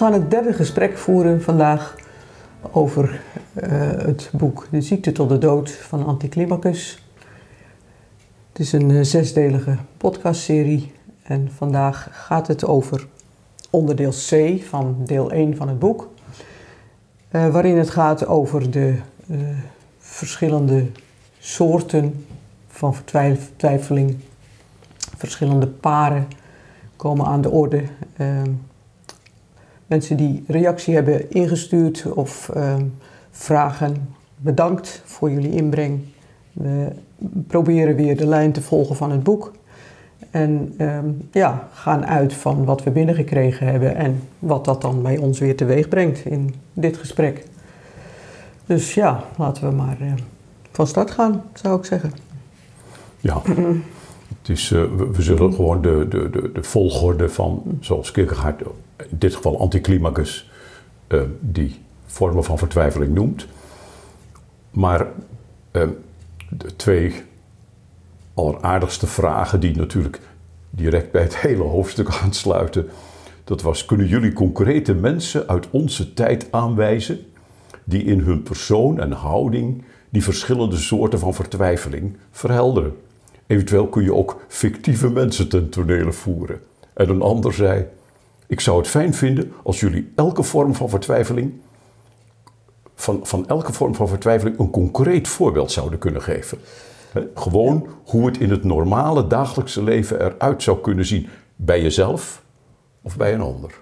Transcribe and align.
Gaan 0.00 0.12
het 0.12 0.30
derde 0.30 0.52
gesprek 0.52 0.98
voeren 0.98 1.42
vandaag 1.42 1.96
over 2.70 3.22
uh, 3.62 3.70
het 3.80 4.30
boek 4.32 4.66
De 4.70 4.80
ziekte 4.80 5.12
tot 5.12 5.28
de 5.28 5.38
dood 5.38 5.70
van 5.70 6.06
Anticlimacus. 6.06 7.04
Het 8.48 8.58
is 8.58 8.72
een 8.72 8.90
uh, 8.90 9.02
zesdelige 9.02 9.76
podcastserie 9.96 10.92
en 11.22 11.50
vandaag 11.56 12.08
gaat 12.12 12.46
het 12.46 12.64
over 12.64 13.06
onderdeel 13.70 14.10
C 14.10 14.62
van 14.68 14.96
deel 15.04 15.30
1 15.30 15.56
van 15.56 15.68
het 15.68 15.78
boek. 15.78 16.08
Uh, 17.30 17.48
waarin 17.48 17.78
het 17.78 17.90
gaat 17.90 18.26
over 18.26 18.70
de 18.70 18.94
verschillende 19.98 20.86
soorten 21.38 22.26
van 22.68 22.94
vertwijfeling. 22.94 24.16
Verschillende 25.16 25.66
paren 25.66 26.28
komen 26.96 27.26
aan 27.26 27.40
de 27.40 27.50
orde. 27.50 27.82
Ehm, 28.16 28.50
mensen 29.90 30.16
die 30.16 30.44
reactie 30.46 30.94
hebben 30.94 31.30
ingestuurd 31.30 32.12
of 32.12 32.48
ehm, 32.48 32.84
vragen, 33.30 34.14
bedankt 34.36 35.02
voor 35.04 35.30
jullie 35.30 35.50
inbreng. 35.50 36.00
We 36.52 36.92
proberen 37.46 37.96
weer 37.96 38.16
de 38.16 38.26
lijn 38.26 38.52
te 38.52 38.62
volgen 38.62 38.96
van 38.96 39.10
het 39.10 39.22
boek. 39.22 39.52
En 40.30 40.74
ehm, 40.76 41.08
ja, 41.32 41.68
gaan 41.72 42.06
uit 42.06 42.34
van 42.34 42.64
wat 42.64 42.82
we 42.82 42.90
binnengekregen 42.90 43.66
hebben 43.66 43.96
en 43.96 44.22
wat 44.38 44.64
dat 44.64 44.80
dan 44.80 45.02
bij 45.02 45.18
ons 45.18 45.38
weer 45.38 45.56
teweeg 45.56 45.88
brengt 45.88 46.24
in 46.24 46.54
dit 46.72 46.96
gesprek. 46.96 47.44
Dus 48.66 48.94
ja, 48.94 49.24
laten 49.36 49.68
we 49.68 49.74
maar 49.74 49.96
uh, 50.00 50.12
van 50.72 50.86
start 50.86 51.10
gaan, 51.10 51.42
zou 51.52 51.78
ik 51.78 51.84
zeggen. 51.84 52.12
Ja, 53.20 53.42
het 54.38 54.48
is, 54.48 54.70
uh, 54.70 54.82
we, 54.96 55.10
we, 55.12 55.22
zullen 55.22 55.52
gewoon 55.52 55.82
de, 55.82 56.06
de, 56.08 56.30
de, 56.30 56.52
de, 56.52 56.62
volgorde 56.62 57.28
van, 57.28 57.62
zoals 57.80 58.10
Kierkegaard 58.10 58.62
in 59.08 59.18
dit 59.18 59.34
geval 59.34 59.60
anticlimacus, 59.60 60.50
uh, 61.08 61.22
die 61.40 61.80
vormen 62.06 62.44
van 62.44 62.58
vertwijfeling 62.58 63.14
noemt. 63.14 63.46
Maar 64.70 65.06
de 66.48 66.76
twee 66.76 67.22
alleraardigste 68.34 69.06
vragen 69.06 69.60
die 69.60 69.76
natuurlijk 69.76 70.20
direct 70.70 71.10
bij 71.10 71.22
het 71.22 71.36
hele 71.36 71.62
hoofdstuk 71.62 72.08
aansluiten, 72.22 72.88
dat 73.44 73.62
was, 73.62 73.84
kunnen 73.84 74.06
jullie 74.06 74.32
concrete 74.32 74.94
mensen 74.94 75.48
uit 75.48 75.70
onze 75.70 76.14
tijd 76.14 76.48
aanwijzen 76.50 77.18
die 77.84 78.04
in 78.04 78.20
hun 78.20 78.42
persoon 78.42 79.00
en 79.00 79.12
houding 79.12 79.82
die 80.08 80.22
verschillende 80.22 80.76
soorten 80.76 81.18
van 81.18 81.34
vertwijfeling 81.34 82.16
verhelderen. 82.30 82.96
Eventueel 83.46 83.86
kun 83.86 84.02
je 84.02 84.14
ook 84.14 84.40
fictieve 84.48 85.10
mensen 85.10 85.48
ten 85.48 85.68
tonele 85.68 86.12
voeren. 86.12 86.60
En 86.92 87.08
een 87.08 87.22
ander 87.22 87.52
zei: 87.52 87.86
Ik 88.50 88.60
zou 88.60 88.78
het 88.78 88.88
fijn 88.88 89.14
vinden 89.14 89.52
als 89.62 89.80
jullie 89.80 90.12
elke 90.16 90.42
vorm 90.42 90.74
van 90.74 90.88
vertwijfeling, 90.88 91.52
van, 92.94 93.20
van 93.22 93.48
elke 93.48 93.72
vorm 93.72 93.94
van 93.94 94.08
vertwijfeling, 94.08 94.58
een 94.58 94.70
concreet 94.70 95.28
voorbeeld 95.28 95.72
zouden 95.72 95.98
kunnen 95.98 96.22
geven. 96.22 96.58
gewoon 97.34 97.86
hoe 98.04 98.26
het 98.26 98.38
in 98.38 98.50
het 98.50 98.64
normale 98.64 99.26
dagelijkse 99.26 99.82
leven 99.82 100.20
eruit 100.20 100.62
zou 100.62 100.80
kunnen 100.80 101.06
zien 101.06 101.28
bij 101.56 101.82
jezelf 101.82 102.42
of 103.02 103.16
bij 103.16 103.34
een 103.34 103.40
ander. 103.40 103.74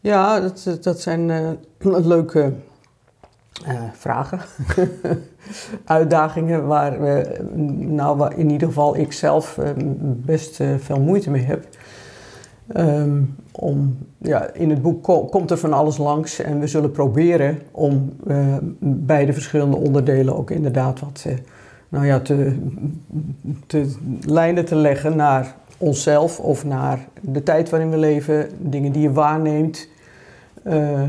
Ja, 0.00 0.40
dat, 0.40 0.78
dat 0.80 1.00
zijn 1.00 1.28
uh, 1.28 1.50
leuke 2.14 2.52
uh, 3.68 3.82
vragen, 3.92 4.40
uitdagingen 5.84 6.66
waar 6.66 7.00
we, 7.00 7.40
nou, 7.76 8.16
waar 8.16 8.38
in 8.38 8.50
ieder 8.50 8.68
geval 8.68 8.96
ik 8.96 9.12
zelf 9.12 9.56
uh, 9.56 9.70
best 10.02 10.56
veel 10.78 11.00
moeite 11.00 11.30
mee 11.30 11.44
heb. 11.44 11.66
Um, 12.76 13.36
om, 13.52 13.98
ja, 14.18 14.52
in 14.52 14.70
het 14.70 14.82
boek 14.82 15.02
ko 15.02 15.24
komt 15.24 15.50
er 15.50 15.58
van 15.58 15.72
alles 15.72 15.96
langs 15.96 16.40
en 16.40 16.60
we 16.60 16.66
zullen 16.66 16.90
proberen 16.90 17.58
om 17.70 18.12
bij 18.80 19.26
de 19.26 19.32
verschillende 19.32 19.76
onderdelen 19.76 20.36
ook 20.36 20.50
inderdaad 20.50 21.00
wat 21.00 21.26
nou 21.88 22.06
ja, 22.06 22.20
te, 22.20 22.56
te, 23.66 23.94
lijnen 24.26 24.64
te 24.64 24.74
leggen 24.74 25.16
naar 25.16 25.54
onszelf 25.78 26.40
of 26.40 26.64
naar 26.64 27.08
de 27.20 27.42
tijd 27.42 27.70
waarin 27.70 27.90
we 27.90 27.96
leven, 27.96 28.48
dingen 28.58 28.92
die 28.92 29.02
je 29.02 29.12
waarneemt. 29.12 29.88
Uh, 30.66 31.02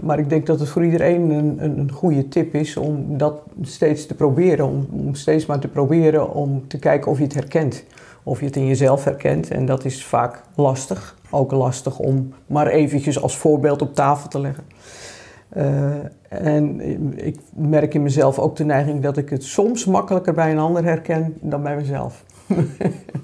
maar 0.00 0.18
ik 0.18 0.28
denk 0.28 0.46
dat 0.46 0.60
het 0.60 0.68
voor 0.68 0.84
iedereen 0.84 1.30
een, 1.30 1.56
een, 1.64 1.78
een, 1.78 1.92
goede 1.92 2.28
tip 2.28 2.54
is 2.54 2.76
om 2.76 3.18
dat 3.18 3.42
steeds 3.62 4.06
te 4.06 4.14
proberen. 4.14 4.66
Om, 4.90 5.14
steeds 5.14 5.46
maar 5.46 5.58
te 5.58 5.68
proberen 5.68 6.34
om 6.34 6.68
te 6.68 6.78
kijken 6.78 7.10
of 7.10 7.18
je 7.18 7.24
het 7.24 7.34
herkent. 7.34 7.84
Of 8.26 8.40
je 8.40 8.46
het 8.46 8.56
in 8.56 8.66
jezelf 8.66 9.04
herkent. 9.04 9.50
En 9.50 9.66
dat 9.66 9.84
is 9.84 10.04
vaak 10.04 10.42
lastig. 10.54 11.16
Ook 11.30 11.50
lastig 11.50 11.98
om 11.98 12.32
maar 12.46 12.66
eventjes 12.66 13.22
als 13.22 13.36
voorbeeld 13.36 13.82
op 13.82 13.94
tafel 13.94 14.28
te 14.28 14.40
leggen. 14.40 14.64
Uh, 15.56 15.94
en 16.28 16.80
ik 17.26 17.38
merk 17.54 17.94
in 17.94 18.02
mezelf 18.02 18.38
ook 18.38 18.56
de 18.56 18.64
neiging 18.64 19.02
dat 19.02 19.16
ik 19.16 19.30
het 19.30 19.44
soms 19.44 19.84
makkelijker 19.84 20.34
bij 20.34 20.50
een 20.50 20.58
ander 20.58 20.84
herken 20.84 21.34
dan 21.40 21.62
bij 21.62 21.76
mezelf. 21.76 22.24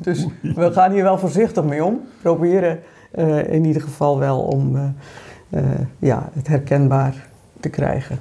dus 0.00 0.26
we 0.42 0.72
gaan 0.72 0.92
hier 0.92 1.02
wel 1.02 1.18
voorzichtig 1.18 1.64
mee 1.64 1.84
om. 1.84 2.00
Proberen 2.22 2.80
uh, 3.14 3.52
in 3.52 3.64
ieder 3.64 3.82
geval 3.82 4.18
wel 4.18 4.40
om 4.40 4.76
uh, 4.76 5.60
ja, 5.98 6.30
het 6.32 6.48
herkenbaar 6.48 7.28
te 7.60 7.68
krijgen. 7.68 8.18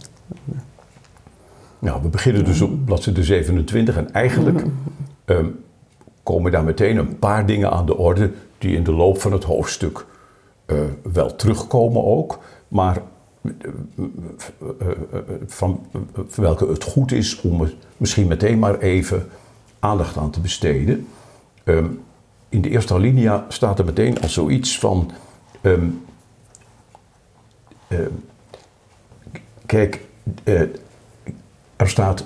Nou, 1.79 2.01
we 2.01 2.09
beginnen 2.09 2.45
dus 2.45 2.61
op 2.61 2.85
bladzijde 2.85 3.23
27 3.23 3.97
en 3.97 4.13
eigenlijk 4.13 4.63
um, 5.25 5.59
komen 6.23 6.51
daar 6.51 6.63
meteen 6.63 6.97
een 6.97 7.19
paar 7.19 7.45
dingen 7.45 7.71
aan 7.71 7.85
de 7.85 7.97
orde 7.97 8.31
die 8.57 8.75
in 8.75 8.83
de 8.83 8.91
loop 8.93 9.21
van 9.21 9.31
het 9.31 9.43
hoofdstuk 9.43 10.05
uh, 10.67 10.79
wel 11.13 11.35
terugkomen 11.35 12.03
ook, 12.03 12.39
maar 12.67 13.01
van 15.45 15.85
welke 16.35 16.67
het 16.67 16.83
goed 16.83 17.11
is 17.11 17.41
om 17.41 17.61
er 17.61 17.75
misschien 17.97 18.27
meteen 18.27 18.59
maar 18.59 18.79
even 18.79 19.29
aandacht 19.79 20.17
aan 20.17 20.31
te 20.31 20.39
besteden. 20.39 21.07
Um, 21.63 22.01
in 22.49 22.61
de 22.61 22.69
eerste 22.69 22.93
alinea 22.93 23.45
staat 23.47 23.79
er 23.79 23.85
meteen 23.85 24.21
al 24.21 24.29
zoiets 24.29 24.79
van 24.79 25.11
uh, 25.61 25.77
kijk, 29.65 30.05
er 31.75 31.89
staat, 31.89 32.25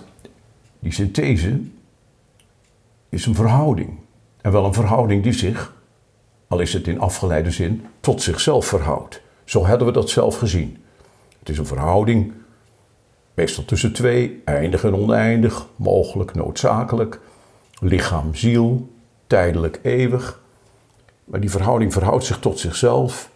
die 0.79 0.91
synthese 0.91 1.59
is 3.15 3.25
een 3.25 3.35
verhouding. 3.35 3.97
En 4.41 4.51
wel 4.51 4.65
een 4.65 4.73
verhouding 4.73 5.23
die 5.23 5.33
zich, 5.33 5.73
al 6.47 6.59
is 6.59 6.73
het 6.73 6.87
in 6.87 6.99
afgeleide 6.99 7.51
zin, 7.51 7.85
tot 7.99 8.21
zichzelf 8.21 8.65
verhoudt. 8.65 9.21
Zo 9.43 9.65
hadden 9.65 9.87
we 9.87 9.93
dat 9.93 10.09
zelf 10.09 10.37
gezien. 10.37 10.77
Het 11.39 11.49
is 11.49 11.57
een 11.57 11.65
verhouding, 11.65 12.33
meestal 13.33 13.65
tussen 13.65 13.93
twee, 13.93 14.41
eindig 14.45 14.83
en 14.83 14.95
oneindig, 14.95 15.67
mogelijk, 15.75 16.33
noodzakelijk, 16.33 17.19
lichaam, 17.79 18.35
ziel, 18.35 18.89
tijdelijk, 19.27 19.79
eeuwig. 19.83 20.41
Maar 21.25 21.39
die 21.39 21.51
verhouding 21.51 21.93
verhoudt 21.93 22.25
zich 22.25 22.39
tot 22.39 22.59
zichzelf 22.59 23.29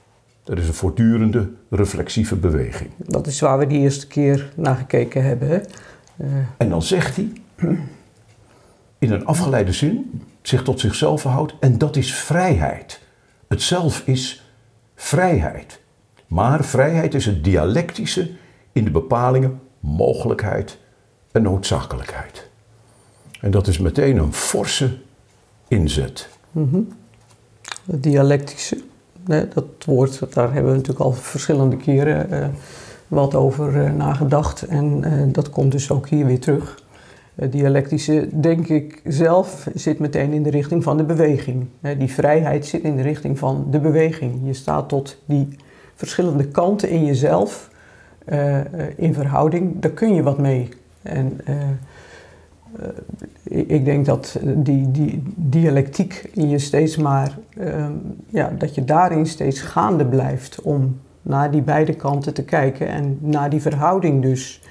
dat 0.44 0.58
is 0.58 0.68
een 0.68 0.74
voortdurende 0.74 1.50
reflexieve 1.70 2.36
beweging. 2.36 2.90
Dat 2.98 3.28
is 3.28 3.40
waar 3.40 3.58
we 3.58 3.68
die 3.68 3.80
eerste 3.80 4.08
keer 4.08 4.52
naar 4.56 4.76
gekeken 4.76 5.24
hebben. 5.24 5.48
Hè? 5.48 5.60
Uh. 6.18 6.28
En 6.58 6.70
dan 6.70 6.82
zegt 6.82 7.16
hij, 7.16 7.32
in 9.00 9.12
een 9.12 9.26
afgeleide 9.26 9.74
zin, 9.74 10.24
zich 10.42 10.64
tot 10.64 10.80
zichzelf 10.80 11.22
verhoudt. 11.22 11.54
En 11.60 11.78
dat 11.78 11.96
is 11.96 12.14
vrijheid. 12.14 13.02
Het 13.48 13.62
zelf 13.62 14.02
is 14.06 14.52
vrijheid. 14.96 15.80
Maar 16.28 16.64
vrijheid 16.64 17.14
is 17.14 17.26
het 17.26 17.44
dialectische 17.44 18.32
in 18.72 18.84
de 18.84 18.92
bepalingen 18.92 19.60
mogelijkheid 19.80 20.78
en 21.32 21.42
noodzakelijkheid. 21.42 22.50
En 23.42 23.52
dat 23.52 23.68
is 23.68 23.78
meteen 23.78 24.18
een 24.18 24.34
forse 24.34 24.98
inzet. 25.68 26.30
-hmm. 26.52 26.88
Het 27.86 28.04
dialectische 28.04 28.78
dat 29.54 29.66
woord, 29.86 30.34
daar 30.34 30.54
hebben 30.54 30.72
we 30.72 30.78
natuurlijk 30.78 31.06
al 31.06 31.12
verschillende 31.12 31.78
keren 31.78 32.34
uh, 32.34 32.48
wat 33.08 33.36
over 33.36 33.76
uh, 33.76 33.94
nagedacht. 33.94 34.62
En 34.62 35.04
uh, 35.06 35.34
dat 35.34 35.50
komt 35.50 35.72
dus 35.72 35.92
ook 35.92 36.10
hier 36.10 36.26
weer 36.26 36.40
terug. 36.40 36.79
Het 37.40 37.52
dialectische, 37.52 38.28
denk 38.40 38.68
ik 38.68 39.02
zelf, 39.06 39.68
zit 39.74 40.00
meteen 40.00 40.34
in 40.34 40.44
de 40.44 40.50
richting 40.50 40.84
van 40.84 40.98
de 40.98 41.04
beweging. 41.04 41.68
die 41.98 42.12
vrijheid 42.12 42.66
zit 42.66 42.82
in 42.82 42.96
de 42.96 43.02
richting 43.02 43.40
van 43.40 43.68
de 43.72 43.80
beweging. 43.80 44.40
Je 44.44 44.54
staat 44.54 44.90
tot 44.90 45.22
die 45.26 45.48
verschillende 45.96 46.48
kanten 46.48 46.90
in 46.90 47.06
jezelf 47.06 47.70
in 48.96 49.14
verhouding. 49.14 49.80
Daar 49.80 49.92
kun 49.92 50.14
je 50.14 50.24
wat 50.24 50.38
mee. 50.38 50.70
En 51.02 51.40
ik 53.50 53.86
denk 53.86 54.06
dat 54.06 54.40
die, 54.44 54.92
die 54.92 55.24
dialectiek 55.36 56.30
in 56.34 56.50
je 56.50 56.60
steeds 56.60 56.98
maar, 56.98 57.38
uh, 57.58 57.86
ja, 58.28 58.52
dat 58.58 58.76
je 58.76 58.86
daarin 58.86 59.26
steeds 59.26 59.62
gaande 59.62 60.06
blijft 60.06 60.62
om 60.62 61.00
naar 61.22 61.52
die 61.52 61.62
beide 61.62 61.94
kanten 61.94 62.34
te 62.34 62.44
kijken 62.44 62.88
en 62.88 63.18
naar 63.22 63.50
die 63.50 63.62
verhouding 63.62 64.22
dus 64.22 64.62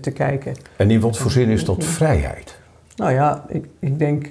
te 0.00 0.10
kijken. 0.10 0.54
En 0.76 0.90
in 0.90 1.00
wat 1.00 1.18
voor 1.18 1.30
zin 1.30 1.48
is 1.48 1.64
dat 1.64 1.84
vrijheid? 1.84 2.58
Nou 2.96 3.12
ja, 3.12 3.44
ik, 3.48 3.66
ik 3.78 3.98
denk, 3.98 4.28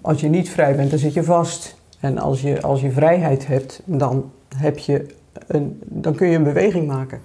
als 0.00 0.20
je 0.20 0.28
niet 0.28 0.50
vrij 0.50 0.76
bent, 0.76 0.90
dan 0.90 0.98
zit 0.98 1.14
je 1.14 1.22
vast. 1.22 1.76
En 2.00 2.18
als 2.18 2.40
je, 2.40 2.62
als 2.62 2.80
je 2.80 2.90
vrijheid 2.90 3.46
hebt, 3.46 3.82
dan 3.84 4.30
heb 4.56 4.78
je 4.78 5.06
een, 5.46 5.82
dan 5.84 6.14
kun 6.14 6.28
je 6.28 6.36
een 6.36 6.42
beweging 6.42 6.86
maken. 6.86 7.20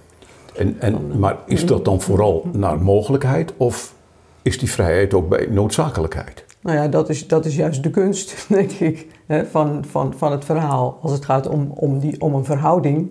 En, 0.56 0.76
en, 0.78 1.18
maar 1.18 1.36
is 1.46 1.66
dat 1.66 1.84
dan 1.84 2.00
vooral 2.00 2.48
naar 2.52 2.82
mogelijkheid 2.82 3.52
of 3.56 3.94
is 4.42 4.58
die 4.58 4.70
vrijheid 4.70 5.14
ook 5.14 5.28
bij 5.28 5.46
noodzakelijkheid? 5.50 6.44
Nou 6.60 6.76
ja, 6.76 6.88
dat 6.88 7.08
is, 7.08 7.26
dat 7.26 7.44
is 7.44 7.56
juist 7.56 7.82
de 7.82 7.90
kunst, 7.90 8.34
denk 8.48 8.70
ik, 8.70 9.06
hè, 9.26 9.46
van, 9.46 9.84
van, 9.88 10.14
van 10.16 10.32
het 10.32 10.44
verhaal. 10.44 10.98
Als 11.02 11.12
het 11.12 11.24
gaat 11.24 11.48
om, 11.48 11.70
om, 11.74 11.98
die, 11.98 12.20
om 12.20 12.34
een 12.34 12.44
verhouding 12.44 13.10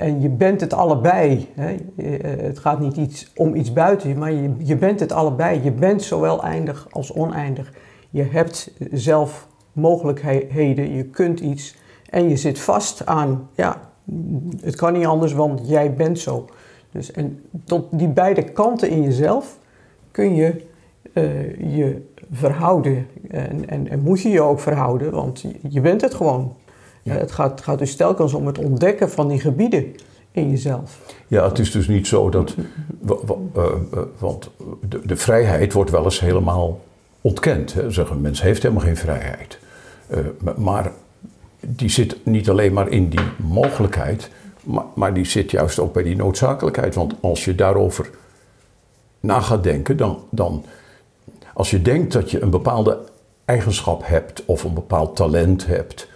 en 0.00 0.20
je 0.20 0.28
bent 0.28 0.60
het 0.60 0.72
allebei. 0.72 1.48
Hè. 1.54 1.76
Het 2.46 2.58
gaat 2.58 2.80
niet 2.80 2.96
iets, 2.96 3.32
om 3.36 3.54
iets 3.54 3.72
buiten 3.72 4.08
je, 4.08 4.14
maar 4.14 4.32
je, 4.32 4.54
je 4.58 4.76
bent 4.76 5.00
het 5.00 5.12
allebei. 5.12 5.62
Je 5.62 5.72
bent 5.72 6.02
zowel 6.02 6.42
eindig 6.42 6.86
als 6.90 7.12
oneindig. 7.12 7.72
Je 8.10 8.22
hebt 8.22 8.72
zelf 8.92 9.48
mogelijkheden, 9.72 10.94
je 10.94 11.04
kunt 11.04 11.40
iets 11.40 11.76
en 12.10 12.28
je 12.28 12.36
zit 12.36 12.60
vast 12.60 13.06
aan, 13.06 13.48
ja, 13.54 13.80
het 14.60 14.76
kan 14.76 14.92
niet 14.92 15.06
anders, 15.06 15.32
want 15.32 15.68
jij 15.68 15.94
bent 15.94 16.18
zo. 16.18 16.46
Dus, 16.92 17.12
en 17.12 17.42
tot 17.64 17.86
die 17.90 18.08
beide 18.08 18.42
kanten 18.44 18.90
in 18.90 19.02
jezelf 19.02 19.58
kun 20.10 20.34
je 20.34 20.64
uh, 21.14 21.76
je 21.76 22.02
verhouden. 22.30 23.06
En, 23.30 23.68
en, 23.68 23.88
en, 23.88 24.00
moet 24.00 24.20
je 24.20 24.28
je 24.28 24.40
ook 24.40 24.60
verhouden, 24.60 25.10
want 25.10 25.44
je 25.68 25.80
bent 25.80 26.00
het 26.00 26.14
gewoon. 26.14 26.56
Ja. 27.02 27.14
het, 27.14 27.32
gaat, 27.32 27.60
gaat 27.60 27.78
dus 27.78 27.96
telkens 27.96 28.34
om 28.34 28.46
het 28.46 28.58
ontdekken 28.58 29.10
van 29.10 29.28
die 29.28 29.40
gebieden 29.40 29.94
in 30.30 30.50
jezelf. 30.50 30.98
Ja, 31.26 31.48
het 31.48 31.58
is 31.58 31.70
dus 31.70 31.88
niet 31.88 32.06
zo 32.06 32.30
dat. 32.30 32.54
Uh, 33.06 33.68
want 34.18 34.50
de, 34.88 35.00
de, 35.04 35.16
vrijheid 35.16 35.72
wordt 35.72 35.90
wel 35.90 36.04
eens 36.04 36.20
helemaal 36.20 36.80
ontkend. 37.20 37.72
Hè. 37.72 37.90
Zeggen, 37.90 38.16
een 38.16 38.22
mens 38.22 38.42
heeft 38.42 38.62
helemaal 38.62 38.84
geen 38.84 38.96
vrijheid. 38.96 39.58
maar 40.56 40.92
die 41.60 41.88
zit 41.88 42.26
niet 42.26 42.48
alleen 42.48 42.72
maar 42.72 42.88
in 42.88 43.08
die 43.08 43.24
mogelijkheid, 43.36 44.30
maar, 44.64 44.84
maar, 44.94 45.14
die 45.14 45.24
zit 45.24 45.50
juist 45.50 45.78
ook 45.78 45.92
bij 45.92 46.02
die 46.02 46.16
noodzakelijkheid. 46.16 46.94
Want 46.94 47.14
als 47.20 47.44
je 47.44 47.54
daarover 47.54 48.10
na 49.20 49.40
gaat 49.40 49.62
denken, 49.62 49.96
dan, 49.96 50.18
dan 50.30 50.64
als 51.54 51.70
je 51.70 51.82
denkt 51.82 52.12
dat 52.12 52.30
je 52.30 52.42
een 52.42 52.50
bepaalde 52.50 52.98
eigenschap 53.44 54.06
hebt 54.06 54.44
of 54.44 54.64
een 54.64 54.74
bepaald 54.74 55.16
talent 55.16 55.66
hebt, 55.66 56.08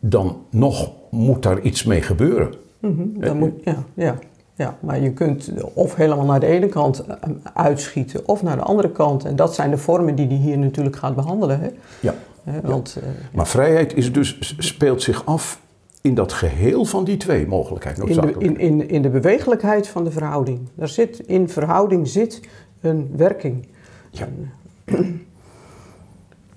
dan 0.00 0.36
nog 0.50 0.90
moet 1.10 1.42
daar 1.42 1.60
iets 1.60 1.84
mee 1.84 2.02
gebeuren. 2.02 2.54
Mm 2.80 3.20
dan 3.20 3.38
moet, 3.38 3.52
ja, 3.64 3.84
ja, 3.94 4.18
ja, 4.54 4.78
maar 4.80 5.00
je 5.00 5.12
kunt 5.12 5.52
of 5.74 5.94
helemaal 5.94 6.24
naar 6.24 6.40
de 6.40 6.46
ene 6.46 6.68
kant 6.68 7.06
eh, 7.06 7.14
uitschieten 7.54 8.28
of 8.28 8.42
naar 8.42 8.56
de 8.56 8.62
andere 8.62 8.90
kant. 8.90 9.24
En 9.24 9.36
dat 9.36 9.54
zijn 9.54 9.70
de 9.70 9.78
vormen 9.78 10.14
die 10.14 10.26
hij 10.26 10.36
hier 10.36 10.58
natuurlijk 10.58 10.96
gaat 10.96 11.14
behandelen. 11.14 11.60
Hè? 11.60 11.68
Ja. 12.00 12.14
want, 12.62 12.96
ja. 13.00 13.06
Eh, 13.06 13.08
maar 13.32 13.46
vrijheid 13.46 13.96
is 13.96 14.12
dus, 14.12 14.54
speelt 14.58 15.02
zich 15.02 15.26
af 15.26 15.60
in 16.00 16.14
dat 16.14 16.32
geheel 16.32 16.84
van 16.84 17.04
die 17.04 17.16
twee 17.16 17.46
mogelijkheden. 17.46 18.08
In 18.08 18.20
de, 18.20 18.34
in, 18.38 18.58
in, 18.58 18.88
in 18.88 19.02
de 19.02 19.08
bewegelijkheid 19.08 19.88
van 19.88 20.04
de 20.04 20.10
verhouding. 20.10 20.60
Daar 20.74 20.88
zit, 20.88 21.18
in 21.18 21.48
verhouding 21.48 22.08
zit 22.08 22.40
een 22.80 23.10
werking. 23.16 23.66
Ja. 24.10 24.28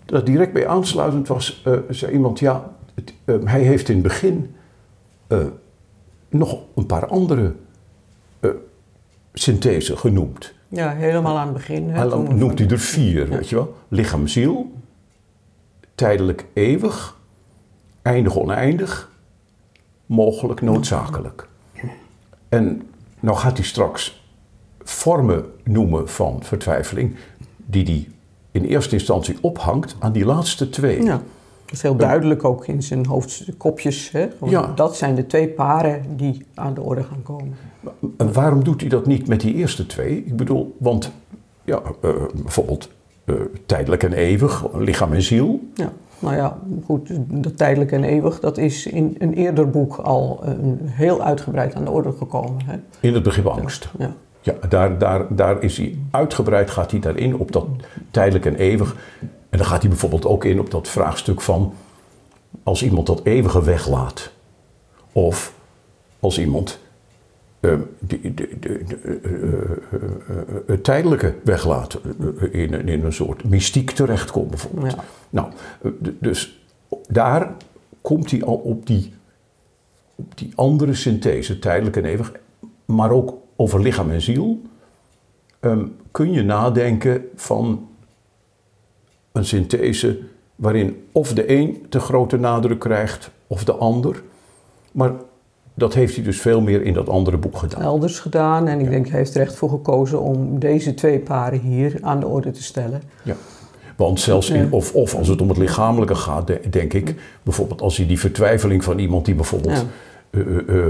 Dat 0.06 0.26
direct 0.26 0.54
bij 0.54 0.68
aansluitend 0.68 1.28
was, 1.28 1.64
uh, 1.68 1.78
zei 1.90 2.12
iemand, 2.12 2.40
ja, 2.40 2.72
het, 3.06 3.14
uh, 3.26 3.50
hij 3.52 3.62
heeft 3.62 3.90
in 3.90 3.96
het 3.96 4.04
begin 4.04 4.56
uh, 5.28 5.46
nog 6.30 6.60
een 6.76 6.86
paar 6.86 7.08
andere 7.08 7.54
synthesen 9.34 9.98
genoemd. 9.98 10.54
Ja, 10.68 10.94
helemaal 10.94 11.38
aan 11.38 11.48
het 11.48 11.54
begin. 11.54 11.90
Hè, 11.90 12.10
hij 12.10 12.34
noemt 12.34 12.60
hij 12.60 12.68
er 12.68 12.80
vier, 12.80 13.30
ja. 13.30 13.36
weet 13.36 13.50
je 13.50 13.56
wel. 13.56 13.76
Lichaam, 13.88 14.28
ziel, 14.28 14.72
tijdelijk 15.96 16.46
eeuwig, 16.54 17.18
eindig 18.02 18.38
oneindig, 18.38 19.12
mogelijk 20.06 20.62
noodzakelijk. 20.62 21.48
En 22.50 22.82
nou 23.20 23.38
gaat 23.38 23.58
hij 23.58 23.66
straks 23.66 24.26
vormen 24.84 25.46
noemen 25.64 26.10
van 26.10 26.44
vertwijfeling, 26.44 27.16
die 27.56 27.84
hij 27.84 28.08
in 28.52 28.66
eerste 28.66 28.96
instantie 28.96 29.38
ophangt 29.42 29.96
aan 30.00 30.12
die 30.12 30.26
laatste 30.26 30.70
twee. 30.70 31.04
Ja. 31.04 31.22
Dat 31.72 31.80
is 31.80 31.86
heel 31.86 31.96
duidelijk 31.96 32.44
ook 32.44 32.68
in 32.68 32.84
zijn 32.84 33.06
hoofdkopjes. 33.06 34.12
Hè? 34.12 34.28
Ja. 34.46 34.72
Dat 34.76 34.96
zijn 34.96 35.16
de 35.16 35.28
twee 35.28 35.48
paren 35.48 36.04
die 36.16 36.46
aan 36.54 36.74
de 36.74 36.82
orde 36.82 37.04
gaan 37.04 37.24
komen. 37.24 37.56
En 38.18 38.34
waarom 38.34 38.64
doet 38.64 38.82
hij 38.82 38.90
dat 38.90 39.06
niet 39.06 39.28
met 39.28 39.42
die 39.42 39.54
eerste 39.54 39.86
twee? 39.86 40.18
Ik 40.18 40.36
bedoel, 40.36 40.76
want 40.78 41.12
ja, 41.64 41.82
uh, 42.06 42.12
bijvoorbeeld 42.34 42.90
uh, 43.26 43.36
tijdelijk 43.66 44.04
en 44.04 44.14
eeuwig, 44.14 44.66
lichaam 44.74 45.14
en 45.14 45.22
ziel. 45.22 45.60
Ja. 45.74 45.92
Nou 46.20 46.36
ja, 46.36 46.58
goed, 46.86 47.10
dat 47.28 47.58
tijdelijk 47.58 47.92
en 47.92 48.04
eeuwig, 48.04 48.40
dat 48.40 48.58
is 48.58 48.88
in 48.88 49.16
een 49.20 49.34
eerder 49.34 49.70
boek 49.70 49.96
al 49.96 50.44
uh, 50.46 50.52
heel 50.86 51.24
uitgebreid 51.24 51.76
aan 51.76 51.86
de 51.86 51.92
orde 51.92 52.12
gekomen. 52.12 52.66
Hè? 52.66 52.76
In 53.00 53.14
het 53.14 53.24
begrip 53.24 53.46
angst. 53.46 53.90
Ja. 53.98 54.14
Ja, 54.42 54.54
daar, 54.70 54.98
daar, 54.98 55.36
daar 55.36 55.64
is 55.64 55.78
hij 55.78 55.98
uitgebreid, 56.12 56.70
gaat 56.70 56.92
hij 56.92 57.00
daarin 57.00 57.38
op 57.38 57.52
dat 57.52 57.66
tijdelijk 58.12 58.46
en 58.46 58.56
eeuwig. 58.56 58.96
En 59.52 59.58
dan 59.58 59.68
gaat 59.68 59.82
hij 59.82 59.90
bijvoorbeeld 59.90 60.26
ook 60.26 60.46
in 60.46 60.60
op 60.60 60.72
dat 60.72 60.88
vraagstuk 60.88 61.42
van 61.42 61.74
als 62.64 62.84
iemand 62.84 63.08
dat 63.08 63.24
eeuwige 63.24 63.64
weglaat. 63.64 64.32
Of 65.12 65.54
als 66.20 66.40
iemand 66.40 66.80
uh, 67.60 67.80
de, 68.00 68.34
de, 68.34 68.60
de, 68.60 68.86
het 70.68 70.84
tijdelijke 70.84 71.36
weglaat, 71.44 72.00
in, 72.52 72.88
in 72.88 73.06
een 73.06 73.14
soort 73.14 73.44
mystiek 73.44 73.92
terechtkomt 73.92 74.50
bijvoorbeeld. 74.50 74.92
Ja. 74.92 75.04
Nou, 75.30 75.52
dus 76.20 76.66
daar 77.08 77.56
komt 78.02 78.32
hij 78.32 78.44
al 78.44 78.56
op 78.56 78.86
die, 78.86 79.14
op 80.16 80.38
die 80.38 80.52
andere 80.56 80.94
synthese, 80.94 81.60
tijdelijk 81.60 81.98
en 81.98 82.06
eeuwig, 82.06 82.32
maar 82.86 83.12
ook 83.12 83.34
over 83.56 83.82
lichaam 83.82 84.12
en 84.12 84.22
ziel, 84.22 84.62
um, 85.60 85.96
kun 86.12 86.32
je 86.32 86.44
nadenken 86.44 87.26
van 87.36 87.90
een 89.32 89.46
synthese 89.46 90.20
waarin 90.56 91.08
of 91.12 91.34
de 91.34 91.52
een 91.52 91.86
te 91.90 92.00
grote 92.00 92.38
nadruk 92.38 92.80
krijgt 92.80 93.32
of 93.48 93.64
de 93.64 93.74
ander. 93.74 94.22
Maar 94.92 95.12
dat 95.74 95.94
heeft 95.94 96.16
hij 96.16 96.24
dus 96.24 96.42
veel 96.42 96.62
meer 96.62 96.82
in 96.82 96.94
dat 96.94 97.10
andere 97.10 97.38
boek 97.38 97.58
gedaan. 97.58 97.82
Elders 97.82 98.20
gedaan 98.20 98.68
en 98.68 98.80
ik 98.80 98.90
denk 98.90 99.08
hij 99.08 99.18
heeft 99.18 99.36
er 99.36 99.42
echt 99.42 99.56
voor 99.56 99.70
gekozen 99.70 100.22
om 100.22 100.60
deze 100.60 100.94
twee 100.94 101.20
paren 101.20 101.60
hier 101.60 101.98
aan 102.02 102.20
de 102.20 102.28
orde 102.28 102.52
te 102.52 102.64
stellen. 102.64 103.02
Ja. 103.24 103.36
Want 103.96 104.20
zelfs 104.20 104.50
in, 104.50 104.72
of, 104.72 104.94
of 104.94 105.16
als 105.16 105.28
het 105.28 105.42
om 105.42 105.50
het 105.50 105.58
lichamelijke 105.58 106.16
gaat, 106.16 106.72
denk 106.72 106.94
ik, 106.94 107.16
bijvoorbeeld 107.44 107.82
als 107.82 107.98
hij 107.98 108.08
die 108.08 108.20
vertwijfeling 108.20 108.84
van 108.84 109.00
iemand 109.00 109.26
die 109.26 109.36
bijvoorbeeld 109.36 109.86
ja. 110.32 110.40
uh, 110.40 110.58
uh, 110.68 110.88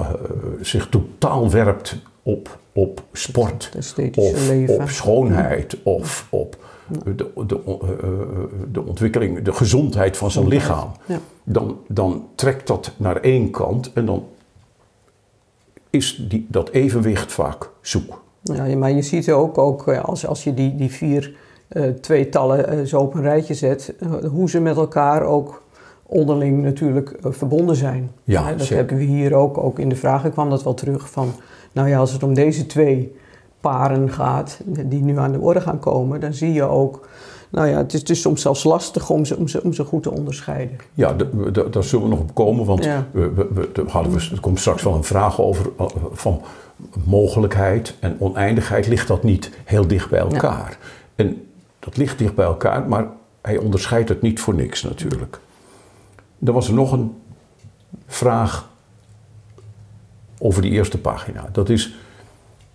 uh, 0.00 0.06
zich 0.60 0.88
totaal 0.88 1.50
werpt 1.50 1.96
op, 2.22 2.58
op 2.72 3.02
sport, 3.12 3.70
of 4.14 4.48
leven. 4.48 4.74
op 4.74 4.88
schoonheid, 4.88 5.76
of 5.82 6.26
op 6.30 6.56
de, 7.04 7.30
de, 7.46 7.60
uh, 7.66 7.78
de 8.72 8.86
ontwikkeling, 8.86 9.42
de 9.42 9.52
gezondheid 9.52 10.16
van 10.16 10.30
zijn 10.30 10.48
lichaam, 10.48 10.88
dan, 11.44 11.78
dan 11.88 12.26
trekt 12.34 12.66
dat 12.66 12.92
naar 12.96 13.16
één 13.16 13.50
kant 13.50 13.92
en 13.92 14.06
dan 14.06 14.24
is 15.90 16.26
die, 16.28 16.46
dat 16.48 16.70
evenwicht 16.70 17.32
vaak 17.32 17.70
zoek. 17.80 18.22
Ja, 18.42 18.76
maar 18.76 18.90
je 18.90 19.02
ziet 19.02 19.30
ook, 19.30 19.58
ook 19.58 19.88
als, 19.88 20.26
als 20.26 20.44
je 20.44 20.54
die, 20.54 20.76
die 20.76 20.90
vier 20.90 21.36
uh, 21.72 21.88
tweetallen 21.88 22.78
uh, 22.78 22.84
zo 22.84 23.00
op 23.00 23.14
een 23.14 23.22
rijtje 23.22 23.54
zet, 23.54 23.94
hoe 24.30 24.50
ze 24.50 24.60
met 24.60 24.76
elkaar 24.76 25.22
ook 25.22 25.62
onderling 26.06 26.62
natuurlijk 26.62 27.16
verbonden 27.22 27.76
zijn. 27.76 28.10
Ja, 28.24 28.50
dat 28.50 28.60
zeker. 28.60 28.76
hebben 28.76 28.96
we 28.96 29.02
hier 29.02 29.34
ook, 29.34 29.58
ook 29.58 29.78
in 29.78 29.88
de 29.88 29.96
vragen 29.96 30.32
kwam 30.32 30.50
dat 30.50 30.62
wel 30.62 30.74
terug 30.74 31.10
van, 31.10 31.32
nou 31.72 31.88
ja, 31.88 31.98
als 31.98 32.12
het 32.12 32.22
om 32.22 32.34
deze 32.34 32.66
twee 32.66 33.16
paren 33.60 34.10
gaat, 34.10 34.60
die 34.64 35.02
nu 35.02 35.18
aan 35.18 35.32
de 35.32 35.38
orde 35.38 35.60
gaan 35.60 35.78
komen, 35.78 36.20
dan 36.20 36.34
zie 36.34 36.52
je 36.52 36.62
ook, 36.62 37.08
nou 37.50 37.68
ja, 37.68 37.76
het 37.76 37.94
is 37.94 38.04
dus 38.04 38.20
soms 38.20 38.42
zelfs 38.42 38.64
lastig 38.64 39.10
om 39.10 39.24
ze, 39.24 39.36
om 39.36 39.48
ze, 39.48 39.62
om 39.62 39.72
ze 39.72 39.84
goed 39.84 40.02
te 40.02 40.10
onderscheiden. 40.10 40.76
Ja, 40.94 41.12
daar 41.70 41.84
zullen 41.84 42.04
we 42.04 42.10
nog 42.10 42.20
op 42.20 42.34
komen, 42.34 42.64
want 42.64 42.84
ja. 42.84 43.06
we, 43.10 43.32
we, 43.32 43.48
we, 43.52 43.84
hadden 43.88 44.12
we, 44.12 44.28
er 44.32 44.40
komt 44.40 44.60
straks 44.60 44.82
wel 44.82 44.94
een 44.94 45.04
vraag 45.04 45.40
over 45.40 45.70
uh, 45.80 45.86
van 46.12 46.40
mogelijkheid 47.04 47.94
en 48.00 48.16
oneindigheid, 48.18 48.86
ligt 48.86 49.08
dat 49.08 49.22
niet 49.22 49.50
heel 49.64 49.86
dicht 49.86 50.10
bij 50.10 50.20
elkaar? 50.20 50.78
Ja. 50.80 50.86
En 51.14 51.46
dat 51.78 51.96
ligt 51.96 52.18
dicht 52.18 52.34
bij 52.34 52.44
elkaar, 52.44 52.88
maar 52.88 53.06
hij 53.40 53.56
onderscheidt 53.56 54.08
het 54.08 54.22
niet 54.22 54.40
voor 54.40 54.54
niks 54.54 54.82
natuurlijk. 54.82 55.38
Dan 56.38 56.54
was 56.54 56.68
er 56.68 56.74
nog 56.74 56.92
een 56.92 57.14
vraag 58.06 58.68
over 60.38 60.62
die 60.62 60.70
eerste 60.70 60.98
pagina. 60.98 61.48
Dat 61.52 61.68
is, 61.68 61.94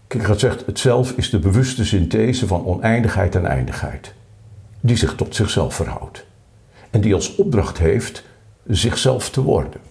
Kierkegaard 0.08 0.40
zegt, 0.40 0.66
het 0.66 0.80
zelf 0.80 1.12
is 1.12 1.30
de 1.30 1.40
bewuste 1.40 1.86
synthese 1.86 2.48
van 2.48 2.66
oneindigheid 2.66 3.36
en 3.36 3.46
eindigheid. 3.46 4.14
Die 4.80 4.98
zich 4.98 5.16
tot 5.16 5.36
zichzelf 5.36 5.76
verhoudt. 5.76 6.26
En 6.90 7.02
die 7.02 7.14
als 7.14 7.36
opdracht 7.36 7.78
heeft 7.78 8.24
zichzelf 8.68 9.30
te 9.30 9.42
worden. 9.42 9.82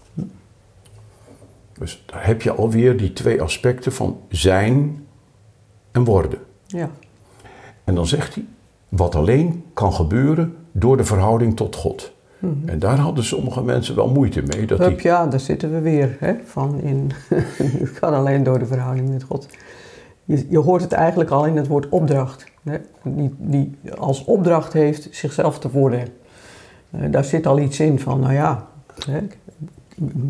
Dus 1.78 2.02
daar 2.06 2.26
heb 2.26 2.42
je 2.42 2.52
alweer 2.52 2.96
die 2.96 3.12
twee 3.12 3.42
aspecten 3.42 3.92
van 3.92 4.20
zijn 4.28 5.06
en 5.92 6.04
worden. 6.04 6.38
Ja. 6.66 6.90
En 7.84 7.94
dan 7.94 8.06
zegt 8.06 8.34
hij, 8.34 8.44
wat 8.88 9.14
alleen 9.14 9.64
kan 9.72 9.92
gebeuren 9.92 10.56
door 10.72 10.96
de 10.96 11.04
verhouding 11.04 11.56
tot 11.56 11.76
God. 11.76 12.12
Mhm. 12.38 12.68
En 12.68 12.78
daar 12.78 12.98
hadden 12.98 13.24
sommige 13.24 13.62
mensen 13.62 13.94
wel 13.94 14.08
moeite 14.08 14.42
mee. 14.42 14.66
Dat 14.66 14.78
Hup, 14.78 15.00
Ja, 15.00 15.26
daar 15.26 15.40
zitten 15.40 15.72
we 15.72 15.80
weer. 15.80 16.16
Hè, 16.20 16.34
van 16.44 16.80
in, 16.80 17.10
het 17.82 17.92
kan 17.92 18.14
alleen 18.14 18.42
door 18.42 18.58
de 18.58 18.66
verhouding 18.66 19.08
met 19.08 19.22
God. 19.22 19.48
Je, 20.24 20.46
je 20.48 20.58
hoort 20.58 20.82
het 20.82 20.92
eigenlijk 20.92 21.30
al 21.30 21.46
in 21.46 21.56
het 21.56 21.66
woord 21.66 21.88
opdracht. 21.88 22.44
Hè, 22.62 22.76
die, 23.02 23.34
die 23.38 23.78
als 23.98 24.24
opdracht 24.24 24.72
heeft 24.72 25.08
zichzelf 25.10 25.58
te 25.58 25.70
worden. 25.70 26.08
Uh, 26.90 27.00
daar 27.10 27.24
zit 27.24 27.46
al 27.46 27.58
iets 27.58 27.80
in 27.80 27.98
van, 27.98 28.20
nou 28.20 28.32
ja, 28.32 28.66
hè, 29.06 29.18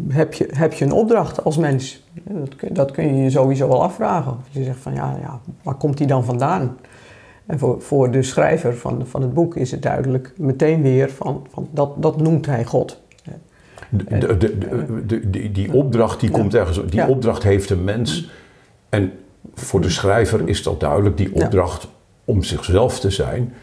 heb, 0.08 0.34
je, 0.34 0.48
heb 0.52 0.72
je 0.72 0.84
een 0.84 0.92
opdracht 0.92 1.44
als 1.44 1.56
mens? 1.56 2.04
Dat, 2.22 2.74
dat 2.76 2.90
kun 2.90 3.16
je 3.16 3.22
je 3.22 3.30
sowieso 3.30 3.68
wel 3.68 3.82
afvragen. 3.82 4.36
Je 4.50 4.64
zegt 4.64 4.78
van, 4.78 4.94
ja, 4.94 5.16
ja 5.20 5.40
waar 5.62 5.74
komt 5.74 5.98
die 5.98 6.06
dan 6.06 6.24
vandaan? 6.24 6.76
En 7.46 7.58
voor, 7.58 7.82
voor 7.82 8.10
de 8.10 8.22
schrijver 8.22 8.76
van, 8.76 9.06
van 9.06 9.22
het 9.22 9.34
boek 9.34 9.56
is 9.56 9.70
het 9.70 9.82
duidelijk 9.82 10.32
meteen 10.36 10.82
weer 10.82 11.10
van, 11.10 11.46
van 11.50 11.68
dat, 11.70 12.02
dat 12.02 12.20
noemt 12.20 12.46
hij 12.46 12.64
God. 12.64 13.02
De, 13.88 14.36
de, 14.36 14.58
de, 15.06 15.30
de 15.30 15.52
die 15.52 15.72
opdracht 15.72 16.20
die 16.20 16.30
komt 16.30 16.54
ergens, 16.54 16.80
die 16.86 17.06
opdracht 17.06 17.42
heeft 17.42 17.70
een 17.70 17.84
mens. 17.84 18.30
En 18.88 19.12
voor 19.54 19.80
de 19.80 19.90
schrijver 19.90 20.48
is 20.48 20.62
dat 20.62 20.80
duidelijk, 20.80 21.16
die 21.16 21.34
opdracht 21.34 21.88
om 22.24 22.42
zichzelf 22.42 23.00
te 23.00 23.10
zijn. 23.10 23.54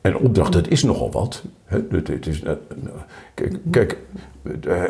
En 0.00 0.16
opdracht, 0.16 0.52
dat 0.52 0.68
is 0.68 0.82
nogal 0.82 1.10
wat. 1.10 1.42
Het 1.64 2.26
is, 2.26 2.42
kijk, 3.34 3.58
kijk, 3.70 3.98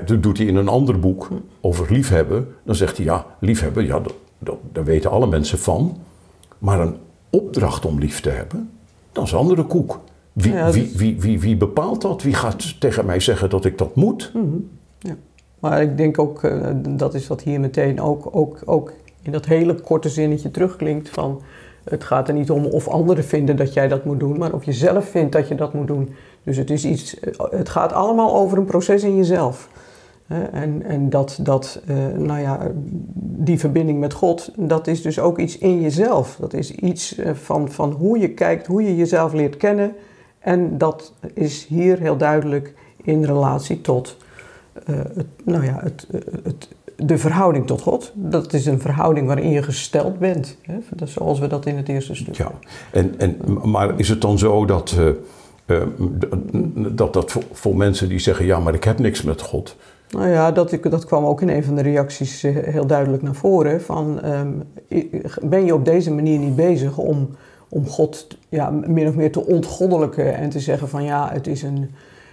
dat 0.06 0.22
doet 0.22 0.38
hij 0.38 0.46
in 0.46 0.56
een 0.56 0.68
ander 0.68 1.00
boek 1.00 1.28
over 1.60 1.92
liefhebben. 1.92 2.48
Dan 2.64 2.74
zegt 2.74 2.96
hij, 2.96 3.06
ja, 3.06 3.26
liefhebben, 3.40 3.86
ja, 3.86 4.00
dat, 4.38 4.56
daar 4.72 4.84
weten 4.84 5.10
alle 5.10 5.26
mensen 5.26 5.58
van. 5.58 5.96
Maar 6.58 6.80
een 6.80 6.96
opdracht 7.30 7.84
om 7.84 7.98
lief 7.98 8.20
te 8.20 8.30
hebben, 8.30 8.70
dat 9.12 9.24
is 9.24 9.32
een 9.32 9.38
andere 9.38 9.64
koek. 9.64 10.00
Wie, 10.32 10.54
wie, 10.54 10.92
wie, 10.96 11.20
wie, 11.20 11.40
wie, 11.40 11.56
bepaalt 11.56 12.02
dat? 12.02 12.22
Wie 12.22 12.34
gaat 12.34 12.80
tegen 12.80 13.06
mij 13.06 13.20
zeggen 13.20 13.50
dat 13.50 13.64
ik 13.64 13.78
dat 13.78 13.94
moet? 13.94 14.30
Mhm. 14.34 14.56
ja. 14.98 15.16
Maar 15.58 15.82
ik 15.82 15.96
denk 15.96 16.18
ook, 16.18 16.42
uh, 16.42 16.70
dat 16.88 17.14
is 17.14 17.26
wat 17.26 17.42
hier 17.42 17.60
meteen 17.60 18.00
ook, 18.00 18.28
ook, 18.36 18.62
ook 18.64 18.92
in 19.22 19.32
dat 19.32 19.46
hele 19.46 19.74
korte 19.74 20.08
zinnetje 20.08 20.50
terugklinkt 20.50 21.08
van... 21.08 21.42
Het 21.84 22.04
gaat 22.04 22.28
er 22.28 22.34
niet 22.34 22.50
om 22.50 22.64
of 22.64 22.88
anderen 22.88 23.24
vinden 23.24 23.56
dat 23.56 23.72
jij 23.72 23.88
dat 23.88 24.04
moet 24.04 24.20
doen, 24.20 24.38
maar 24.38 24.52
of 24.52 24.64
je 24.64 24.72
zelf 24.72 25.08
vindt 25.08 25.32
dat 25.32 25.48
je 25.48 25.54
dat 25.54 25.72
moet 25.72 25.86
doen. 25.86 26.14
Dus 26.42 26.56
het, 26.56 26.70
is 26.70 26.84
iets, 26.84 27.20
eh, 27.20 27.32
het 27.50 27.68
gaat 27.68 27.92
allemaal 27.92 28.34
over 28.34 28.58
een 28.58 28.64
proces 28.64 29.02
in 29.02 29.16
jezelf. 29.16 29.68
En, 30.52 30.82
en 30.82 31.10
dat, 31.10 31.38
dat 31.42 31.82
uh, 31.86 31.96
nou 32.16 32.40
ja, 32.40 32.70
die 33.20 33.58
verbinding 33.58 34.00
met 34.00 34.12
God, 34.12 34.52
dat 34.56 34.86
is 34.86 35.02
dus 35.02 35.18
ook 35.18 35.38
iets 35.38 35.58
in 35.58 35.80
jezelf. 35.80 36.36
Dat 36.40 36.52
is 36.52 36.70
iets 36.70 37.16
eh, 37.16 37.34
van, 37.34 37.70
van 37.70 37.92
hoe 37.92 38.18
je 38.18 38.30
kijkt, 38.30 38.66
hoe 38.66 38.82
je 38.82 38.96
jezelf 38.96 39.32
leert 39.32 39.56
kennen. 39.56 39.92
En 40.38 40.78
dat 40.78 41.12
is 41.34 41.66
hier 41.66 41.98
heel 41.98 42.16
duidelijk 42.16 42.74
in 43.02 43.24
relatie 43.24 43.80
tot 43.80 44.16
uh, 44.90 44.96
het, 44.96 45.26
nou 45.44 45.64
ja, 45.64 45.80
het, 45.82 46.06
het, 46.42 46.68
de 47.04 47.18
verhouding 47.18 47.66
tot 47.66 47.80
God. 47.80 48.12
Dat 48.14 48.52
is 48.52 48.66
een 48.66 48.80
verhouding 48.80 49.26
waarin 49.26 49.50
je 49.50 49.62
gesteld 49.62 50.18
bent. 50.18 50.56
Hè? 50.62 51.06
Zoals 51.06 51.38
we 51.38 51.46
dat 51.46 51.66
in 51.66 51.76
het 51.76 51.88
eerste 51.88 52.14
stuk 52.14 52.36
Ja, 52.36 52.52
en, 52.90 53.14
en, 53.18 53.38
maar 53.62 53.98
is 53.98 54.08
het 54.08 54.20
dan 54.20 54.38
zo 54.38 54.64
dat, 54.64 54.96
uh, 55.66 55.82
dat 56.74 57.12
dat 57.12 57.30
voor, 57.30 57.42
voor 57.52 57.76
mensen 57.76 58.08
die 58.08 58.18
zeggen... 58.18 58.44
ja, 58.44 58.58
maar 58.58 58.74
ik 58.74 58.84
heb 58.84 58.98
niks 58.98 59.22
met 59.22 59.40
God... 59.40 59.76
Nou 60.10 60.28
ja, 60.28 60.52
dat, 60.52 60.78
dat 60.82 61.04
kwam 61.04 61.24
ook 61.24 61.40
in 61.40 61.48
een 61.48 61.64
van 61.64 61.74
de 61.74 61.82
reacties 61.82 62.44
eh, 62.44 62.56
heel 62.56 62.86
duidelijk 62.86 63.22
naar 63.22 63.34
voren. 63.34 63.82
Van, 63.82 64.20
ehm, 64.20 64.52
ben 65.42 65.64
je 65.64 65.74
op 65.74 65.84
deze 65.84 66.12
manier 66.12 66.38
niet 66.38 66.56
bezig 66.56 66.98
om, 66.98 67.28
om 67.68 67.86
God 67.86 68.26
ja, 68.48 68.70
min 68.70 69.08
of 69.08 69.14
meer 69.14 69.32
te 69.32 69.46
ontgoddelijken 69.46 70.34
en 70.34 70.50
te 70.50 70.60
zeggen 70.60 70.88
van 70.88 71.04
ja, 71.04 71.30
het, 71.32 71.46
is 71.46 71.62
een, 71.62 71.90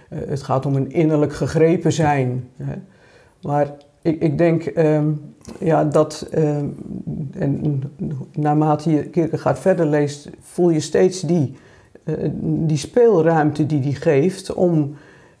het 0.08 0.42
gaat 0.42 0.66
om 0.66 0.76
een 0.76 0.92
innerlijk 0.92 1.34
gegrepen 1.34 1.92
zijn. 1.92 2.48
Hè? 2.56 2.74
Maar 3.42 3.74
ik, 4.06 4.20
ik 4.20 4.38
denk 4.38 4.72
um, 4.76 5.34
ja, 5.58 5.84
dat, 5.84 6.28
um, 6.34 6.76
en 7.32 7.82
naarmate 8.32 8.90
je 8.90 9.02
Kierkegaard 9.04 9.58
verder 9.58 9.86
leest, 9.86 10.30
voel 10.40 10.70
je 10.70 10.80
steeds 10.80 11.20
die, 11.20 11.54
uh, 12.04 12.14
die 12.40 12.76
speelruimte 12.76 13.66
die 13.66 13.80
die 13.80 13.94
geeft 13.94 14.54
om 14.54 14.94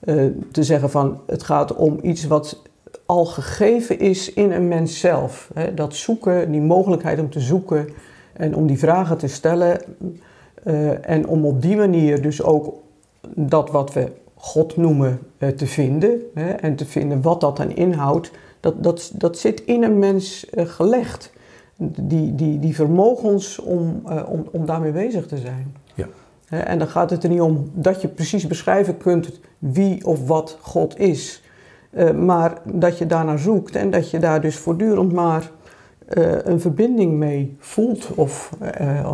uh, 0.04 0.24
te 0.52 0.62
zeggen 0.62 0.90
van 0.90 1.20
het 1.26 1.42
gaat 1.42 1.74
om 1.74 1.98
iets 2.02 2.26
wat 2.26 2.62
al 3.06 3.24
gegeven 3.24 3.98
is 3.98 4.32
in 4.32 4.52
een 4.52 4.68
mens 4.68 5.00
zelf. 5.00 5.50
Hè? 5.54 5.74
Dat 5.74 5.94
zoeken, 5.94 6.52
die 6.52 6.60
mogelijkheid 6.60 7.18
om 7.18 7.30
te 7.30 7.40
zoeken 7.40 7.88
en 8.32 8.54
om 8.54 8.66
die 8.66 8.78
vragen 8.78 9.18
te 9.18 9.28
stellen. 9.28 9.80
Uh, 10.64 11.08
en 11.08 11.26
om 11.26 11.44
op 11.44 11.62
die 11.62 11.76
manier 11.76 12.22
dus 12.22 12.42
ook 12.42 12.74
dat 13.34 13.70
wat 13.70 13.92
we 13.92 14.12
God 14.34 14.76
noemen 14.76 15.18
te 15.56 15.66
vinden. 15.66 16.20
Hè? 16.34 16.50
En 16.50 16.76
te 16.76 16.86
vinden 16.86 17.22
wat 17.22 17.40
dat 17.40 17.56
dan 17.56 17.70
inhoudt. 17.74 18.30
Dat, 18.66 18.82
dat, 18.82 19.10
dat 19.14 19.38
zit 19.38 19.64
in 19.64 19.82
een 19.82 19.98
mens 19.98 20.46
gelegd. 20.54 21.32
Die, 21.76 22.34
die, 22.34 22.58
die 22.58 22.74
vermogens 22.74 23.58
om, 23.58 24.02
om, 24.28 24.48
om 24.50 24.66
daarmee 24.66 24.92
bezig 24.92 25.26
te 25.26 25.36
zijn. 25.36 25.74
Ja. 25.94 26.06
En 26.48 26.78
dan 26.78 26.88
gaat 26.88 27.10
het 27.10 27.22
er 27.22 27.28
niet 27.28 27.40
om 27.40 27.70
dat 27.74 28.00
je 28.00 28.08
precies 28.08 28.46
beschrijven 28.46 28.96
kunt 28.96 29.40
wie 29.58 30.06
of 30.06 30.26
wat 30.26 30.58
God 30.60 30.98
is. 30.98 31.42
Uh, 31.90 32.10
maar 32.10 32.58
dat 32.64 32.98
je 32.98 33.06
daarnaar 33.06 33.38
zoekt 33.38 33.76
en 33.76 33.90
dat 33.90 34.10
je 34.10 34.18
daar 34.18 34.40
dus 34.40 34.56
voortdurend 34.56 35.12
maar 35.12 35.50
uh, 36.16 36.44
een 36.44 36.60
verbinding 36.60 37.12
mee 37.12 37.56
voelt 37.58 38.08
of 38.14 38.56
uh, 38.80 39.08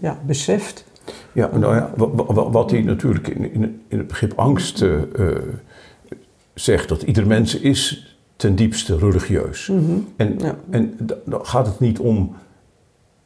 ja, 0.00 0.18
beseft. 0.26 0.84
Ja, 1.32 1.50
nou 1.56 1.74
ja, 1.74 1.90
wat 2.50 2.70
hij 2.70 2.80
natuurlijk 2.80 3.28
in, 3.28 3.52
in, 3.52 3.82
in 3.88 3.98
het 3.98 4.06
begrip 4.06 4.32
angst 4.38 4.84
zegt, 6.54 6.88
dat 6.88 7.02
ieder 7.02 7.26
mens 7.26 7.58
is 7.58 8.09
ten 8.40 8.54
diepste 8.54 8.98
religieus. 8.98 9.66
Mm 9.66 9.86
-hmm. 9.86 10.08
En, 10.16 10.38
ja. 10.38 10.56
en 10.70 10.96
dan 11.24 11.46
gaat 11.46 11.66
het 11.66 11.80
niet 11.80 11.98
om 11.98 12.36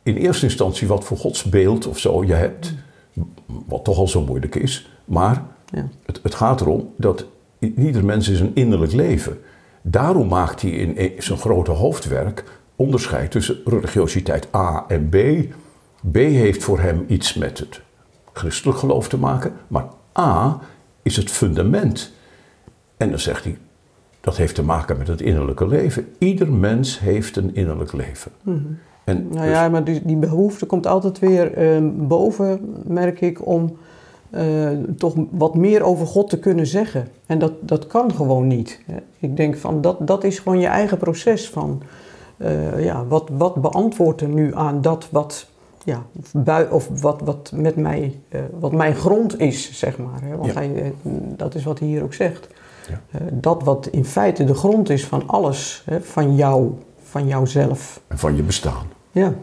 in 0.02 0.16
eerste 0.16 0.44
instantie 0.44 0.88
wat 0.88 1.04
voor 1.04 1.16
godsbeeld 1.16 1.86
of 1.86 1.98
zo 1.98 2.24
je 2.24 2.32
hebt, 2.32 2.74
wat 3.66 3.84
toch 3.84 3.98
al 3.98 4.08
zo 4.08 4.20
moeilijk 4.20 4.54
is, 4.54 4.90
maar 5.04 5.42
ja. 5.70 5.88
Het, 6.06 6.20
het, 6.22 6.34
gaat 6.34 6.60
erom 6.60 6.92
dat 6.96 7.26
ieder 7.58 8.04
mens 8.04 8.28
is 8.28 8.40
een 8.40 8.54
innerlijk 8.54 8.92
leven. 8.92 9.38
Daarom 9.82 10.28
maakt 10.28 10.62
hij 10.62 10.70
in 10.70 10.94
e-, 10.96 11.12
zijn 11.18 11.38
grote 11.38 11.70
hoofdwerk 11.70 12.44
onderscheid 12.76 13.30
tussen 13.30 13.60
religiositeit 13.64 14.48
A 14.54 14.84
en 14.88 15.08
B. 15.08 15.16
B 16.12 16.16
heeft 16.16 16.62
voor 16.64 16.80
hem 16.80 17.04
iets 17.08 17.34
met 17.34 17.58
het 17.58 17.80
christelijk 18.32 18.78
geloof 18.78 19.08
te 19.08 19.18
maken, 19.18 19.52
maar 19.68 19.86
A 20.18 20.60
is 21.02 21.16
het 21.16 21.30
fundament. 21.30 22.12
En 22.96 23.10
dan 23.10 23.18
zegt 23.18 23.44
hij, 23.44 23.58
dat 24.24 24.36
heeft 24.36 24.54
te 24.54 24.62
maken 24.62 24.98
met 24.98 25.08
het 25.08 25.20
innerlijke 25.20 25.66
leven. 25.66 26.06
Ieder 26.18 26.52
mens 26.52 26.98
heeft 27.00 27.36
een 27.36 27.54
innerlijk 27.54 27.92
leven. 27.92 28.32
Mm 28.42 28.54
-hmm. 28.54 28.78
en 29.04 29.28
nou 29.28 29.48
ja, 29.48 29.68
maar 29.68 29.84
die, 29.84 30.00
die, 30.04 30.16
behoefte 30.16 30.66
komt 30.66 30.86
altijd 30.86 31.18
weer 31.18 31.76
uh, 31.76 31.90
boven, 31.94 32.74
merk 32.86 33.20
ik, 33.20 33.46
om 33.46 33.76
uh, 34.30 34.68
toch 34.96 35.14
wat 35.30 35.54
meer 35.54 35.82
over 35.82 36.06
God 36.06 36.30
te 36.30 36.38
kunnen 36.38 36.66
zeggen. 36.66 37.08
En 37.26 37.38
dat, 37.38 37.52
dat 37.60 37.86
kan 37.86 38.14
gewoon 38.14 38.46
niet. 38.46 38.80
Ik 39.18 39.36
denk 39.36 39.56
van 39.56 39.80
dat, 39.80 40.06
dat 40.06 40.24
is 40.24 40.38
gewoon 40.38 40.60
je 40.60 40.66
eigen 40.66 40.98
proces 40.98 41.50
van 41.50 41.82
uh, 42.36 42.84
ja, 42.84 43.06
wat, 43.06 43.28
wat 43.32 43.54
beantwoordt 43.54 44.20
er 44.20 44.28
nu 44.28 44.54
aan 44.54 44.80
dat 44.80 45.08
wat, 45.10 45.46
ja, 45.84 46.02
bui, 46.32 46.66
of 46.70 47.00
wat, 47.00 47.20
wat, 47.24 47.52
met 47.54 47.76
mij, 47.76 48.20
uh, 48.28 48.40
wat 48.60 48.72
mijn 48.72 48.94
grond 48.94 49.40
is, 49.40 49.78
zeg 49.78 49.98
maar. 49.98 50.22
Hè? 50.22 50.36
Want 50.36 50.52
ja. 50.52 50.60
hij, 50.60 50.94
dat 51.36 51.54
is 51.54 51.64
wat 51.64 51.78
hij 51.78 51.88
hier 51.88 52.02
ook 52.02 52.14
zegt. 52.14 52.48
Ja. 52.88 53.18
dat 53.32 53.62
wat 53.62 53.86
in 53.86 54.04
feite 54.04 54.44
de 54.44 54.54
grond 54.54 54.90
is 54.90 55.06
van 55.06 55.22
alles, 55.26 55.82
hè, 55.84 56.00
van 56.00 56.36
jou, 56.36 56.72
van 57.02 57.26
jouzelf. 57.26 58.00
En 58.06 58.18
van 58.18 58.36
je 58.36 58.42
bestaan. 58.42 58.86
Ja. 59.12 59.34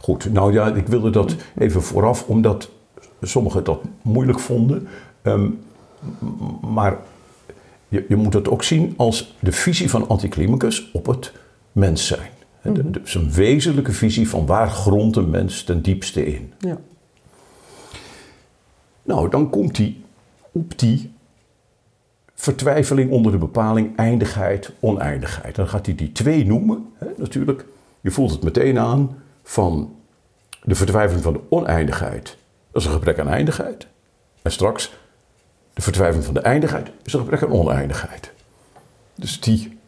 Goed, 0.00 0.32
nou 0.32 0.52
ja, 0.52 0.74
ik 0.74 0.86
wilde 0.86 1.10
dat 1.10 1.34
even 1.58 1.82
vooraf, 1.82 2.24
omdat 2.26 2.70
sommigen 3.22 3.64
dat 3.64 3.80
moeilijk 4.02 4.38
vonden. 4.38 4.88
Um, 5.22 5.60
maar 6.60 6.96
je, 7.88 8.04
je, 8.08 8.16
moet 8.16 8.34
het 8.34 8.48
ook 8.48 8.62
zien 8.62 8.94
als 8.96 9.34
de 9.40 9.52
visie 9.52 9.90
van 9.90 10.08
Anticlimacus 10.08 10.90
op 10.92 11.06
het 11.06 11.32
mens 11.72 12.06
zijn. 12.06 12.30
Mm 12.62 12.74
-hmm. 12.74 12.92
Dus 12.92 13.14
een 13.14 13.32
wezenlijke 13.32 13.92
visie 13.92 14.28
van 14.28 14.46
waar 14.46 14.70
grondt 14.70 15.16
een 15.16 15.30
mens 15.30 15.62
ten 15.62 15.82
diepste 15.82 16.26
in. 16.26 16.52
Ja. 16.58 16.78
Nou, 19.02 19.30
dan 19.30 19.50
komt 19.50 19.76
hij 19.76 19.96
op 20.52 20.78
die 20.78 21.12
vertwijfeling 22.40 23.10
onder 23.10 23.32
de 23.32 23.38
bepaling 23.38 23.96
eindigheid, 23.96 24.72
oneindigheid. 24.80 25.54
Dan 25.54 25.68
gaat 25.68 25.86
hij 25.86 25.94
die 25.94 26.12
twee 26.12 26.46
noemen, 26.46 26.86
hè, 26.98 27.06
natuurlijk. 27.16 27.64
Je 28.00 28.10
voelt 28.10 28.30
het 28.30 28.42
meteen 28.42 28.78
aan 28.78 29.16
van 29.42 29.94
de 30.62 30.74
vertwijfeling 30.74 31.22
van 31.22 31.32
de 31.32 31.40
oneindigheid 31.48 32.36
dat 32.78 32.86
is 32.86 32.92
een 32.92 32.98
gebrek 32.98 33.18
aan 33.18 33.28
eindigheid. 33.28 33.86
En 34.42 34.50
straks, 34.50 34.98
de 35.72 35.82
verdwijving 35.82 36.24
van 36.24 36.34
de 36.34 36.40
eindigheid 36.40 36.90
is 37.02 37.12
een 37.12 37.20
gebrek 37.20 37.42
aan 37.42 37.52
oneindigheid. 37.52 38.32
Dus 39.14 39.40
die. 39.40 39.78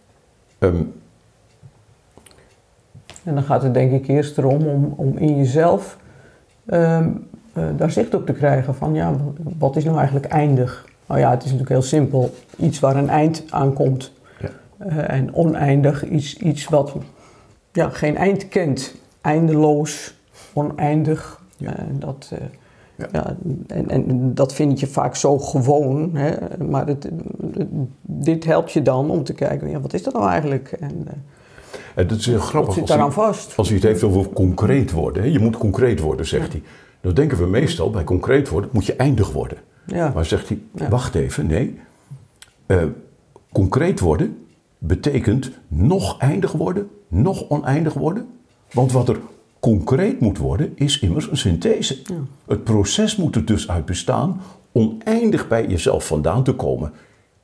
Um... 0.59 0.93
en 3.25 3.35
dan 3.35 3.43
gaat 3.43 3.63
het 3.63 3.75
denk 3.75 3.93
ik 3.93 4.09
eerst 4.09 4.39
erom 4.39 4.67
om, 4.67 4.95
om 4.97 5.19
in 5.19 5.37
jezelf 5.37 5.99
um, 6.67 7.29
uh, 7.55 7.69
daar 7.77 7.91
zicht 7.91 8.15
op 8.15 8.27
te 8.27 8.33
krijgen 8.33 8.75
van 8.75 8.95
ja, 8.95 9.17
wat 9.59 9.77
is 9.77 9.85
nou 9.85 9.97
eigenlijk 9.97 10.27
eindig? 10.27 10.89
Nou 11.11 11.23
ja, 11.23 11.31
het 11.31 11.39
is 11.39 11.45
natuurlijk 11.45 11.71
heel 11.71 11.89
simpel. 11.89 12.35
Iets 12.57 12.81
waar 12.81 12.97
een 12.97 13.09
eind 13.09 13.45
aan 13.49 13.73
komt. 13.73 14.13
Ja. 14.41 14.49
Eh, 14.79 15.17
en 15.17 15.35
oneindig, 15.35 16.09
iets, 16.09 16.37
iets 16.37 16.65
wat 16.65 16.95
ja, 17.73 17.89
geen 17.89 18.17
eind 18.17 18.49
kent. 18.49 18.95
Eindeloos, 19.21 20.15
oneindig. 20.53 21.41
Ja. 21.57 21.77
En 21.77 21.97
dat, 21.99 22.31
eh, 22.33 22.39
Ja. 22.97 23.09
ja. 23.13 23.37
en, 23.67 23.91
en 23.91 24.35
dat 24.35 24.55
vind 24.55 24.81
je 24.81 24.87
vaak 24.87 25.17
zo 25.17 25.39
gewoon. 25.39 26.11
Hè? 26.17 26.35
Maar 26.65 26.87
het, 26.87 27.09
dit 28.03 28.45
helpt 28.45 28.73
je 28.73 28.83
dan 28.83 29.11
om 29.11 29.25
te 29.25 29.33
kijken, 29.33 29.71
ja, 29.71 29.81
wat 29.81 29.93
is 29.93 30.03
dat 30.03 30.15
nou 30.15 30.29
eigenlijk? 30.29 30.73
En 30.73 31.07
En 31.95 32.07
dat 32.07 32.19
is 32.19 32.27
heel 32.27 32.35
wat 32.35 32.45
grappig. 32.45 32.75
zit 32.75 32.91
als 32.91 33.15
vast? 33.15 33.57
Als 33.57 33.69
hij 33.69 33.77
het 33.77 33.87
heeft 33.87 34.03
over 34.03 34.29
concreet 34.29 34.91
worden, 34.91 35.23
hè, 35.23 35.29
je 35.29 35.39
moet 35.39 35.57
concreet 35.57 36.01
worden, 36.01 36.27
zegt 36.27 36.53
hij. 36.53 36.63
Dan 37.01 37.15
denken 37.15 37.39
we 37.39 37.47
meestal, 37.47 37.91
bij 37.91 38.05
concreet 38.05 38.49
worden 38.49 38.71
moet 38.73 38.87
je 38.87 38.97
eindig 38.97 39.33
worden. 39.33 39.59
Ja, 39.87 40.13
Maar 40.15 40.25
zegt 40.27 40.49
hij, 40.49 40.59
Ja. 40.75 40.89
wacht 40.89 41.15
even, 41.15 41.47
nee. 41.47 41.81
Eh, 42.67 42.83
concreet 43.53 44.01
worden 44.01 44.39
betekent 44.79 45.51
nog 45.69 46.19
eindig 46.19 46.53
worden, 46.53 46.91
nog 47.09 47.49
oneindig 47.49 47.95
worden. 47.95 48.29
Want 48.73 48.93
wat 48.93 49.09
er 49.09 49.21
concreet 49.61 50.21
moet 50.21 50.39
worden, 50.39 50.73
is 50.75 50.99
immers 50.99 51.31
een 51.31 51.37
synthese. 51.37 52.03
Het 52.47 52.65
proces 52.65 53.17
moet 53.17 53.37
er 53.37 53.45
dus 53.45 53.69
uit 53.69 53.85
bestaan 53.85 54.41
oneindig 54.73 55.49
bij 55.49 55.67
jezelf 55.67 56.07
vandaan 56.07 56.45
te 56.45 56.53
komen. 56.55 56.93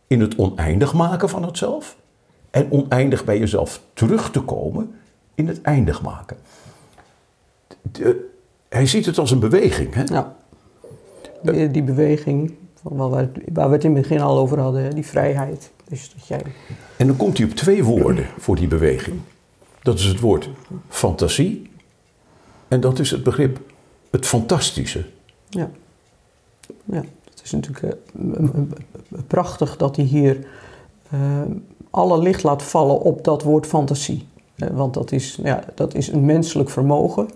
In 0.07 0.21
het 0.21 0.37
oneindig 0.37 0.95
maken 0.95 1.28
van 1.28 1.43
het 1.43 1.59
zelf. 1.59 1.97
En 2.50 2.71
oneindig 2.71 3.25
bij 3.25 3.38
jezelf 3.38 3.83
terug 3.93 4.31
te 4.31 4.40
komen 4.40 4.90
in 5.35 5.49
het 5.49 5.62
eindig 5.62 6.02
maken. 6.02 6.37
De- 7.83 8.28
hij 8.69 8.87
ziet 8.87 9.07
het 9.07 9.19
als 9.19 9.31
een 9.31 9.38
beweging. 9.40 9.95
Hè? 9.95 10.02
ja. 10.02 10.36
Die, 11.43 11.71
die 11.71 11.83
beweging 11.83 12.55
van 12.83 12.97
waar 12.97 13.11
we, 13.11 13.16
het, 13.16 13.38
waar 13.52 13.69
we 13.69 13.75
het 13.75 13.85
in 13.85 13.93
het 13.95 14.02
begin 14.02 14.21
al 14.21 14.38
over 14.38 14.59
hadden, 14.59 14.95
die 14.95 15.07
vrijheid. 15.07 15.71
Dus 15.88 16.12
dat 16.14 16.26
jij, 16.26 16.43
En 16.97 17.07
dan 17.07 17.16
komt 17.16 17.38
hij 17.38 17.47
op 17.47 17.52
twee 17.52 17.85
woorden 17.85 18.26
voor 18.38 18.57
die 18.57 18.69
beweging. 18.69 19.21
Dat 19.83 19.99
is 19.99 20.05
het 20.05 20.21
woord 20.21 20.49
fantasie 20.88 21.71
en 22.69 22.81
dat 22.81 22.99
is 22.99 23.11
het 23.11 23.23
begrip 23.23 23.61
het 24.11 24.26
fantastische. 24.26 25.05
ja. 25.49 25.71
ja, 26.85 27.02
het 27.31 27.40
is 27.45 27.50
natuurlijk 27.50 27.97
eh, 27.97 28.61
prachtig 29.26 29.76
dat 29.76 29.97
hij 29.97 30.05
hier 30.05 30.47
eh, 31.11 31.40
alle 31.90 32.19
licht 32.19 32.43
laat 32.43 32.62
vallen 32.62 33.00
op 33.00 33.25
dat 33.25 33.43
woord 33.43 33.66
fantasie. 33.66 34.26
Eh, 34.57 34.69
want 34.69 34.95
dat 34.95 35.12
is, 35.12 35.38
ja, 35.43 35.64
dat 35.75 35.95
is 35.95 36.09
een 36.09 36.25
menselijk 36.25 36.71
vermogen. 36.71 37.28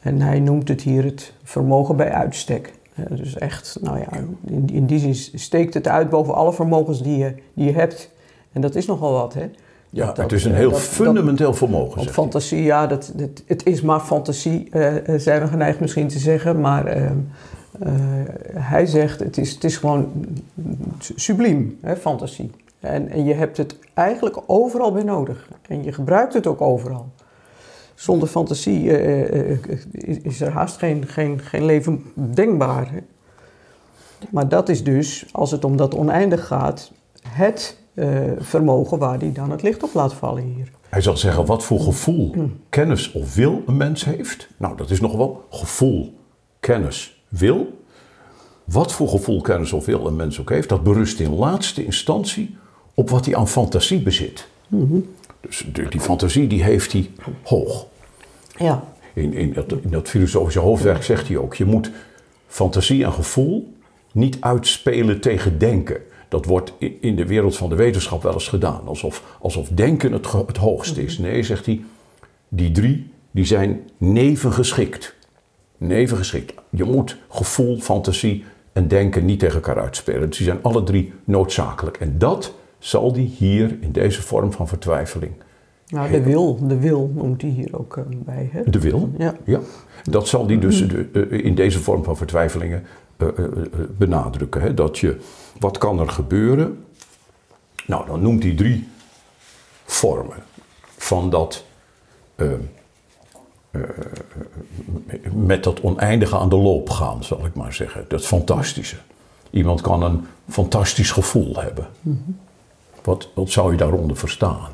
En 0.00 0.20
hij 0.20 0.40
noemt 0.40 0.68
het 0.68 0.82
hier 0.82 1.04
het 1.04 1.32
vermogen 1.42 1.96
bij 1.96 2.10
uitstek. 2.10 2.72
Dus 3.10 3.38
echt, 3.38 3.78
nou 3.80 3.98
ja, 3.98 4.06
in, 4.46 4.68
in 4.72 4.86
die 4.86 4.98
zin 4.98 5.14
steekt 5.38 5.74
het 5.74 5.88
uit 5.88 6.10
boven 6.10 6.34
alle 6.34 6.52
vermogens 6.52 7.02
die 7.02 7.18
je, 7.18 7.34
die 7.54 7.66
je 7.66 7.72
hebt. 7.72 8.10
En 8.52 8.60
dat 8.60 8.74
is 8.74 8.86
nogal 8.86 9.12
wat, 9.12 9.34
hè? 9.34 9.50
Ja, 9.90 10.06
Dat- 10.06 10.16
het 10.16 10.32
is 10.32 10.44
een 10.44 10.54
heel 10.54 10.70
dat- 10.70 10.80
fundamenteel 10.80 11.54
vermogen. 11.54 12.00
Op 12.00 12.08
fantasie, 12.08 12.62
ja, 12.62 12.86
dat, 12.86 13.12
het 13.46 13.66
is 13.66 13.80
maar 13.82 14.00
fantasie, 14.00 14.68
eh, 14.70 15.08
eh, 15.14 15.20
zijn 15.20 15.40
we 15.40 15.46
geneigd 15.46 15.80
misschien 15.80 16.08
te 16.08 16.18
zeggen. 16.18 16.60
Maar 16.60 16.86
eh, 16.86 17.04
eh, 17.04 17.10
hij 18.54 18.86
zegt, 18.86 19.20
het 19.20 19.38
is, 19.38 19.50
het 19.52 19.64
is 19.64 19.76
gewoon 19.76 20.12
subliem, 21.14 21.78
hè, 21.80 21.96
fantasie. 21.96 22.50
En, 22.80 23.08
en 23.08 23.24
je 23.24 23.34
hebt 23.34 23.56
het 23.56 23.76
eigenlijk 23.94 24.38
overal 24.46 24.92
bij 24.92 25.02
nodig. 25.02 25.48
En 25.68 25.84
je 25.84 25.92
gebruikt 25.92 26.32
het 26.34 26.46
ook 26.46 26.60
overal. 26.60 27.08
Zonder 27.96 28.28
fantasie 28.28 28.96
eh, 28.96 29.50
eh, 29.52 29.58
is, 29.90 30.18
is 30.18 30.40
er 30.40 30.50
haast 30.50 30.76
geen, 30.76 31.06
geen, 31.06 31.40
geen 31.40 31.64
leven 31.64 32.04
denkbaar. 32.14 32.90
hè. 32.90 32.98
Maar 34.30 34.48
dat 34.48 34.68
is 34.68 34.84
dus, 34.84 35.26
als 35.32 35.50
het 35.50 35.64
om 35.64 35.76
dat 35.76 35.94
oneindig 35.94 36.46
gaat, 36.46 36.92
het 37.28 37.78
eh, 37.94 38.22
vermogen 38.38 38.98
waar 38.98 39.18
hij 39.18 39.32
dan 39.32 39.50
het 39.50 39.62
licht 39.62 39.82
op 39.82 39.94
laat 39.94 40.14
vallen 40.14 40.42
hier. 40.42 40.70
Hij 40.88 41.00
zal 41.00 41.16
zeggen 41.16 41.46
wat 41.46 41.64
voor 41.64 41.80
gevoel, 41.80 42.34
kennis 42.68 43.12
of 43.12 43.34
wil 43.34 43.62
een 43.66 43.76
mens 43.76 44.04
heeft. 44.04 44.48
Nou, 44.56 44.76
dat 44.76 44.90
is 44.90 45.00
nog 45.00 45.16
wel 45.16 45.44
gevoel, 45.50 46.18
kennis, 46.60 47.24
wil. 47.28 47.84
Wat 48.64 48.92
voor 48.92 49.08
gevoel, 49.08 49.40
kennis 49.40 49.72
of 49.72 49.84
wil 49.84 50.06
een 50.06 50.16
mens 50.16 50.40
ook 50.40 50.50
heeft, 50.50 50.68
dat 50.68 50.82
berust 50.82 51.20
in 51.20 51.34
laatste 51.34 51.84
instantie 51.84 52.56
op 52.94 53.10
wat 53.10 53.24
hij 53.24 53.36
aan 53.36 53.48
fantasie 53.48 54.02
bezit. 54.02 54.48
Dus 55.46 55.66
die, 55.72 55.88
die 55.88 56.00
fantasie 56.00 56.46
die 56.46 56.62
heeft 56.62 56.92
hij 56.92 57.10
hoog. 57.42 57.86
Ja, 58.56 58.84
In, 59.12 59.32
in, 59.32 59.52
dat, 59.52 59.72
in 59.72 59.90
dat 59.90 60.08
filosofische 60.08 60.60
hoofdwerk 60.60 61.02
zegt 61.02 61.28
hij 61.28 61.36
ook: 61.36 61.54
je 61.54 61.64
moet 61.64 61.90
fantasie 62.46 63.04
en 63.04 63.12
gevoel 63.12 63.74
niet 64.12 64.36
uitspelen 64.40 65.20
tegen 65.20 65.58
denken. 65.58 66.00
Dat 66.28 66.44
wordt 66.44 66.72
in 67.00 67.16
de 67.16 67.26
wereld 67.26 67.56
van 67.56 67.68
de 67.68 67.74
wetenschap 67.74 68.22
wel 68.22 68.32
eens 68.32 68.48
gedaan, 68.48 68.80
alsof, 68.86 69.36
alsof 69.40 69.68
denken 69.68 70.12
het, 70.12 70.32
het 70.32 70.56
hoogste 70.56 71.04
is. 71.04 71.18
Nee, 71.18 71.42
zegt 71.42 71.66
hij, 71.66 71.84
die 72.48 72.70
drie 72.70 73.10
die 73.30 73.44
zijn 73.44 73.90
nevengeschikt. 73.96 75.14
Nevengeschikt. 75.76 76.54
Je 76.70 76.84
moet 76.84 77.16
gevoel, 77.28 77.78
fantasie 77.80 78.44
en 78.72 78.88
denken 78.88 79.24
niet 79.24 79.38
tegen 79.38 79.54
elkaar 79.54 79.80
uitspelen. 79.80 80.28
Dus 80.28 80.36
die 80.36 80.46
zijn 80.46 80.62
alle 80.62 80.82
drie 80.82 81.12
noodzakelijk. 81.24 81.96
En 81.96 82.18
dat 82.18 82.54
zal 82.78 83.12
die 83.12 83.26
hier 83.26 83.76
in 83.80 83.92
deze 83.92 84.22
vorm 84.22 84.52
van 84.52 84.68
vertwijfeling. 84.68 85.32
nou, 85.88 86.10
de 86.10 86.22
wil, 86.22 86.66
de 86.66 86.78
wil 86.78 87.10
noemt 87.14 87.42
hij 87.42 87.50
hier 87.50 87.78
ook 87.78 87.96
eh, 87.96 88.02
bij. 88.08 88.48
Hè? 88.52 88.70
De 88.70 88.80
wil, 88.80 89.10
Ja. 89.18 89.34
Ja, 89.44 89.60
dat 90.02 90.28
zal 90.28 90.46
die 90.46 90.58
dus 90.58 90.88
de- 90.88 91.08
eh, 91.30 91.44
in 91.44 91.54
deze 91.54 91.80
vorm 91.80 92.04
van 92.04 92.16
vertwijfelingen 92.16 92.84
eh, 93.16 93.28
benadrukken. 93.98 94.60
Hè? 94.60 94.74
Dat 94.74 94.98
je, 94.98 95.16
wat 95.58 95.78
kan 95.78 96.00
er 96.00 96.08
gebeuren? 96.08 96.84
Nou, 97.86 98.06
dan 98.06 98.22
noemt 98.22 98.42
hij 98.42 98.54
drie 98.54 98.88
vormen 99.84 100.36
van 100.96 101.30
dat, 101.30 101.64
eh, 102.34 102.52
eh, 103.70 103.80
met 105.32 105.64
dat 105.64 105.80
oneindige 105.80 106.36
aan 106.38 106.48
de 106.48 106.56
loop 106.56 106.90
gaan, 106.90 107.24
zal 107.24 107.46
ik 107.46 107.54
maar 107.54 107.72
zeggen. 107.74 108.04
Dat 108.08 108.26
fantastische. 108.26 108.96
Iemand 109.50 109.80
kan 109.80 110.02
een 110.02 110.24
fantastisch 110.48 111.10
gevoel 111.10 111.56
hebben. 111.56 111.86
Wat, 113.06 113.28
zou 113.50 113.70
je 113.70 113.76
daaronder 113.76 114.16
verstaan? 114.16 114.68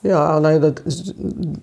Ja, 0.00 0.38
nou 0.38 0.60
dat 0.60 0.82
is, 0.84 1.12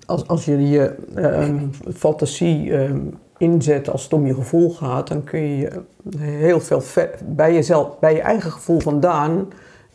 als, 0.05 0.27
als 0.27 0.45
je 0.45 0.69
je 0.69 0.95
ehm, 1.15 1.65
fantasie 1.95 2.77
ehm, 2.77 2.99
inzet 3.37 3.89
als 3.89 4.03
het 4.03 4.13
om 4.13 4.25
je 4.25 4.33
gevoel 4.33 4.71
gaat, 4.71 5.07
dan 5.07 5.23
kun 5.23 5.39
je 5.39 5.81
heel 6.17 6.59
veel 6.59 6.81
bij 7.25 7.53
jezelf, 7.53 7.99
bij 7.99 8.13
je 8.13 8.21
eigen 8.21 8.51
gevoel 8.51 8.79
vandaan 8.79 9.47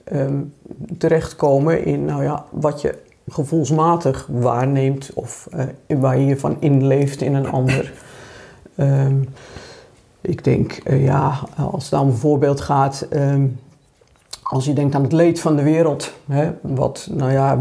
ehm, 0.04 0.40
terechtkomen 0.98 1.84
in 1.84 2.04
nou 2.04 2.22
ja, 2.22 2.44
wat 2.50 2.80
je 2.80 2.94
gevoelsmatig 3.28 4.28
waarneemt 4.30 5.10
of 5.14 5.48
eh, 5.50 5.64
waar 5.98 6.18
je 6.18 6.26
je 6.26 6.38
van 6.38 6.56
inleeft 6.60 7.20
in 7.20 7.34
een 7.34 7.50
ander. 7.50 7.92
Ik 10.20 10.44
denk, 10.44 10.72
eh, 10.72 11.04
ja, 11.04 11.38
als 11.56 11.82
het 11.82 11.92
dan 11.92 12.08
bijvoorbeeld 12.08 12.60
gaat. 12.60 13.06
ehm, 13.10 13.46
als 14.48 14.64
je 14.64 14.72
denkt 14.72 14.94
aan 14.94 15.02
het 15.02 15.12
leed 15.12 15.40
van 15.40 15.56
de 15.56 15.62
wereld, 15.62 16.12
hè, 16.26 16.50
wat 16.60 17.08
nou 17.12 17.32
ja, 17.32 17.58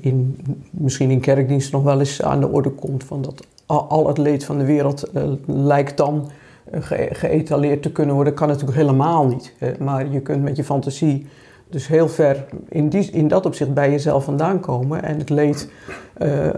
in, 0.00 0.38
misschien 0.70 1.10
in 1.10 1.20
kerkdienst 1.20 1.72
nog 1.72 1.82
wel 1.82 1.98
eens 1.98 2.22
aan 2.22 2.40
de 2.40 2.48
orde 2.48 2.70
komt, 2.70 3.04
van 3.04 3.22
dat 3.22 3.46
al, 3.66 4.06
het 4.06 4.18
leed 4.18 4.44
van 4.44 4.58
de 4.58 4.64
wereld 4.64 5.02
eh, 5.02 5.22
lijkt 5.46 5.96
dan 5.96 6.28
eh, 6.70 6.82
ge- 6.82 7.08
geëtaleerd 7.12 7.82
te 7.82 7.92
kunnen 7.92 8.14
worden, 8.14 8.34
kan 8.34 8.48
natuurlijk 8.48 8.76
helemaal 8.76 9.26
niet. 9.26 9.52
Hè. 9.58 9.72
Maar 9.78 10.10
je 10.12 10.20
kunt 10.20 10.42
met 10.42 10.56
je 10.56 10.64
fantasie 10.64 11.26
dus 11.70 11.86
heel 11.88 12.08
ver 12.08 12.44
in, 12.68 12.88
die, 12.88 13.10
in 13.10 13.28
dat 13.28 13.46
opzicht 13.46 13.74
bij 13.74 13.90
jezelf 13.90 14.24
vandaan 14.24 14.60
komen 14.60 15.02
en 15.02 15.18
het 15.18 15.30
leed, 15.30 15.70
eh, 16.14 16.48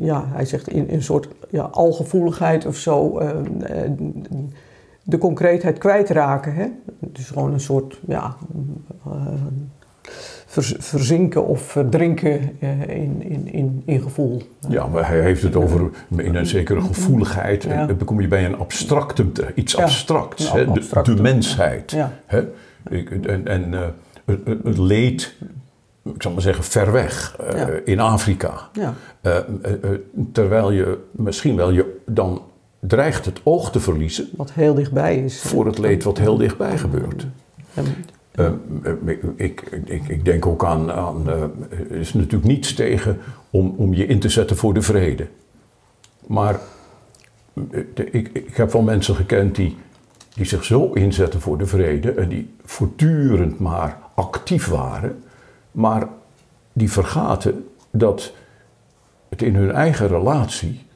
ja, 0.00 0.24
hij 0.26 0.44
zegt 0.44 0.68
in, 0.68 0.86
een 0.90 1.02
soort 1.02 1.28
ja, 1.50 1.62
algevoeligheid 1.62 2.66
of 2.66 2.76
zo. 2.76 3.20
De 5.08 5.18
concreetheid 5.18 5.78
kwijtraken. 5.78 6.54
Hè? 6.54 6.66
Dus 7.00 7.26
gewoon 7.28 7.52
een 7.52 7.60
soort 7.60 8.00
ja, 8.06 8.36
eh, 9.06 9.12
vers- 10.46 10.74
verzinken 10.78 11.46
of 11.46 11.62
verdrinken 11.62 12.40
eh, 12.60 12.80
in, 12.80 13.22
in, 13.22 13.52
in, 13.52 13.82
in 13.84 14.00
gevoel. 14.02 14.42
Ja, 14.68 14.86
maar 14.86 15.08
hij 15.08 15.20
heeft 15.20 15.42
het 15.42 15.56
over 15.56 15.90
in 16.16 16.34
een 16.34 16.46
zekere 16.46 16.80
gevoeligheid. 16.80 17.62
Ja. 17.62 17.70
En 17.70 17.86
dan 17.86 18.04
kom 18.04 18.20
je 18.20 18.28
bij 18.28 18.44
een 18.44 18.58
abstractum, 18.58 19.32
te- 19.32 19.52
iets 19.54 19.72
Ja, 19.72 19.82
abstracts. 19.82 20.52
hè, 20.52 20.72
de- 20.72 21.02
de, 21.02 21.22
mensheid. 21.22 21.90
Ja. 21.90 22.12
Hè? 22.26 22.44
Ik- 22.90 23.26
En, 23.26 23.46
en 23.46 23.74
eh, 23.74 24.34
het, 24.64 24.78
leed, 24.78 25.34
ik 26.04 26.22
zal 26.22 26.32
maar 26.32 26.42
zeggen, 26.42 26.64
ver 26.64 26.92
weg, 26.92 27.36
eh, 27.40 27.58
Ja. 27.58 27.68
in 27.84 28.00
Afrika. 28.00 28.68
Ja. 28.72 28.94
Terwijl 30.32 30.70
je 30.70 30.98
misschien 31.10 31.56
wel 31.56 31.70
je 31.70 31.96
dan 32.06 32.42
dreigt 32.80 33.24
het 33.24 33.40
oog 33.42 33.70
te 33.72 33.80
verliezen 33.80 34.28
Wat 34.36 34.52
heel 34.52 34.74
dichtbij 34.74 35.16
is. 35.24 35.40
voor 35.40 35.66
het 35.66 35.78
leed 35.78 36.02
wat 36.02 36.18
heel 36.18 36.36
dichtbij 36.36 36.78
gebeurt. 36.78 37.26
Eh, 38.30 38.46
eh, 38.82 38.92
ik, 39.36 39.60
ik, 39.84 40.08
ik 40.08 40.24
denk 40.24 40.46
ook 40.46 40.64
aan, 40.64 40.92
aan 40.92 41.28
eh, 41.30 41.42
er 41.70 41.90
is 41.96 42.14
natuurlijk 42.14 42.44
niets 42.44 42.74
tegen 42.74 43.18
om, 43.50 43.74
om 43.76 43.94
je 43.94 44.06
in 44.06 44.20
te 44.20 44.28
zetten 44.28 44.56
voor 44.56 44.74
de 44.74 44.82
vrede. 44.82 45.26
Maar 46.26 46.60
de- 47.94 48.10
ik, 48.10 48.28
ik 48.32 48.56
heb 48.56 48.72
wel 48.72 48.82
mensen 48.82 49.14
gekend 49.14 49.54
die 49.54 49.76
die 50.34 50.46
zich 50.46 50.64
zo 50.64 50.92
inzetten 50.92 51.40
voor 51.40 51.58
de 51.58 51.66
vrede 51.66 52.12
en 52.12 52.28
die 52.28 52.54
voortdurend 52.64 53.58
maar 53.58 53.98
actief 54.14 54.66
waren, 54.66 55.22
maar 55.70 56.08
die 56.72 56.92
vergaten 56.92 57.68
dat 57.90 58.32
het 59.28 59.42
in 59.42 59.54
hun 59.54 59.72
eigen 59.72 60.08
relatie 60.08 60.86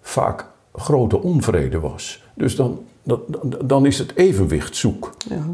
vaak 0.00 0.46
grote 0.78 1.22
onvrede 1.22 1.80
was. 1.80 2.22
Dus 2.34 2.56
dan, 2.56 2.84
dan, 3.02 3.20
dan 3.64 3.86
is 3.86 3.98
het 3.98 4.16
evenwicht 4.16 4.76
zoek. 4.76 5.14
Ja. 5.28 5.46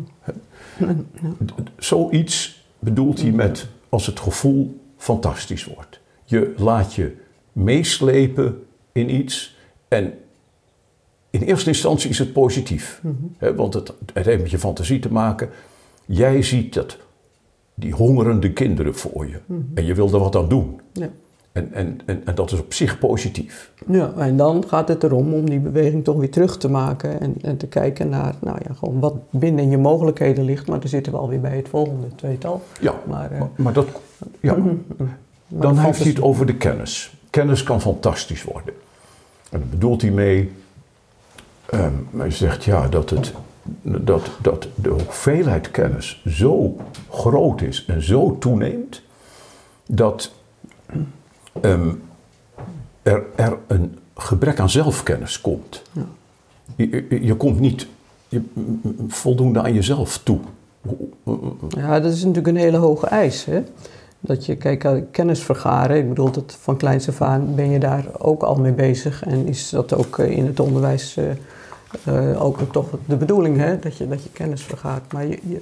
Zoiets 1.76 2.66
bedoelt 2.78 3.20
hij 3.20 3.30
met 3.30 3.68
als 3.88 4.06
het 4.06 4.20
gevoel 4.20 4.80
fantastisch 4.96 5.64
wordt. 5.64 6.00
Je 6.24 6.54
laat 6.56 6.94
je 6.94 7.16
meeslepen 7.52 8.66
in 8.92 9.14
iets 9.14 9.56
en 9.88 10.12
in 11.30 11.42
eerste 11.42 11.68
instantie 11.68 12.10
is 12.10 12.18
het 12.18 12.32
positief. 12.32 13.00
Mhm. 13.02 13.54
want 13.54 13.74
het, 13.74 13.92
het 14.12 14.26
heeft 14.26 14.42
met 14.42 14.50
je 14.50 14.58
fantasie 14.58 14.98
te 14.98 15.12
maken. 15.12 15.50
Jij 16.06 16.42
ziet 16.42 16.74
dat, 16.74 16.96
die 17.74 17.92
hongerende 17.92 18.52
kinderen 18.52 18.94
voor 18.94 19.26
je. 19.26 19.40
Mhm. 19.46 19.60
En 19.74 19.84
je 19.84 19.94
wil 19.94 20.12
er 20.12 20.18
wat 20.18 20.37
aan 20.37 20.48
doen. 20.48 20.80
Ja. 20.92 21.10
En, 21.55 21.73
en, 21.73 22.01
en, 22.07 22.23
en, 22.27 22.35
dat 22.35 22.53
is 22.53 22.61
op 22.61 22.73
zich 22.73 22.99
positief. 22.99 23.71
Ja, 23.87 24.12
en 24.17 24.37
dan 24.37 24.64
gaat 24.67 24.88
het 24.88 25.03
erom 25.03 25.35
om 25.35 25.51
die 25.51 25.59
beweging 25.59 26.05
toch 26.05 26.17
weer 26.17 26.31
terug 26.31 26.59
te 26.59 26.71
maken 26.71 27.21
en, 27.21 27.35
en 27.43 27.57
te 27.57 27.67
kijken 27.67 28.09
naar 28.09 28.35
nou 28.40 28.59
ja, 28.69 28.75
gewoon 28.75 29.01
wat 29.01 29.14
binnen 29.31 29.71
je 29.71 29.79
mogelijkheden 29.79 30.45
ligt. 30.45 30.67
Maar 30.67 30.81
dan 30.81 30.88
zitten 30.88 31.12
we 31.12 31.19
alweer 31.19 31.40
bij 31.40 31.57
het 31.57 31.69
volgende 31.69 32.07
tweetal. 32.14 32.62
Ja, 32.81 32.95
maar, 33.07 33.33
uh, 33.33 33.43
maar, 33.57 33.73
dat, 33.73 33.87
ja. 34.40 34.55
Mhm, 34.55 34.75
mhm. 34.97 35.09
dan 35.47 35.79
heeft 35.79 35.99
hij 35.99 36.09
het 36.09 36.23
over 36.23 36.47
de 36.47 36.57
kennis. 36.57 37.14
Kennis 37.31 37.62
kan 37.62 37.81
fantastisch 37.81 38.45
worden. 38.45 38.75
En 39.51 39.59
daar 39.59 39.69
bedoelt 39.69 40.03
hij 40.03 40.11
mee, 40.11 40.53
um, 41.75 42.09
hij 42.17 42.31
zegt 42.31 42.64
ja, 42.64 42.88
dat, 42.88 43.11
het, 43.11 43.33
dat, 43.83 44.31
dat 44.43 44.69
de 44.75 44.88
hoeveelheid 44.88 45.71
kennis 45.71 46.23
zo 46.27 46.77
groot 47.11 47.61
is 47.61 47.85
en 47.88 48.03
zo 48.03 48.38
toeneemt, 48.38 49.03
dat 49.87 50.33
Ehm, 51.61 51.88
er, 53.03 53.23
er 53.35 53.59
een 53.67 53.99
gebrek 54.14 54.61
aan 54.61 54.71
zelfkennis 54.71 55.40
komt. 55.40 55.83
Ja. 55.93 56.07
Je, 56.77 57.07
je, 57.21 57.35
komt 57.35 57.61
niet 57.61 57.87
je, 58.29 58.43
voldoende 59.09 59.62
aan 59.62 59.75
jezelf 59.75 60.19
toe. 60.19 60.38
Ja, 61.69 62.01
dat 62.01 62.12
is 62.12 62.21
natuurlijk 62.21 62.47
een 62.47 62.62
hele 62.62 62.77
hoge 62.77 63.07
eis. 63.07 63.45
Hè? 63.45 63.62
Dat 64.21 64.47
je, 64.47 64.57
kijk, 64.57 64.85
eh, 64.85 64.93
kennis 65.11 65.40
vergaren, 65.40 65.97
ik 65.97 66.09
bedoel, 66.09 66.31
dat 66.31 66.57
van 66.61 66.77
kleins 66.77 67.09
af 67.09 67.23
aan 67.23 67.55
ben 67.55 67.71
je 67.71 67.79
daar 67.79 68.05
ook 68.19 68.43
al 68.43 68.55
mee 68.55 68.73
bezig. 68.73 69.25
En 69.25 69.47
is 69.47 69.71
dat 69.71 69.95
ook 69.95 70.19
eh, 70.19 70.31
in 70.31 70.47
het 70.47 70.61
onderwijs 70.61 71.17
uh, 72.09 72.43
ook 72.45 72.59
toch 72.73 72.88
de 73.07 73.17
bedoeling, 73.17 73.57
hè? 73.57 73.79
Dat, 73.79 73.97
je, 73.97 74.09
dat 74.09 74.23
je 74.23 74.31
kennis 74.31 74.62
vergaart. 74.62 75.12
Maar 75.12 75.27
je, 75.27 75.38
je 75.49 75.61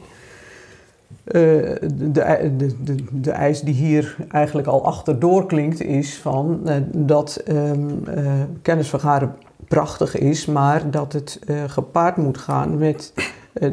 de, 1.24 1.78
de, 2.10 2.76
de, 2.84 3.04
de, 3.10 3.30
eis 3.30 3.60
die 3.60 3.74
hier 3.74 4.16
eigenlijk 4.30 4.68
al 4.68 4.84
achterdoor 4.84 5.46
klinkt 5.46 5.82
is 5.82 6.18
van 6.18 6.60
uh, 6.64 6.74
dat 6.92 7.42
um, 7.48 8.04
uh, 8.08 8.32
kennisvergaren 8.62 9.34
prachtig 9.68 10.18
is, 10.18 10.46
maar 10.46 10.90
dat 10.90 11.12
het 11.12 11.38
gepaard 11.66 12.16
moet 12.16 12.38
gaan 12.38 12.78
met 12.78 13.12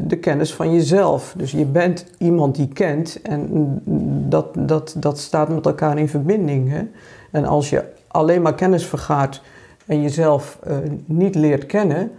de 0.07 0.17
kennis 0.17 0.53
van 0.53 0.73
jezelf. 0.73 1.33
Dus 1.37 1.51
je 1.51 1.65
bent 1.65 2.05
iemand 2.17 2.55
die 2.55 2.67
kent 2.67 3.21
en 3.21 3.47
dat, 4.29 4.47
dat, 4.57 4.95
dat 4.97 5.19
staat 5.19 5.49
met 5.49 5.65
elkaar 5.65 5.97
in 5.97 6.09
verbinding. 6.09 6.69
Hè? 6.69 6.81
En 7.31 7.45
als 7.45 7.69
je 7.69 7.83
alleen 8.07 8.41
maar 8.41 8.55
kennis 8.55 8.85
vergaart 8.85 9.41
en 9.85 10.01
jezelf 10.01 10.59
niet 11.05 11.35
leert 11.35 11.65
kennen, 11.65 12.11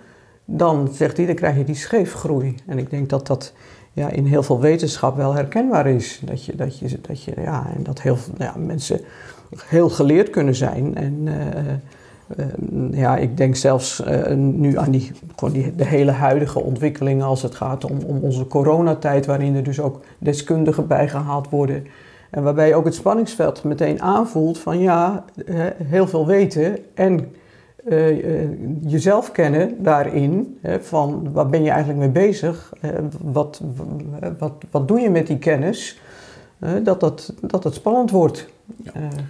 dan 0.44 0.88
zegt 0.92 1.16
hij, 1.16 1.26
dan 1.26 1.34
krijg 1.34 1.56
je 1.56 1.64
die 1.64 1.74
scheefgroei. 1.74 2.54
En 2.66 2.78
ik 2.78 2.90
denk 2.90 3.08
dat 3.08 3.26
dat 3.26 3.52
ja, 3.92 4.08
in 4.08 4.24
heel 4.24 4.42
veel 4.42 4.60
wetenschap 4.60 5.16
wel 5.16 5.34
herkenbaar 5.34 5.86
is. 5.86 6.20
Dat, 6.24 6.44
je, 6.44 6.56
dat, 6.56 6.78
je, 6.78 6.98
dat, 7.00 7.22
je, 7.22 7.32
ja, 7.36 7.66
en 7.76 7.82
dat 7.82 8.00
heel 8.00 8.16
ja, 8.38 8.54
mensen 8.58 9.00
heel 9.64 9.88
geleerd 9.88 10.30
kunnen 10.30 10.54
zijn. 10.54 10.96
En 10.96 11.14
uh, 11.26 11.34
uh, 12.36 12.98
ja, 12.98 13.16
ik 13.16 13.36
denk 13.36 13.56
zelfs 13.56 14.02
uh, 14.08 14.34
nu 14.34 14.78
aan 14.78 14.90
die, 14.90 15.10
gewoon 15.36 15.54
die, 15.54 15.74
de 15.74 15.84
hele 15.84 16.10
huidige 16.10 16.60
ontwikkelingen 16.60 17.26
als 17.26 17.42
het 17.42 17.54
gaat 17.54 17.84
om, 17.84 17.98
om 18.06 18.18
onze 18.18 18.46
coronatijd, 18.46 19.26
waarin 19.26 19.56
er 19.56 19.62
dus 19.62 19.80
ook 19.80 20.00
deskundigen 20.18 20.86
bijgehaald 20.86 21.48
worden. 21.48 21.86
En 22.30 22.42
waarbij 22.42 22.68
je 22.68 22.74
ook 22.74 22.84
het 22.84 22.94
spanningsveld 22.94 23.64
meteen 23.64 24.02
aanvoelt 24.02 24.58
van 24.58 24.78
ja, 24.78 25.24
heel 25.84 26.06
veel 26.06 26.26
weten 26.26 26.78
en 26.94 27.32
jezelf 28.86 29.30
kennen 29.32 29.82
daarin, 29.82 30.58
hè, 30.60 30.80
van 30.80 31.32
wat 31.32 31.50
ben 31.50 31.62
je 31.62 31.70
eigenlijk 31.70 31.98
mee 31.98 32.26
bezig, 32.26 32.72
uh, 32.84 32.90
wat, 33.20 33.60
wat, 34.38 34.52
wat 34.70 34.88
doe 34.88 35.00
je 35.00 35.10
met 35.10 35.26
die 35.26 35.38
kennis, 35.38 36.00
dat, 36.82 37.00
dat, 37.00 37.34
dat 37.40 37.64
het 37.64 37.74
spannend 37.74 38.10
wordt. 38.10 38.48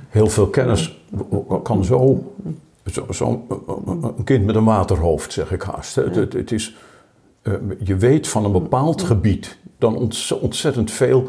Heel 0.09 0.27
veel 0.27 0.49
kennis 0.49 1.03
kan 1.63 1.85
zo, 1.85 2.25
zo, 2.87 3.07
zo, 3.13 3.47
een 4.17 4.25
kind 4.25 4.45
met 4.45 4.55
een 4.55 4.65
waterhoofd, 4.65 5.33
zeg 5.33 5.53
ik 5.53 5.63
haast. 5.63 5.95
Het, 5.95 6.15
het, 6.15 6.33
het, 6.33 6.53
is, 6.53 6.77
je 7.79 7.97
weet 7.97 8.29
van 8.29 8.45
een 8.45 8.53
bepaald 8.53 9.03
gebied 9.03 9.59
dan 9.79 10.11
ontzettend 10.41 10.91
veel. 10.91 11.27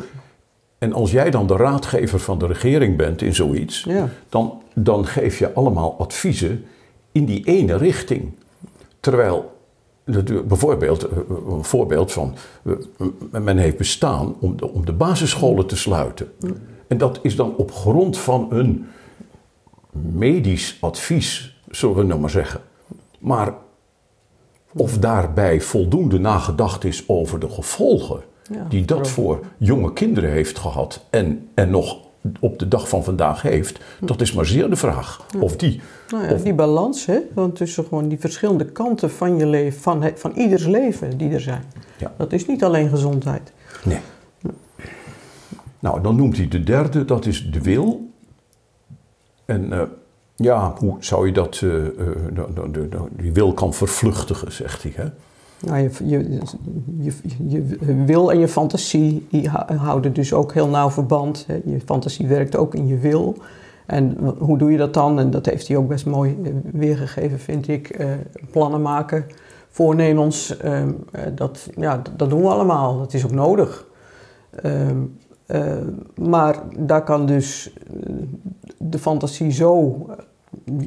En 0.77 0.93
als 0.93 1.11
jij 1.11 1.29
dan 1.29 1.47
de 1.47 1.55
raadgever 1.55 2.19
van 2.19 2.39
de 2.39 2.47
regering 2.47 2.97
bent 2.97 3.21
in 3.21 3.35
zoiets, 3.35 3.83
ja. 3.83 4.09
dan, 4.29 4.61
dan 4.73 5.05
geef 5.05 5.39
je 5.39 5.53
allemaal 5.53 5.95
adviezen 5.99 6.65
in 7.11 7.25
die 7.25 7.45
ene 7.45 7.77
richting. 7.77 8.31
Terwijl, 8.99 9.57
bijvoorbeeld, 10.45 11.07
eh, 11.07 11.17
een 11.49 11.63
voorbeeld 11.63 12.11
van, 12.11 12.35
eh, 12.63 13.41
men 13.41 13.57
heeft 13.57 13.77
bestaan 13.77 14.35
om 14.39 14.57
de, 14.57 14.67
om 14.67 14.85
de 14.85 14.93
basisscholen 14.93 15.65
te 15.65 15.75
sluiten. 15.75 16.31
En 16.87 16.97
dat 16.97 17.19
is 17.21 17.35
dan 17.35 17.55
op 17.55 17.71
grond 17.71 18.17
van 18.17 18.47
een 18.49 18.87
medisch 19.91 20.77
advies, 20.79 21.61
zullen 21.69 21.95
we 21.95 22.03
nou 22.03 22.19
maar 22.19 22.29
zeggen. 22.29 22.61
Maar 23.19 23.53
of 24.73 24.97
daarbij 24.97 25.61
voldoende 25.61 26.19
nagedacht 26.19 26.83
is 26.83 27.03
over 27.07 27.39
de 27.39 27.49
gevolgen 27.49 28.21
die 28.69 28.85
dat 28.85 29.09
voor 29.09 29.39
jonge 29.57 29.93
kinderen 29.93 30.31
heeft 30.31 30.59
gehad 30.59 31.05
en, 31.09 31.49
en 31.53 31.69
nog 31.69 31.97
op 32.39 32.59
de 32.59 32.67
dag 32.67 32.89
van 32.89 33.03
vandaag 33.03 33.41
heeft, 33.41 33.79
dat 33.99 34.21
is 34.21 34.33
maar 34.33 34.45
zeer 34.45 34.69
de 34.69 34.75
vraag. 34.75 35.25
Of 35.39 35.55
die. 35.55 35.81
Nou 36.09 36.23
ja, 36.23 36.33
Die 36.33 36.53
balans, 36.53 37.05
hè? 37.05 37.19
Want 37.33 37.55
tussen 37.55 37.83
gewoon 37.83 38.07
die 38.07 38.19
verschillende 38.19 38.65
kanten 38.65 39.11
van 39.11 39.37
je 39.37 39.45
leven, 39.45 39.81
van, 39.81 40.11
van 40.15 40.31
ieders 40.31 40.65
leven 40.65 41.17
die 41.17 41.29
er 41.29 41.41
zijn. 41.41 41.63
Ja. 41.97 42.13
Dat 42.17 42.33
is 42.33 42.45
niet 42.45 42.63
alleen 42.63 42.89
gezondheid. 42.89 43.53
Nee. 43.83 43.99
Nou, 45.79 46.01
dan 46.01 46.15
noemt 46.15 46.37
hij 46.37 46.47
de 46.47 46.63
derde, 46.63 47.05
dat 47.05 47.25
is 47.25 47.51
de 47.51 47.61
wil. 47.61 48.09
En 49.45 49.65
uh, 49.69 49.81
ja, 50.35 50.73
hoe 50.77 50.95
zou 50.99 51.27
je 51.27 51.33
dat, 51.33 51.61
uh, 51.63 51.73
uh, 51.73 53.01
die 53.11 53.31
wil 53.31 53.53
kan 53.53 53.73
vervluchtigen, 53.73 54.51
zegt 54.51 54.83
hij. 54.83 54.93
Hè? 54.95 55.05
Nou, 55.61 55.89
je, 56.03 56.39
je, 56.99 57.13
je, 57.47 57.63
wil 58.05 58.31
en 58.31 58.39
je 58.39 58.47
fantasie 58.47 59.27
houden 59.77 60.13
dus 60.13 60.33
ook 60.33 60.53
heel 60.53 60.67
nauw 60.67 60.89
verband. 60.89 61.45
Je 61.65 61.79
fantasie 61.85 62.27
werkt 62.27 62.55
ook 62.55 62.75
in 62.75 62.87
je 62.87 62.97
wil. 62.97 63.35
En 63.85 64.17
hoe 64.37 64.57
doe 64.57 64.71
je 64.71 64.77
dat 64.77 64.93
dan? 64.93 65.19
En 65.19 65.31
dat 65.31 65.45
heeft 65.45 65.67
hij 65.67 65.77
ook 65.77 65.87
best 65.87 66.05
mooi 66.05 66.37
eh, 66.43 66.51
weergegeven, 66.71 67.39
vind 67.39 67.67
ik. 67.67 67.89
Eh, 67.89 68.07
plannen 68.51 68.81
maken, 68.81 69.25
voornemens, 69.69 70.57
uh, 70.65 70.83
dat, 71.35 71.69
ja, 71.77 72.01
dat 72.15 72.29
doen 72.29 72.41
we 72.41 72.47
allemaal. 72.47 72.97
Dat 72.97 73.13
is 73.13 73.25
ook 73.25 73.31
nodig. 73.31 73.85
Ehm, 74.51 74.97
eh, 75.45 75.77
maar 76.15 76.59
daar 76.77 77.03
kan 77.03 77.25
dus 77.25 77.73
de 78.77 78.99
fantasie 78.99 79.51
zo 79.51 80.05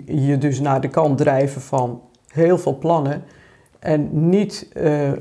je 0.04 0.38
dus 0.38 0.60
naar 0.60 0.80
de 0.80 0.88
kant 0.88 1.18
drijven 1.18 1.60
van 1.60 2.00
heel 2.26 2.58
veel 2.58 2.78
plannen 2.78 3.22
en 3.84 4.28
niet 4.28 4.68
uh, 4.76 5.12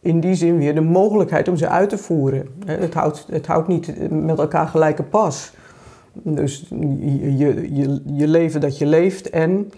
in 0.00 0.20
die 0.20 0.34
zin 0.34 0.58
weer 0.58 0.74
de 0.74 0.80
mogelijkheid 0.80 1.48
om 1.48 1.56
ze 1.56 1.68
uit 1.68 1.88
te 1.88 1.98
voeren. 1.98 2.48
Het 2.66 2.94
houdt, 2.94 3.26
het 3.30 3.46
houdt 3.46 3.68
niet 3.68 4.10
met 4.10 4.38
elkaar 4.38 4.66
gelijke 4.66 5.02
pas. 5.02 5.52
Dus 6.12 6.66
je, 6.68 7.36
je, 7.36 8.02
je 8.04 8.28
leven 8.28 8.60
dat 8.60 8.78
je 8.78 8.86
leeft 8.86 9.30
en 9.30 9.70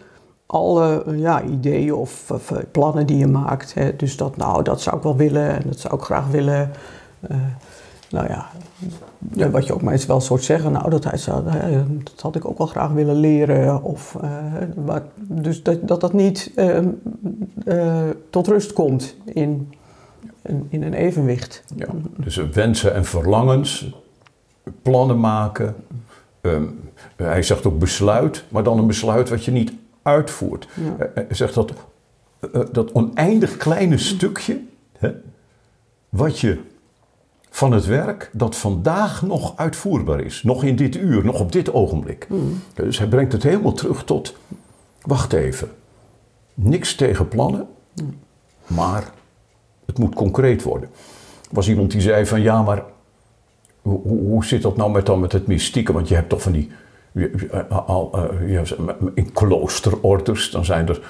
alle 0.47 1.05
ja, 1.17 1.43
ideeën 1.43 1.95
of, 1.95 2.31
of, 2.31 2.53
plannen 2.71 3.07
die 3.07 3.19
je 3.19 3.27
maakt. 3.27 3.75
Hè. 3.75 3.97
Dus 3.97 4.17
dat, 4.17 4.37
nou, 4.37 4.63
dat 4.63 4.81
zou 4.81 4.97
ik 4.97 5.03
wel 5.03 5.17
willen 5.17 5.49
en 5.49 5.63
dat 5.67 5.79
zou 5.79 5.95
ik 5.95 6.01
graag 6.01 6.27
willen. 6.27 6.71
Uh, 7.31 7.37
nou 8.11 8.29
ja, 8.29 8.47
ja, 9.33 9.51
wat 9.51 9.67
je 9.67 9.75
ook 9.75 9.91
eens 9.91 10.07
wel 10.07 10.21
soort 10.21 10.43
zeggen, 10.43 10.73
nou 10.73 10.91
dat, 10.91 11.03
dat 11.03 12.21
had 12.21 12.37
ik 12.37 12.45
ook 12.45 12.59
wel 12.59 12.67
graag 12.67 12.91
willen 12.91 13.17
leren. 13.17 13.83
Of, 13.83 14.17
uh, 14.87 14.97
dus 15.17 15.63
dat, 15.63 15.89
dat 15.89 16.01
dat 16.01 16.13
niet 16.13 16.53
uh, 16.57 16.79
uh, 17.65 18.03
tot 18.31 18.47
rust 18.47 18.73
komt 18.73 19.17
in, 19.25 19.73
in, 20.43 20.67
in, 20.69 20.83
een 20.83 20.95
evenwicht. 20.95 21.65
Ja, 21.77 21.87
dus 22.17 22.37
wensen 22.37 22.95
en 22.95 23.05
verlangens, 23.05 23.95
plannen 24.83 25.21
maken. 25.21 25.75
Um, 26.41 26.81
hij 27.17 27.43
zegt 27.43 27.67
ook 27.67 27.79
besluit, 27.79 28.45
maar 28.49 28.63
dan 28.63 28.79
een 28.79 28.87
besluit 28.87 29.29
wat 29.29 29.45
je 29.45 29.51
niet 29.51 29.73
uitvoert. 30.03 30.69
Ja. 30.75 31.11
Hij 31.15 31.27
zegt 31.31 31.55
dat 31.55 31.73
eh, 32.41 32.61
dat 32.73 32.93
oneindig 32.93 33.57
kleine 33.57 33.99
stukje 33.99 34.61
hè, 34.99 35.11
wat 36.09 36.39
je 36.39 36.59
van 37.51 37.73
het 37.73 37.87
werk 37.87 38.31
dat 38.33 38.57
vandaag 38.57 39.23
nog 39.23 39.57
uitvoerbaar 39.57 40.21
is. 40.21 40.43
Nog 40.43 40.65
in 40.65 40.77
dit 40.77 40.97
uur, 40.97 41.25
nog 41.25 41.41
op 41.41 41.53
dit 41.53 41.73
ogenblik. 41.73 42.29
Dus 42.75 42.99
hij 42.99 43.09
brengt 43.09 43.33
het 43.33 43.43
helemaal 43.43 43.73
terug 43.73 44.05
tot, 44.05 44.37
wacht 45.03 45.33
even, 45.33 45.69
niks 46.55 46.95
tegen 46.95 47.29
plannen, 47.29 47.67
maar 48.67 49.05
het 49.87 49.99
moet 49.99 50.15
concreet 50.15 50.63
worden. 50.63 50.89
Er 51.43 51.55
was 51.55 51.69
iemand 51.69 51.91
die 51.91 52.01
zei 52.01 52.27
van 52.27 52.41
ja, 52.41 52.63
maar 52.63 52.83
hoe, 53.83 54.45
zit 54.45 54.63
dat 54.63 54.77
nou 54.77 54.91
met, 54.91 55.07
dan 55.07 55.21
met 55.21 55.33
het 55.33 55.47
mystieke? 55.47 55.93
Want 55.93 56.09
je 56.09 56.15
hebt 56.15 56.29
toch 56.29 56.43
van 56.43 56.53
die, 56.53 56.71
ja, 58.47 58.63
in 59.15 59.33
kloosterorders, 59.33 60.51
dan 60.51 60.65
zijn 60.65 60.89
er 60.89 61.01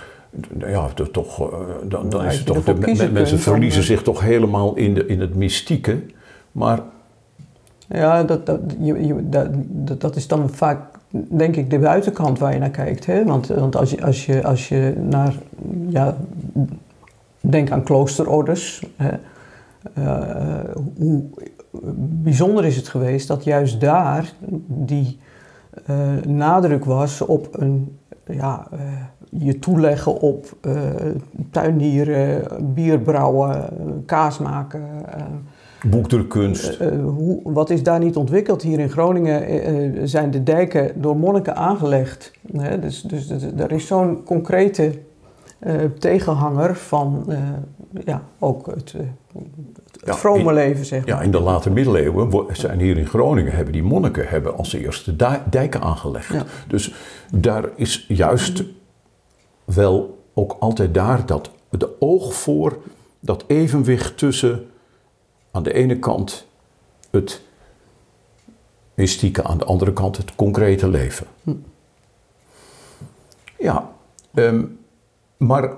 ja, 0.59 0.91
dat 0.95 1.13
toch, 1.13 1.51
eh, 1.51 1.59
dan, 1.85 2.09
dan 2.09 2.23
Ja, 2.23 2.31
is 2.31 2.37
het 2.37 2.47
toch, 2.47 2.65
de, 2.65 3.09
mensen 3.13 3.39
verliezen 3.39 3.81
eh, 3.81 3.87
zich 3.87 4.03
toch 4.03 4.21
helemaal 4.21 4.77
in, 4.77 4.95
de, 4.95 5.07
in 5.07 5.21
het 5.21 5.35
mystieke. 5.35 6.03
Maar 6.53 6.81
Ja, 7.89 8.23
dat, 8.23 8.47
dat, 8.47 8.61
dat, 9.69 10.01
dat, 10.01 10.17
is 10.17 10.29
dan 10.29 10.51
vaak, 10.51 10.79
denk 11.11 11.57
ik, 11.57 11.71
de 11.71 11.79
buitenkant 11.79 12.39
waar 12.39 12.53
je 12.53 12.59
naar 12.59 12.71
kijkt. 12.71 13.07
Hè? 13.07 13.25
Want, 13.25 13.47
want 13.47 13.77
als, 13.77 13.91
je, 13.91 14.05
als, 14.05 14.27
je, 14.27 14.45
als 14.45 14.69
je 14.69 14.95
naar, 15.09 15.35
ja, 15.89 16.17
denk 17.41 17.71
aan 17.71 17.83
kloosterorders. 17.83 18.83
Hè? 18.97 19.11
Eh, 19.95 20.75
hoe 20.97 21.25
bijzonder 22.23 22.65
is 22.65 22.77
het 22.77 22.89
geweest 22.89 23.29
dat 23.29 23.45
juist 23.45 23.81
daar 23.81 24.33
die 24.67 25.19
eh, 25.87 25.97
nadruk 26.27 26.85
was 26.85 27.21
op 27.21 27.49
een, 27.53 27.99
ja, 28.27 28.67
eh, 28.73 28.79
je 29.31 29.59
toeleggen 29.59 30.21
op 30.21 30.57
eh 30.61 30.81
tuinieren, 31.51 32.43
bier 32.75 32.99
brouwen, 32.99 33.69
kaas 34.07 34.39
maken. 34.39 34.83
Boekdrukkunst, 35.87 36.69
eh, 36.77 36.87
eh, 36.87 37.05
hoe, 37.05 37.41
wat 37.45 37.71
is 37.71 37.83
daar 37.83 37.99
niet 37.99 38.17
ontwikkeld? 38.17 38.63
Hier 38.63 38.79
in 38.79 38.91
Groningen 38.91 39.43
eh, 39.47 40.01
zijn 40.05 40.31
de 40.31 40.43
dijken 40.43 41.01
door 41.01 41.17
monniken 41.17 41.57
aangelegd. 41.57 42.33
Hè? 42.57 42.79
Dus, 42.79 43.03
dus, 43.03 43.27
dus 43.27 43.43
er 43.43 43.73
is 43.73 43.87
zo'n 43.87 44.23
concrete 44.25 44.93
tegenhanger 45.99 46.77
van 46.77 47.25
ja, 48.05 48.23
ook 48.39 48.67
het, 48.67 48.93
het 48.93 50.01
Ja, 50.05 50.15
vrome 50.15 50.49
in- 50.49 50.55
leven, 50.55 50.85
zeg 50.85 51.07
maar. 51.07 51.09
ja, 51.17 51.21
in 51.23 51.31
de 51.31 51.41
late 51.41 51.71
middeleeuwen 51.71 52.47
zijn 52.53 52.81
hier 52.81 52.97
in 52.99 53.07
Groningen, 53.07 53.53
hebben 53.53 53.73
die 53.73 53.83
monniken 53.83 54.29
hebben 54.29 54.57
als 54.57 54.73
eerste 54.73 55.17
dijken 55.51 55.81
aangelegd. 55.81 56.33
Ja. 56.33 56.45
Dus 56.69 56.95
daar 57.35 57.65
is 57.77 58.05
juist 58.09 58.65
wel 59.65 60.19
ook 60.35 60.57
altijd 60.61 60.95
daar 60.95 61.27
dat, 61.27 61.51
de 61.71 61.89
oog 61.99 62.35
voor 62.35 62.77
dat 63.21 63.45
evenwicht 63.47 64.19
tussen 64.19 64.65
aan 65.51 65.63
de 65.63 65.73
ene 65.73 65.99
kant 65.99 66.47
het 67.11 67.43
mystieke, 68.95 69.45
aan 69.45 69.59
de 69.59 69.65
andere 69.65 69.93
kant 69.93 70.17
het 70.17 70.35
concrete 70.35 70.89
leven. 70.89 71.27
Ja, 73.59 73.91
ehm, 74.35 74.65
maar 75.37 75.73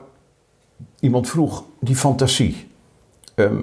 iemand 1.01 1.29
vroeg 1.29 1.65
die 1.81 1.97
fantasie. 1.97 2.71
ehm, 3.35 3.63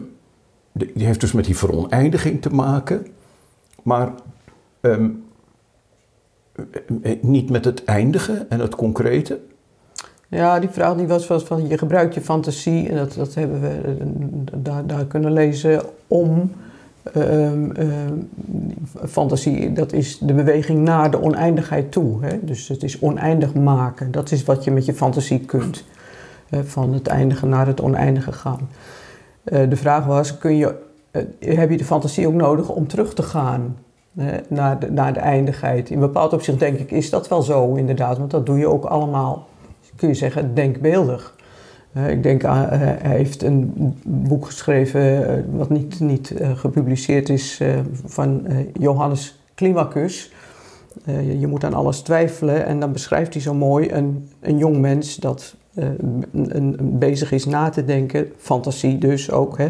die 0.71 0.91
die 0.93 1.05
heeft 1.05 1.19
dus 1.19 1.31
met 1.31 1.45
die 1.45 1.57
veroneindiging 1.57 2.41
te 2.41 2.49
maken, 2.49 3.07
maar 3.83 4.13
ehm, 4.81 5.09
eh, 7.01 7.21
niet 7.21 7.49
met 7.49 7.65
het 7.65 7.83
eindige 7.83 8.45
en 8.49 8.59
het 8.59 8.75
concrete. 8.75 9.39
Ja, 10.29 10.59
die 10.59 10.69
vraag 10.69 10.95
die 10.95 11.07
was, 11.07 11.25
van 11.25 11.67
je 11.67 11.77
gebruikt 11.77 12.13
je 12.13 12.21
fantasie, 12.21 12.89
en 12.89 12.95
dat, 12.95 13.13
dat 13.13 13.33
hebben 13.33 13.61
we 13.61 13.67
eh, 13.67 14.05
daar, 14.55 14.87
daar 14.87 15.05
kunnen 15.05 15.33
lezen, 15.33 15.81
om 16.07 16.51
ehm, 17.13 17.71
ehm, 17.71 18.13
fantasie, 19.07 19.73
dat 19.73 19.93
is 19.93 20.17
de 20.17 20.33
beweging 20.33 20.79
naar 20.79 21.11
de 21.11 21.21
oneindigheid 21.21 21.91
toe. 21.91 22.25
Hè? 22.25 22.39
Dus 22.41 22.67
het 22.67 22.83
is 22.83 22.99
oneindig 22.99 23.53
maken, 23.53 24.11
dat 24.11 24.31
is 24.31 24.43
wat 24.43 24.63
je 24.63 24.71
met 24.71 24.85
je 24.85 24.93
fantasie 24.93 25.39
kunt. 25.39 25.83
Van 26.63 26.93
het 26.93 27.07
eindige 27.07 27.45
naar 27.45 27.67
het 27.67 27.81
oneindige 27.81 28.31
gaan. 28.31 28.69
Eh, 29.43 29.69
de 29.69 29.75
vraag 29.75 30.05
was, 30.05 30.37
kun 30.37 30.55
je, 30.55 30.75
eh, 31.11 31.57
heb 31.57 31.69
je 31.69 31.77
de 31.77 31.85
fantasie 31.85 32.27
ook 32.27 32.33
nodig 32.33 32.69
om 32.69 32.87
terug 32.87 33.13
te 33.13 33.23
gaan 33.23 33.77
naar, 34.47 34.77
naar 34.89 35.13
de 35.13 35.19
eindigheid? 35.19 35.89
In 35.89 35.99
bepaald 35.99 36.33
opzicht 36.33 36.59
denk 36.59 36.79
ik, 36.79 36.91
is 36.91 37.09
dat 37.09 37.27
wel 37.27 37.41
zo 37.41 37.73
inderdaad, 37.73 38.17
want 38.17 38.31
dat 38.31 38.45
doe 38.45 38.57
je 38.57 38.67
ook 38.67 38.85
allemaal 38.85 39.47
kun 39.99 40.07
je 40.07 40.13
zeggen, 40.13 40.53
denkbeeldig. 40.53 41.35
Eh, 41.93 42.09
ik 42.09 42.23
denk 42.23 42.43
eh, 42.43 42.67
hij 42.67 43.15
heeft 43.15 43.43
een 43.43 43.73
boek 44.05 44.45
geschreven 44.45 45.27
eh, 45.27 45.43
wat 45.51 45.69
niet, 45.69 45.99
niet 45.99 46.33
gepubliceerd 46.55 47.29
is 47.29 47.61
van 48.05 48.47
Johannes 48.79 49.39
Climacus. 49.55 50.31
Je, 51.39 51.47
moet 51.47 51.63
aan 51.63 51.73
alles 51.73 52.01
twijfelen 52.01 52.65
en 52.65 52.79
dan 52.79 52.91
beschrijft 52.91 53.33
hij 53.33 53.41
zo 53.41 53.53
mooi 53.53 53.91
een, 53.91 54.29
een 54.39 54.57
jong 54.57 54.77
mens 54.77 55.15
dat 55.15 55.55
bezig 56.81 57.31
is 57.31 57.45
na 57.45 57.69
te 57.69 57.85
denken, 57.85 58.31
fantasie 58.37 58.97
dus 58.97 59.31
ook, 59.31 59.57
hè, 59.57 59.69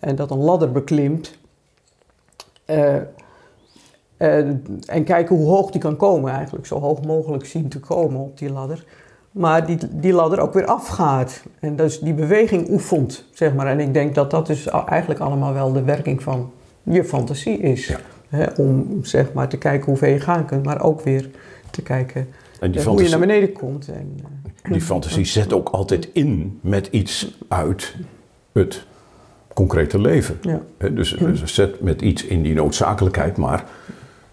en 0.00 0.16
dat 0.16 0.30
een 0.30 0.38
ladder 0.38 0.72
beklimt. 0.72 1.38
En 4.16 5.04
kijken 5.04 5.36
hoe 5.36 5.48
hoog 5.48 5.70
die 5.70 5.80
kan 5.80 5.96
komen 5.96 6.32
eigenlijk, 6.32 6.66
zo 6.66 6.80
hoog 6.80 7.04
mogelijk 7.04 7.46
zien 7.46 7.68
te 7.68 7.80
komen 7.80 8.20
op 8.20 8.38
die 8.38 8.52
ladder 8.52 8.84
maar 9.30 9.66
die, 9.66 9.78
die 9.90 10.12
ladder 10.12 10.40
ook 10.40 10.52
weer 10.52 10.66
afgaat. 10.66 11.42
En 11.60 11.76
dus 11.76 12.00
die 12.00 12.14
beweging 12.14 12.70
oefent, 12.70 13.24
zeg 13.32 13.54
maar. 13.54 13.66
En 13.66 13.80
ik 13.80 13.94
denk 13.94 14.14
dat 14.14 14.30
dat 14.30 14.46
dus 14.46 14.66
eigenlijk 14.68 15.20
allemaal 15.20 15.52
wel 15.52 15.72
de 15.72 15.82
werking 15.82 16.22
van 16.22 16.52
je 16.82 17.04
fantasie 17.04 17.58
is. 17.58 17.86
Ja. 18.30 18.52
Om 18.56 18.98
zeg 19.02 19.32
maar 19.32 19.48
te 19.48 19.56
kijken 19.56 19.86
hoe 19.86 19.96
ver 19.96 20.08
je 20.08 20.20
gaan 20.20 20.44
kunt, 20.46 20.64
maar 20.64 20.82
ook 20.82 21.00
weer 21.00 21.30
te 21.70 21.82
kijken 21.82 22.28
En 22.60 22.74
eh, 22.74 22.84
hoe 22.84 23.02
je 23.02 23.08
naar 23.08 23.18
beneden 23.18 23.52
komt. 23.52 23.88
En, 23.88 24.16
eh, 24.62 24.72
die 24.72 24.80
fantasie 24.80 25.24
zet 25.24 25.52
ook 25.52 25.68
altijd 25.68 26.08
in 26.12 26.58
met 26.62 26.86
iets 26.86 27.38
uit 27.48 27.94
het 28.52 28.86
concrete 29.54 30.00
leven. 30.00 30.38
ja. 30.40 30.60
Dus 30.88 31.16
ze 31.16 31.46
zet 31.46 31.80
met 31.80 32.02
iets 32.02 32.24
in 32.24 32.42
die 32.42 32.54
noodzakelijkheid, 32.54 33.36
maar 33.36 33.64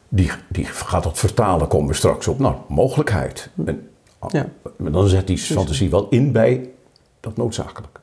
die, 0.09 0.31
die 0.47 0.65
gaat 0.65 1.03
dat 1.03 1.19
vertalen, 1.19 1.67
komen 1.67 1.87
we 1.87 1.93
straks 1.93 2.27
op. 2.27 2.39
Nou, 2.39 2.55
mogelijkheid. 2.67 3.49
En, 3.65 3.87
Ja. 4.31 4.49
maar 4.77 4.91
dan 4.91 5.07
zet 5.07 5.27
die 5.27 5.37
fantasie 5.37 5.89
wel 5.89 6.09
in 6.09 6.31
bij 6.31 6.69
dat 7.19 7.37
noodzakelijke. 7.37 7.99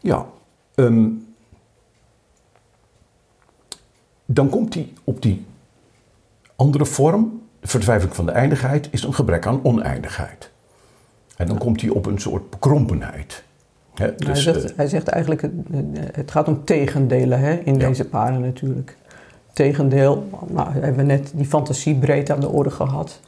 Ja, 0.00 0.26
ehm, 0.74 1.08
dan 4.24 4.48
komt 4.48 4.74
hij 4.74 4.92
op 5.04 5.22
die 5.22 5.46
andere 6.56 6.86
vorm, 6.86 7.42
de 7.60 7.68
verdwijving 7.68 8.14
van 8.14 8.26
de 8.26 8.32
eindigheid, 8.32 8.88
is 8.90 9.02
een 9.02 9.14
gebrek 9.14 9.46
aan 9.46 9.64
oneindigheid. 9.64 10.50
En 11.36 11.46
dan 11.46 11.58
komt 11.58 11.80
hij 11.80 11.90
op 11.90 12.06
een 12.06 12.18
soort 12.18 12.50
bekrompenheid. 12.50 13.44
Hij, 13.94 14.14
dus, 14.16 14.42
zegt, 14.42 14.70
eh, 14.70 14.76
hij 14.76 14.86
zegt 14.88 15.08
eigenlijk, 15.08 15.42
het, 15.42 15.52
het 16.12 16.30
gaat 16.30 16.48
om 16.48 16.64
tegendelen 16.64 17.38
hè, 17.40 17.54
in 17.54 17.78
Ja. 17.78 17.88
deze 17.88 18.04
paren 18.04 18.40
natuurlijk. 18.40 18.96
Tegendeel, 19.52 20.28
nou, 20.48 20.70
hebben 20.72 20.96
we 20.96 21.02
net 21.02 21.32
die 21.34 21.46
fantasie 21.46 21.94
breed 21.94 22.30
aan 22.30 22.40
de 22.40 22.48
orde 22.48 22.70
gehad. 22.70 23.20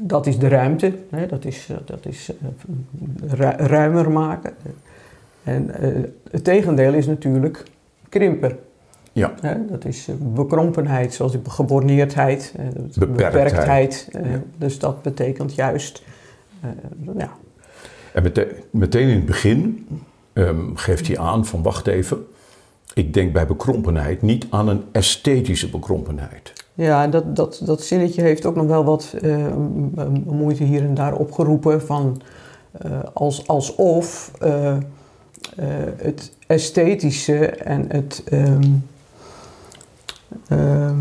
Dat 0.00 0.26
is 0.26 0.38
de 0.38 0.48
ruimte, 0.48 0.92
hè, 1.10 1.26
dat 1.26 1.44
is, 1.44 1.66
eh, 1.70 1.76
dat 1.84 2.06
is 2.06 2.30
eh, 2.40 2.48
ru- 3.30 3.66
ruimer 3.66 4.10
maken. 4.10 4.52
En 5.44 5.70
eh, 5.74 6.02
het 6.30 6.44
tegendeel 6.44 6.92
is 6.94 7.06
natuurlijk 7.06 7.62
krimpen. 8.08 8.58
ja, 9.12 9.34
Hè? 9.40 9.66
Dat 9.66 9.84
is 9.84 10.08
bekrompenheid, 10.18 11.14
zoals 11.14 11.32
die 11.32 11.40
geborneerdheid, 11.48 12.54
Beperktheid. 12.98 14.08
Ja. 14.12 14.20
Dus 14.56 14.78
dat 14.78 15.02
betekent 15.02 15.54
juist, 15.54 16.02
ja, 17.18 17.30
En 18.12 18.22
mete- 18.22 18.54
meteen 18.70 19.08
in 19.08 19.16
het 19.16 19.26
begin 19.26 19.86
ehm, 20.32 20.74
geeft 20.74 21.06
hij 21.06 21.18
aan 21.18 21.46
van 21.46 21.62
wacht 21.62 21.86
even, 21.86 22.26
ik 22.94 23.14
denk 23.14 23.32
bij 23.32 23.46
bekrompenheid 23.46 24.22
niet 24.22 24.46
aan 24.50 24.68
een 24.68 24.82
esthetische 24.92 25.70
bekrompenheid. 25.70 26.52
Ja, 26.78 27.06
dat, 27.06 27.36
dat, 27.36 27.60
dat 27.64 27.82
zinnetje 27.82 28.22
heeft 28.22 28.46
ook 28.46 28.54
nog 28.54 28.66
wel 28.66 28.84
wat 28.84 29.14
eh, 29.22 29.46
moeite 30.24 30.64
hier 30.64 30.84
en 30.84 30.94
daar 30.94 31.14
opgeroepen 31.14 31.82
van 31.82 32.20
eh, 32.72 32.90
als, 33.12 33.46
alsof 33.46 34.32
eh, 34.40 34.76
het 35.96 36.32
esthetische 36.46 37.46
en 37.46 37.84
het 37.88 38.22
ehm, 38.24 38.62
ehm, 40.48 40.98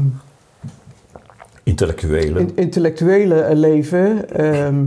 Intellectuele. 1.63 2.39
in- 2.39 2.51
intellectuele 2.55 3.55
leven 3.55 4.29
ehm, 4.29 4.85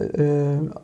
eh, 0.00 0.26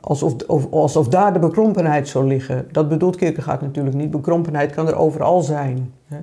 alsof, 0.00 0.34
of, 0.46 0.72
alsof 0.72 1.08
daar 1.08 1.32
de 1.32 1.38
bekrompenheid 1.38 2.08
zou 2.08 2.26
liggen. 2.26 2.68
Dat 2.72 2.88
bedoelt 2.88 3.16
Kierkegaard 3.16 3.60
natuurlijk 3.60 3.96
niet. 3.96 4.10
Bekrompenheid 4.10 4.72
kan 4.72 4.88
er 4.88 4.96
overal 4.96 5.42
zijn. 5.42 5.92
Hè. 6.06 6.16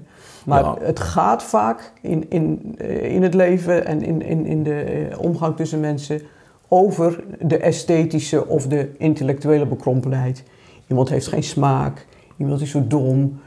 Maar 0.45 0.63
Ja. 0.63 0.75
het 0.81 0.99
gaat 0.99 1.43
vaak 1.43 1.91
in, 2.01 2.25
in, 2.29 2.75
eh, 2.77 3.13
in 3.15 3.23
het 3.23 3.33
leven 3.33 3.85
en 3.85 4.01
in, 4.01 4.21
in, 4.21 4.45
in 4.45 4.63
de 4.63 4.81
eh, 4.81 5.19
omgang 5.19 5.55
tussen 5.55 5.79
mensen 5.79 6.21
over 6.67 7.23
de 7.41 7.57
esthetische 7.57 8.47
of 8.47 8.67
de 8.67 8.89
intellectuele 8.97 9.65
bekrompenheid. 9.65 10.43
Iemand 10.87 11.09
heeft 11.09 11.27
geen 11.27 11.43
smaak, 11.43 12.05
iemand 12.37 12.61
is 12.61 12.71
zo 12.71 12.87
dom. 12.87 13.39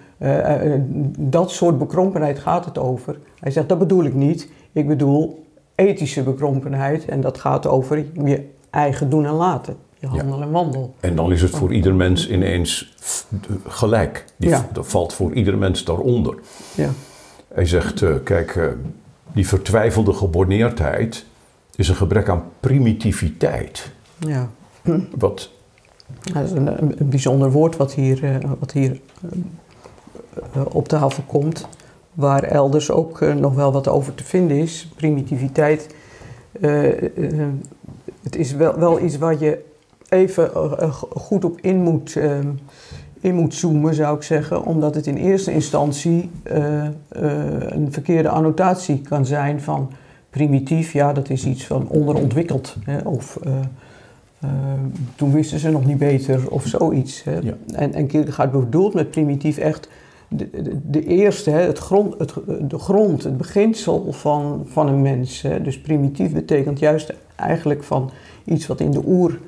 Dat 1.19 1.51
soort 1.51 1.79
bekrompenheid 1.79 2.39
gaat 2.39 2.65
het 2.65 2.79
over. 2.79 3.19
Hij 3.41 3.51
zegt, 3.53 3.69
dat 3.69 3.79
bedoel 3.79 4.05
ik 4.05 4.15
niet. 4.15 4.51
Ik 4.73 4.89
bedoel 4.89 5.45
ethische 5.75 6.23
bekrompenheid 6.23 7.05
en 7.05 7.21
dat 7.21 7.39
gaat 7.39 7.67
over 7.67 8.05
je 8.25 8.49
eigen 8.71 9.11
doen 9.11 9.27
en 9.27 9.33
laten. 9.33 9.77
Je 9.99 10.07
handel 10.07 10.43
en 10.43 10.51
wandel. 10.51 10.95
En 11.01 11.17
dan 11.17 11.33
is 11.33 11.43
het 11.43 11.51
voor 11.51 11.73
ieder 11.73 11.95
mens 11.95 12.29
ineens 12.29 12.95
gelijk. 13.67 14.25
Die, 14.37 14.49
Ja. 14.49 14.69
Dat 14.73 14.87
valt 14.87 15.13
voor 15.13 15.33
ieder 15.33 15.59
mens 15.59 15.85
daaronder. 15.85 16.35
Ja. 16.75 16.91
Hij 17.55 17.67
zegt, 17.67 18.03
eh, 18.03 18.15
kijk, 18.25 18.57
eh, 18.57 18.65
die 19.33 19.49
vertwijfelde 19.49 20.13
geborneerdheid 20.13 21.27
is 21.77 21.89
een 21.89 21.95
gebrek 21.95 22.29
aan 22.29 22.43
primitiviteit. 22.61 23.91
Ja. 24.19 24.51
Wat, 25.17 25.51
Dat 26.33 26.45
is 26.45 26.51
een, 26.51 26.97
bijzonder 26.99 27.51
woord 27.51 27.77
wat 27.77 27.95
hier, 27.95 28.25
eh, 28.25 28.51
wat 28.59 28.73
hier 28.73 29.01
op 30.69 30.89
tafel 30.89 31.23
komt. 31.27 31.67
Waar 32.15 32.43
elders 32.43 32.91
ook 32.91 33.21
nog 33.21 33.55
wel 33.55 33.73
wat 33.73 33.89
over 33.89 34.15
te 34.15 34.25
vinden 34.25 34.57
is. 34.57 34.89
Primitiviteit. 34.97 35.95
Het 38.27 38.37
is 38.37 38.53
wel, 38.53 38.79
wel 38.79 39.01
iets 39.01 39.19
waar 39.19 39.39
je 39.39 39.65
even 40.09 40.55
eh, 40.55 40.73
eh, 40.79 40.93
goed 41.11 41.45
op 41.45 41.61
in 41.61 41.77
moet, 41.77 42.17
eh, 42.17 42.39
in 43.21 43.35
moet 43.35 43.55
zoomen, 43.55 43.95
zou 43.95 44.17
ik 44.17 44.23
zeggen. 44.23 44.65
Omdat 44.65 44.95
het 44.95 45.07
in 45.07 45.17
eerste 45.17 45.53
instantie 45.53 46.31
eh, 46.43 46.85
een 47.09 47.93
verkeerde 47.93 48.29
annotatie 48.29 49.01
kan 49.01 49.27
zijn 49.27 49.61
van 49.61 49.91
primitief. 50.31 50.93
Ja, 50.93 51.13
dat 51.13 51.31
is 51.31 51.45
iets 51.45 51.67
van 51.67 51.89
onderontwikkeld. 51.89 52.77
Hè, 52.85 52.99
of... 52.99 53.39
toen 55.17 55.33
wisten 55.33 55.59
ze 55.59 55.71
nog 55.71 55.87
niet 55.87 55.99
beter 55.99 56.51
of 56.51 56.67
zoiets. 56.67 57.25
Hè. 57.25 57.39
Ja. 57.39 57.55
En, 57.75 57.95
en 57.95 58.07
Kierkegaard 58.07 58.51
bedoelt 58.51 58.95
met 58.95 59.11
primitief 59.11 59.59
echt 59.59 59.89
de, 60.29 60.51
de, 60.51 60.81
de 60.91 61.05
eerste, 61.05 61.51
hè, 61.51 61.61
het 61.61 61.79
grond, 61.79 62.19
het, 62.19 62.35
de 62.61 62.79
grond, 62.79 63.23
het 63.25 63.37
beginsel 63.37 64.13
van, 64.13 64.67
van 64.69 64.89
een 64.89 65.03
mens. 65.03 65.43
Hè. 65.43 65.63
Dus 65.63 65.81
primitief 65.81 66.33
betekent 66.33 66.79
juist 66.79 67.13
eigenlijk 67.37 67.83
van 67.85 68.11
iets 68.45 68.67
wat 68.67 68.81
in 68.81 68.91
de 68.91 69.03
oer, 69.07 69.39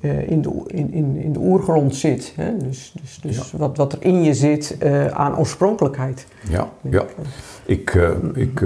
eh, 0.00 0.30
in, 0.30 0.42
de, 0.42 0.62
in, 0.66 0.92
in, 0.92 1.16
in 1.16 1.32
de 1.32 1.38
oergrond 1.38 1.96
zit. 1.96 2.32
Hè. 2.36 2.56
Dus, 2.56 2.94
dus, 3.00 3.18
dus 3.22 3.52
wat, 3.52 3.76
wat 3.76 3.92
er 3.92 4.04
in 4.04 4.22
je 4.22 4.34
zit 4.34 4.76
eh, 4.78 5.06
aan 5.06 5.38
oorspronkelijkheid. 5.38 6.26
ja, 6.48 6.70
ja. 6.90 7.04
Ik, 7.66 7.94
eh, 7.94 8.10
ik 8.34 8.60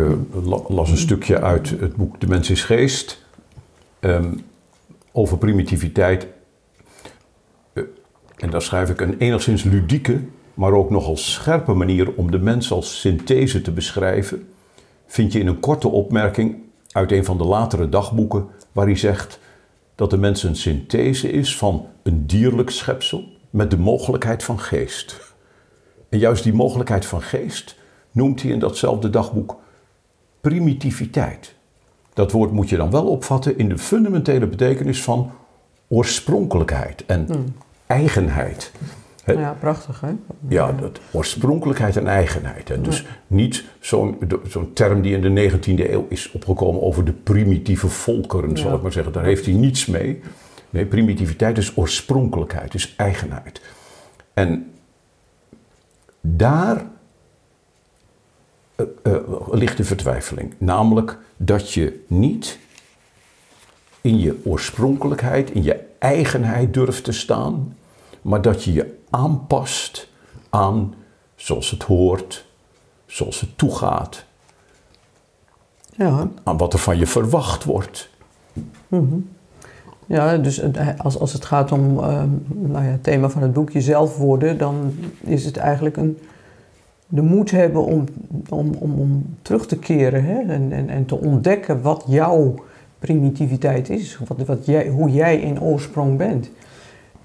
la- 0.44 0.62
las 0.68 0.90
een 0.90 0.96
stukje 0.96 1.40
uit 1.40 1.70
het 1.70 1.96
boek 1.96 2.20
De 2.20 2.26
Mens 2.26 2.50
is 2.50 2.64
Geest 2.64 3.24
ehm, 4.00 4.32
over 5.12 5.38
primitiviteit. 5.38 6.26
En 8.36 8.50
daar 8.50 8.62
schrijf 8.62 8.90
ik 8.90 9.00
een 9.00 9.18
enigszins 9.18 9.62
ludieke, 9.62 10.20
maar 10.56 10.72
ook 10.72 10.90
nogal 10.90 11.16
scherpe 11.16 11.72
manier 11.72 12.14
om 12.14 12.30
de 12.30 12.38
mens 12.38 12.72
als 12.72 13.00
synthese 13.00 13.62
te 13.62 13.72
beschrijven. 13.72 14.48
Vind 15.06 15.32
je 15.32 15.38
in 15.38 15.46
een 15.46 15.60
korte 15.60 15.88
opmerking 15.88 16.56
uit 16.92 17.12
een 17.12 17.24
van 17.24 17.38
de 17.38 17.44
latere 17.44 17.88
dagboeken, 17.88 18.46
waar 18.72 18.86
hij 18.86 18.96
zegt 18.96 19.38
dat 19.94 20.10
de 20.10 20.16
mens 20.16 20.42
een 20.42 20.56
synthese 20.56 21.30
is 21.30 21.56
van 21.56 21.86
een 22.02 22.26
dierlijk 22.26 22.70
schepsel 22.70 23.24
met 23.50 23.70
de 23.70 23.78
mogelijkheid 23.78 24.44
van 24.44 24.60
geest. 24.60 25.34
En 26.08 26.18
juist 26.18 26.42
die 26.42 26.52
mogelijkheid 26.52 27.06
van 27.06 27.22
geest 27.22 27.76
noemt 28.10 28.42
hij 28.42 28.50
in 28.50 28.58
datzelfde 28.58 29.10
dagboek 29.10 29.56
primitiviteit. 30.40 31.54
Dat 32.12 32.32
woord 32.32 32.52
moet 32.52 32.68
je 32.68 32.76
dan 32.76 32.90
wel 32.90 33.06
opvatten 33.06 33.58
in 33.58 33.68
de 33.68 33.78
fundamentele 33.78 34.46
betekenis 34.46 35.02
van 35.02 35.30
oorspronkelijkheid 35.88 37.06
en 37.06 37.54
eigenheid. 37.86 38.72
Hè? 39.26 39.32
Ja, 39.32 39.56
prachtig 39.60 40.00
hè? 40.00 40.10
Ja, 40.48 40.72
dat 40.72 41.00
oorspronkelijkheid 41.10 41.96
en 41.96 42.06
eigenheid. 42.06 42.70
En 42.70 42.82
dus 42.82 43.04
niet 43.26 43.64
zo'n 43.80 44.18
zo'n 44.48 44.72
term 44.72 45.02
die 45.02 45.16
in 45.20 45.34
de 45.34 45.50
19e 45.50 45.90
eeuw 45.90 46.06
is 46.08 46.30
opgekomen 46.32 46.82
over 46.82 47.04
de 47.04 47.12
primitieve 47.12 47.88
volkeren, 47.88 48.56
zal 48.58 48.70
Ja. 48.70 48.76
ik 48.76 48.82
maar 48.82 48.92
zeggen. 48.92 49.12
Daar 49.12 49.24
heeft 49.24 49.44
hij 49.46 49.54
niets 49.54 49.86
mee. 49.86 50.20
Nee, 50.70 50.86
primitiviteit 50.86 51.58
is 51.58 51.76
oorspronkelijkheid, 51.76 52.74
is 52.74 52.94
eigenheid. 52.96 53.60
En 54.34 54.72
daar 56.20 56.86
eh, 58.74 58.86
eh, 59.02 59.20
ligt 59.50 59.76
de 59.76 59.84
vertwijfeling. 59.84 60.54
Namelijk 60.58 61.18
dat 61.36 61.72
je 61.72 62.04
niet 62.06 62.58
in 64.00 64.18
je 64.18 64.40
oorspronkelijkheid, 64.44 65.50
in 65.50 65.62
je 65.62 65.80
eigenheid 65.98 66.74
durft 66.74 67.04
te 67.04 67.12
staan, 67.12 67.76
maar 68.22 68.42
dat 68.42 68.64
je 68.64 68.72
je 68.72 68.94
aanpast 69.16 70.08
aan 70.50 70.94
zoals 71.34 71.70
het 71.70 71.82
hoort, 71.82 72.46
zoals 73.06 73.40
het 73.40 73.58
toegaat, 73.58 74.24
Ja, 75.96 76.28
aan 76.44 76.56
wat 76.56 76.72
er 76.72 76.78
van 76.78 76.98
je 76.98 77.06
verwacht 77.06 77.64
wordt. 77.64 78.08
Ja, 80.06 80.36
dus 80.36 80.56
het- 80.56 80.78
als, 80.98 81.18
als 81.18 81.32
het 81.32 81.44
gaat 81.44 81.72
om 81.72 81.98
ehm, 81.98 82.28
nou 82.48 82.84
ja, 82.84 82.90
het 82.90 83.02
thema 83.02 83.28
van 83.28 83.42
het 83.42 83.52
boek 83.52 83.70
jezelf 83.70 84.16
worden, 84.16 84.58
dan 84.58 84.94
is 85.20 85.44
het 85.44 85.56
eigenlijk 85.56 85.96
een, 85.96 86.18
de 87.08 87.22
moed 87.22 87.50
hebben 87.50 87.84
om, 87.84 88.04
om, 88.48 88.74
om, 88.78 88.92
om 88.98 89.36
terug 89.42 89.66
te 89.66 89.76
keren 89.78 90.24
hè? 90.24 90.38
En, 90.40 90.72
en, 90.72 90.88
en 90.88 91.06
te 91.06 91.16
ontdekken 91.16 91.82
wat 91.82 92.04
jouw 92.06 92.54
primitiviteit 92.98 93.90
is, 93.90 94.18
wat, 94.26 94.46
wat 94.46 94.66
jij, 94.66 94.88
hoe 94.88 95.10
jij 95.10 95.40
in 95.40 95.60
oorsprong 95.60 96.16
bent. 96.18 96.50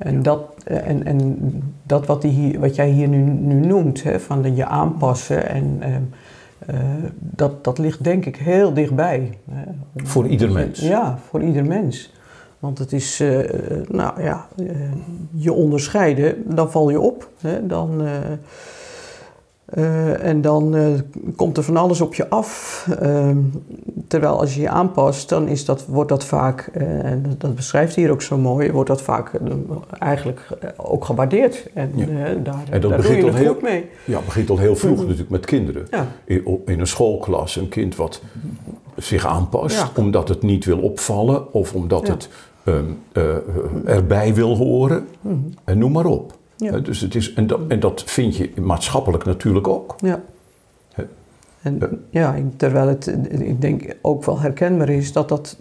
En 0.04 0.24
dat, 0.24 0.42
eh, 0.64 0.88
en, 0.88 1.06
en 1.06 1.38
dat 1.84 2.06
wat, 2.06 2.22
die 2.22 2.32
hier, 2.32 2.60
wat 2.60 2.76
jij 2.76 2.90
hier 2.90 3.08
nu, 3.08 3.18
nu 3.24 3.66
noemt, 3.66 4.04
hè, 4.04 4.20
van 4.20 4.42
de 4.42 4.56
je 4.56 4.66
aanpassen, 4.66 5.50
en, 5.50 5.78
ehm, 5.80 6.02
eh, 6.66 6.80
dat, 7.20 7.64
dat 7.64 7.78
ligt 7.78 8.04
denk 8.04 8.26
ik 8.26 8.36
heel 8.36 8.74
dichtbij. 8.74 9.38
hè. 9.52 9.62
Voor 9.96 10.28
ieder 10.28 10.52
mens. 10.52 10.80
Ja, 10.80 11.20
voor 11.30 11.42
ieder 11.42 11.66
mens. 11.66 12.14
Want 12.60 12.78
het 12.78 12.94
is, 12.94 13.20
eh, 13.20 13.40
nou 13.88 14.24
ja, 14.24 14.48
je 15.32 15.54
onderscheiden, 15.54 16.56
dan 16.56 16.72
val 16.72 16.90
je 16.90 17.00
op. 17.00 17.30
Hè? 17.42 17.68
Dan, 17.68 18.02
eh, 19.72 20.24
en 20.24 20.42
dan 20.42 20.76
eh, 20.76 20.86
komt 21.36 21.58
er 21.58 21.64
van 21.64 21.78
alles 21.78 22.02
op 22.02 22.14
je 22.14 22.30
af. 22.30 22.88
Ehm, 23.00 23.38
terwijl 24.08 24.40
als 24.40 24.56
je 24.56 24.62
je 24.62 24.70
aanpast, 24.70 25.30
dan 25.30 25.48
is 25.48 25.66
dat, 25.66 25.86
wordt 25.86 26.10
dat 26.10 26.26
vaak, 26.26 26.70
eh, 26.74 27.04
en 27.06 27.36
dat, 27.38 27.56
beschrijft 27.56 27.96
hij 27.96 28.04
hier 28.04 28.14
ook 28.14 28.22
zo 28.22 28.38
mooi, 28.38 28.72
wordt 28.72 28.90
dat 28.90 29.02
vaak 29.02 29.32
eigenlijk 30.00 30.48
ook 30.78 31.06
gewaardeerd. 31.06 31.68
En 31.74 31.92
Ja. 31.96 32.06
daar, 32.44 32.64
En 32.70 32.82
dat 32.82 32.90
daar 32.90 33.00
begint 33.00 33.18
je 33.18 33.22
al 33.24 33.28
het 33.28 33.38
heel- 33.38 33.54
goed 33.54 33.62
mee. 33.62 33.90
Ja, 34.06 34.16
het 34.16 34.26
begint 34.26 34.50
al 34.50 34.58
heel 34.58 34.76
vroeg 34.76 34.98
natuurlijk 35.00 35.30
met 35.30 35.46
kinderen. 35.46 35.88
Ja. 35.92 36.08
In, 36.26 36.80
een 36.80 36.88
schoolklas, 36.88 37.56
een 37.56 37.70
kind 37.70 37.96
wat 37.96 38.22
zich 38.96 39.26
aanpast 39.26 39.76
Ja. 39.76 39.90
omdat 39.96 40.28
het 40.30 40.42
niet 40.42 40.66
wil 40.66 40.80
opvallen 40.80 41.54
of 41.54 41.74
omdat 41.74 42.08
het 42.08 42.30
ehm, 42.64 42.84
eh, 43.12 43.24
erbij 43.86 44.34
wil 44.34 44.56
horen. 44.58 45.08
En 45.64 45.78
noem 45.78 45.92
maar 45.92 46.06
op. 46.06 46.34
Ja. 46.62 46.80
Dus 46.80 47.00
het 47.00 47.16
is, 47.16 47.34
en, 47.34 47.48
dat, 47.48 47.60
en 47.68 47.80
dat 47.80 48.04
vind 48.06 48.36
je 48.36 48.52
maatschappelijk 48.62 49.26
natuurlijk 49.26 49.68
ook. 49.68 49.96
Ja. 50.00 50.22
En 51.62 52.06
ja, 52.10 52.36
terwijl 52.58 52.88
het, 52.88 53.08
ik 53.30 53.62
denk, 53.62 53.96
ook 54.02 54.26
wel 54.26 54.40
herkenbaar 54.40 54.90
is 54.90 55.14
dat 55.14 55.30
dat 55.30 55.58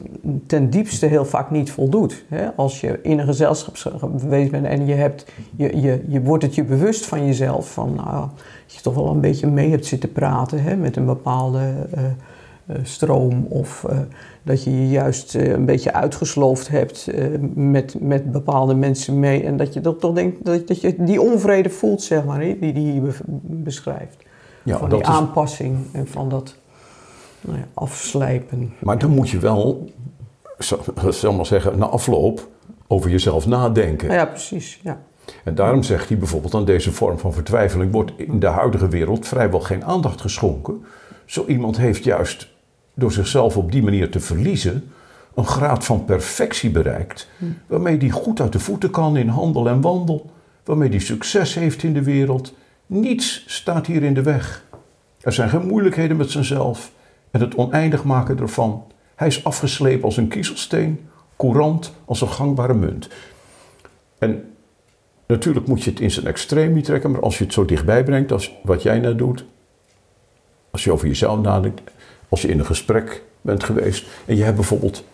ten 0.46 0.70
diepste 0.70 1.06
heel 1.06 1.24
vaak 1.24 1.50
niet 1.50 1.70
voldoet. 1.70 2.24
Hè? 2.28 2.50
Als 2.56 2.80
je 2.80 2.98
in 3.02 3.18
een 3.18 3.26
gezelschap 3.26 3.76
geweest 4.18 4.50
bent 4.50 4.66
en 4.66 4.86
je, 4.86 4.94
hebt, 4.94 5.26
je, 5.56 5.80
je, 5.80 6.04
je 6.08 6.20
wordt 6.20 6.42
het 6.42 6.54
je 6.54 6.64
bewust 6.64 7.06
van 7.06 7.26
jezelf, 7.26 7.72
van 7.72 7.94
nou, 7.94 8.28
dat 8.66 8.74
je 8.74 8.80
toch 8.80 8.94
wel 8.94 9.08
een 9.08 9.20
beetje 9.20 9.46
mee 9.46 9.70
hebt 9.70 9.86
zitten 9.86 10.12
praten 10.12 10.62
hè? 10.62 10.76
met 10.76 10.96
een 10.96 11.06
bepaalde 11.06 11.72
eh, 11.94 12.02
stroom. 12.82 13.46
Of 13.48 13.84
eh, 13.84 13.98
dat 14.42 14.64
je 14.64 14.70
je 14.80 14.88
juist 14.88 15.34
eh, 15.34 15.50
een 15.50 15.64
beetje 15.64 15.92
uitgesloofd 15.92 16.68
hebt 16.68 17.06
eh, 17.08 17.24
met, 17.54 18.00
met 18.00 18.32
bepaalde 18.32 18.74
mensen 18.74 19.18
mee. 19.18 19.42
En 19.44 19.56
dat 19.56 19.74
je 19.74 19.80
toch, 19.80 19.98
toch 19.98 20.14
denkt 20.14 20.44
dat, 20.44 20.68
dat 20.68 20.80
je 20.80 20.94
die 20.98 21.20
onvrede 21.20 21.70
voelt, 21.70 22.02
zeg 22.02 22.24
maar, 22.24 22.38
die 22.40 22.58
die 22.72 22.90
hier 22.92 23.02
be- 23.02 23.14
beschrijft 23.42 24.16
Ja, 24.62 24.78
van 24.78 24.88
dat 24.88 24.98
die 24.98 25.08
is, 25.08 25.14
aanpassing 25.14 25.76
en 25.92 26.06
van 26.06 26.28
dat 26.28 26.54
nou 27.40 27.58
ja, 27.58 27.64
afslijpen. 27.74 28.72
maar 28.78 28.98
dan 28.98 29.10
moet 29.10 29.30
je 29.30 29.38
wel, 29.38 29.90
zal 30.58 30.78
zal 31.08 31.32
maar 31.32 31.46
zeggen, 31.46 31.78
na 31.78 31.86
afloop 31.86 32.48
over 32.86 33.10
jezelf 33.10 33.46
nadenken. 33.46 34.10
Ja, 34.12 34.24
precies. 34.26 34.80
Ja. 34.82 35.00
En 35.44 35.54
daarom 35.54 35.82
zegt 35.82 36.08
hij 36.08 36.18
bijvoorbeeld 36.18 36.54
aan 36.54 36.64
deze 36.64 36.92
vorm 36.92 37.18
van 37.18 37.32
vertwijfeling 37.32 37.92
wordt 37.92 38.12
in 38.16 38.40
de 38.40 38.46
huidige 38.46 38.88
wereld 38.88 39.26
vrijwel 39.26 39.60
geen 39.60 39.84
aandacht 39.84 40.20
geschonken. 40.20 40.84
Zo 41.24 41.44
iemand 41.46 41.76
heeft 41.76 42.04
juist 42.04 42.48
door 42.94 43.12
zichzelf 43.12 43.56
op 43.56 43.72
die 43.72 43.82
manier 43.82 44.10
te 44.10 44.20
verliezen 44.20 44.92
een 45.34 45.46
graad 45.46 45.84
van 45.84 46.04
perfectie 46.04 46.70
bereikt 46.70 47.28
waarmee 47.66 47.96
hij 47.96 48.10
goed 48.10 48.40
uit 48.40 48.52
de 48.52 48.58
voeten 48.58 48.90
kan 48.90 49.16
in 49.16 49.28
handel 49.28 49.68
en 49.68 49.80
wandel, 49.80 50.30
waarmee 50.64 50.88
hij 50.88 50.98
succes 50.98 51.54
heeft 51.54 51.82
in 51.82 51.92
de 51.92 52.02
wereld. 52.02 52.54
Niets 52.86 53.44
staat 53.46 53.86
hier 53.86 54.02
in 54.02 54.14
de 54.14 54.22
weg. 54.22 54.64
Er 55.20 55.32
zijn 55.32 55.48
geen 55.48 55.66
moeilijkheden 55.66 56.16
met 56.16 56.30
zichzelf 56.30 56.92
en 57.30 57.40
het 57.40 57.54
oneindig 57.54 58.04
maken 58.04 58.38
ervan. 58.38 58.84
Hij 59.14 59.28
is 59.28 59.44
afgeslepen 59.44 60.04
als 60.04 60.16
een 60.16 60.28
kiezelsteen, 60.28 61.08
courant 61.36 61.92
als 62.04 62.20
een 62.20 62.28
gangbare 62.28 62.74
munt. 62.74 63.08
En 64.18 64.54
natuurlijk 65.26 65.66
moet 65.66 65.82
je 65.82 65.90
het 65.90 66.00
in 66.00 66.10
zijn 66.10 66.26
extreem 66.26 66.72
niet 66.72 66.84
trekken, 66.84 67.10
maar 67.10 67.22
als 67.22 67.38
je 67.38 67.44
het 67.44 67.52
zo 67.52 67.64
dichtbij 67.64 68.04
brengt 68.04 68.32
als 68.32 68.54
wat 68.62 68.82
jij 68.82 68.98
nou 68.98 69.14
doet, 69.14 69.44
als 70.70 70.84
je 70.84 70.92
over 70.92 71.06
jezelf 71.06 71.40
nadenkt, 71.40 71.80
als 72.30 72.42
je 72.42 72.48
in 72.48 72.58
een 72.58 72.66
gesprek 72.66 73.22
bent 73.40 73.64
geweest 73.64 74.06
en 74.26 74.36
je 74.36 74.42
hebt 74.42 74.56
bijvoorbeeld, 74.56 75.04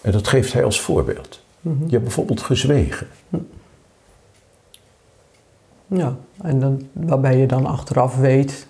en 0.00 0.12
dat 0.12 0.28
geeft 0.28 0.52
hij 0.52 0.64
als 0.64 0.80
voorbeeld, 0.80 1.40
je 1.60 1.90
hebt 1.90 2.02
bijvoorbeeld 2.02 2.40
gezwegen. 2.40 3.06
Ja, 5.86 6.16
en 6.42 6.60
dan, 6.60 6.88
waarbij 6.92 7.38
je 7.38 7.46
dan 7.46 7.66
achteraf 7.66 8.16
weet, 8.16 8.66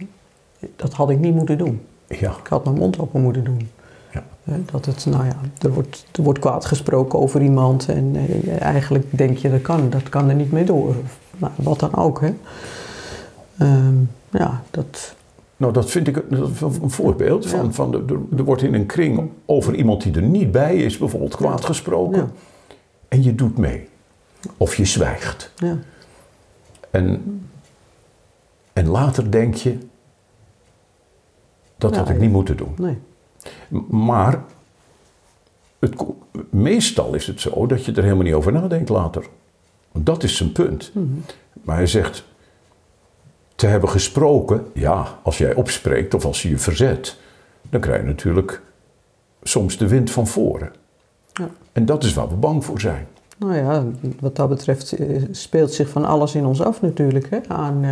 dat 0.77 0.93
had 0.93 1.11
ik 1.11 1.19
niet 1.19 1.35
moeten 1.35 1.59
doen. 1.59 1.87
Ja, 2.09 2.31
Ik 2.31 2.47
had 2.47 2.65
mijn 2.65 2.77
mond 2.77 2.99
open 2.99 3.21
moeten 3.23 3.45
doen. 3.45 3.71
ja. 4.13 4.25
Dat 4.71 4.85
het, 4.85 5.07
nou 5.07 5.25
ja, 5.25 5.37
er 5.59 5.73
wordt, 5.73 6.07
er 6.13 6.23
wordt 6.23 6.39
kwaad 6.39 6.65
gesproken 6.65 7.19
over 7.19 7.43
iemand 7.43 7.89
en 7.89 8.17
eh, 8.17 8.61
eigenlijk 8.61 9.07
denk 9.11 9.37
je 9.39 9.51
dat 9.51 9.63
kan, 9.63 9.91
dat 9.91 10.09
kan 10.09 10.29
er 10.29 10.35
niet 10.35 10.53
mee 10.53 10.65
door. 10.65 10.89
Of, 10.89 11.19
nou, 11.37 11.53
wat 11.57 11.81
dan 11.81 11.95
ook, 11.95 12.21
hè. 12.21 12.35
Ehm, 13.59 13.95
ja, 14.31 14.63
dat, 14.71 15.15
Nou, 15.57 15.73
dat 15.73 15.91
vind 15.91 16.09
ik 16.09 16.17
een, 16.31 16.55
voorbeeld 16.91 17.47
van, 17.47 17.75
van 17.75 17.91
de, 17.91 18.05
er- 18.37 18.45
wordt 18.45 18.63
in 18.63 18.75
een 18.75 18.87
kring 18.87 19.31
over 19.45 19.75
iemand 19.75 20.03
die 20.03 20.15
er 20.15 20.23
niet 20.23 20.51
bij 20.53 20.77
is 20.77 20.99
bijvoorbeeld 20.99 21.37
kwaad 21.37 21.65
gesproken 21.65 22.31
en 23.09 23.23
je 23.23 23.35
doet 23.35 23.59
mee. 23.59 23.89
Of 24.57 24.75
je 24.77 24.85
zwijgt. 24.85 25.53
ja, 25.57 25.79
En, 26.91 27.23
en 28.73 28.89
later 28.89 29.31
denk 29.31 29.55
je, 29.55 29.79
dat 31.79 31.97
had 31.97 32.09
ik 32.09 32.19
niet 32.19 32.31
moeten 32.31 32.57
doen. 32.57 32.75
nee. 32.79 32.99
Maar 33.89 34.45
het, 35.79 35.95
meestal 36.51 37.15
is 37.15 37.27
het 37.27 37.41
zo 37.41 37.67
dat 37.67 37.85
je 37.85 37.93
er 37.93 38.03
helemaal 38.03 38.25
niet 38.25 38.35
over 38.35 38.53
nadenkt 38.53 38.89
later. 38.89 39.25
Dat 39.93 40.23
is 40.23 40.37
zijn 40.37 40.53
punt. 40.53 40.91
Mhm. 40.95 41.05
Maar 41.63 41.77
hij 41.77 41.87
zegt, 41.87 42.25
te 43.57 43.67
hebben 43.67 43.89
gesproken, 43.89 44.67
ja, 44.73 45.07
als 45.23 45.39
jij 45.39 45.55
opspreekt 45.55 46.15
of 46.15 46.25
als 46.25 46.43
je 46.43 46.49
je 46.49 46.59
verzet, 46.59 47.17
dan 47.71 47.81
krijg 47.81 48.01
je 48.01 48.07
natuurlijk 48.07 48.61
soms 49.43 49.79
de 49.79 49.89
wind 49.89 50.11
van 50.11 50.27
voren. 50.27 50.73
Ja. 51.33 51.49
En 51.73 51.87
dat 51.87 52.05
is 52.05 52.15
waar 52.15 52.29
we 52.29 52.35
bang 52.35 52.65
voor 52.65 52.81
zijn. 52.81 53.07
Nou 53.39 53.57
ja, 53.57 53.85
wat 54.21 54.37
dat 54.37 54.49
betreft 54.49 54.93
eh, 54.93 55.23
speelt 55.31 55.73
zich 55.73 55.89
van 55.89 56.05
alles 56.05 56.35
in 56.35 56.47
ons 56.47 56.63
af 56.63 56.83
natuurlijk. 56.83 57.31
Hè? 57.31 57.39
Aan 57.49 57.85
eh, 57.85 57.91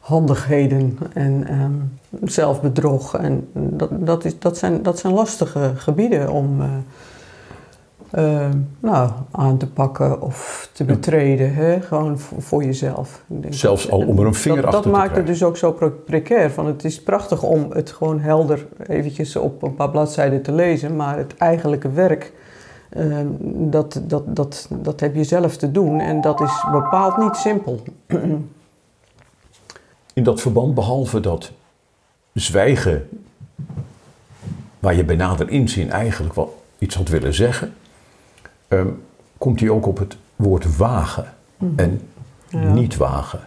handigheden 0.00 0.98
en 1.12 1.46
ehm, 1.46 1.72
zelfbedrog. 2.28 3.16
En 3.16 3.48
dat, 3.52 3.90
dat, 4.06 4.24
is, 4.24 4.38
dat, 4.38 4.58
zijn, 4.58 4.82
dat 4.82 4.98
zijn 4.98 5.12
lastige 5.12 5.72
gebieden 5.76 6.30
om 6.30 6.60
eh, 6.60 6.68
eh, 8.10 8.48
nou, 8.80 9.10
aan 9.30 9.56
te 9.58 9.66
pakken 9.66 10.20
of 10.20 10.68
te 10.72 10.84
Ja. 10.84 10.92
betreden. 10.94 11.54
Hè? 11.54 11.80
Gewoon 11.80 12.18
voor, 12.18 12.42
voor 12.42 12.64
jezelf. 12.64 13.22
Ik 13.28 13.42
denk 13.42 13.54
Zelfs 13.54 13.90
al 13.90 14.06
om 14.06 14.18
er 14.18 14.26
een 14.26 14.34
vinger 14.34 14.56
dat, 14.62 14.66
achter 14.74 14.82
dat 14.82 14.92
te 14.92 14.98
maakt 14.98 15.16
het 15.16 15.26
dus 15.26 15.42
ook 15.42 15.56
zo 15.56 15.72
pre- 15.72 15.90
precair. 15.90 16.50
Van 16.50 16.66
het 16.66 16.84
is 16.84 17.02
prachtig 17.02 17.42
om 17.42 17.70
het 17.70 17.90
gewoon 17.90 18.20
helder 18.20 18.66
eventjes 18.86 19.36
op 19.36 19.62
een 19.62 19.74
paar 19.74 19.90
bladzijden 19.90 20.42
te 20.42 20.52
lezen. 20.52 20.96
Maar 20.96 21.16
het 21.18 21.36
eigenlijke 21.36 21.90
werk, 21.90 22.32
eh, 22.88 23.04
dat, 23.42 24.00
dat, 24.04 24.36
dat, 24.36 24.68
dat 24.82 25.00
heb 25.00 25.14
je 25.14 25.24
zelf 25.24 25.56
te 25.56 25.70
doen. 25.72 26.00
En 26.00 26.20
dat 26.20 26.40
is 26.40 26.64
bepaald 26.72 27.16
niet 27.16 27.36
simpel. 27.36 27.82
In 30.14 30.22
dat 30.22 30.40
verband, 30.40 30.74
behalve 30.74 31.20
dat 31.20 31.52
zwijgen, 32.32 33.08
waar 34.78 34.94
je 34.94 35.04
bij 35.04 35.16
nader 35.16 35.50
inzien 35.50 35.90
eigenlijk 35.90 36.34
wel 36.34 36.62
iets 36.78 36.94
had 36.94 37.08
willen 37.08 37.34
zeggen, 37.34 37.74
ehm, 38.68 38.88
komt 39.38 39.60
hij 39.60 39.68
ook 39.68 39.86
op 39.86 39.98
het 39.98 40.16
woord 40.36 40.76
wagen 40.76 41.24
en 41.76 42.00
Ja. 42.48 42.72
niet 42.72 42.96
wagen. 42.96 43.40